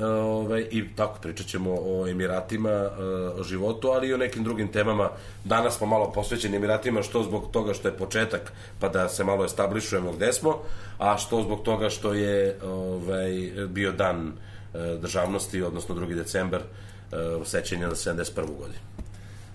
Ove, 0.00 0.20
ovaj, 0.20 0.66
I 0.70 0.84
tako 0.96 1.18
pričat 1.22 1.46
ćemo 1.46 1.70
o 1.82 2.06
Emiratima, 2.08 2.70
eh, 2.70 2.90
o 3.40 3.42
životu, 3.42 3.88
ali 3.88 4.08
i 4.08 4.14
o 4.14 4.16
nekim 4.16 4.44
drugim 4.44 4.68
temama. 4.68 5.10
Danas 5.44 5.76
smo 5.76 5.86
malo 5.86 6.12
posvećeni 6.12 6.56
Emiratima, 6.56 7.02
što 7.02 7.22
zbog 7.22 7.50
toga 7.52 7.74
što 7.74 7.88
je 7.88 7.96
početak, 7.96 8.52
pa 8.80 8.88
da 8.88 9.08
se 9.08 9.24
malo 9.24 9.44
establišujemo 9.44 10.12
gde 10.12 10.32
smo, 10.32 10.58
a 10.98 11.18
što 11.18 11.42
zbog 11.42 11.62
toga 11.62 11.90
što 11.90 12.14
je 12.14 12.58
ovaj, 12.64 13.52
bio 13.68 13.92
dan 13.92 14.32
eh, 14.74 14.78
državnosti, 15.00 15.62
odnosno 15.62 15.94
2. 15.94 16.14
decembar, 16.14 16.60
sećanja 17.44 17.88
na 17.88 17.94
71. 17.94 18.34
godinu. 18.34 18.80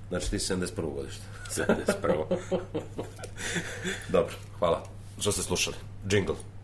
Znači 0.10 0.30
ti 0.30 0.38
71. 0.38 0.96
godište. 0.96 1.24
71. 1.50 2.26
Dobro, 4.16 4.34
hvala 4.60 4.84
što 5.20 5.32
ste 5.32 5.44
slušali. 5.44 5.76
Jingle. 6.12 6.55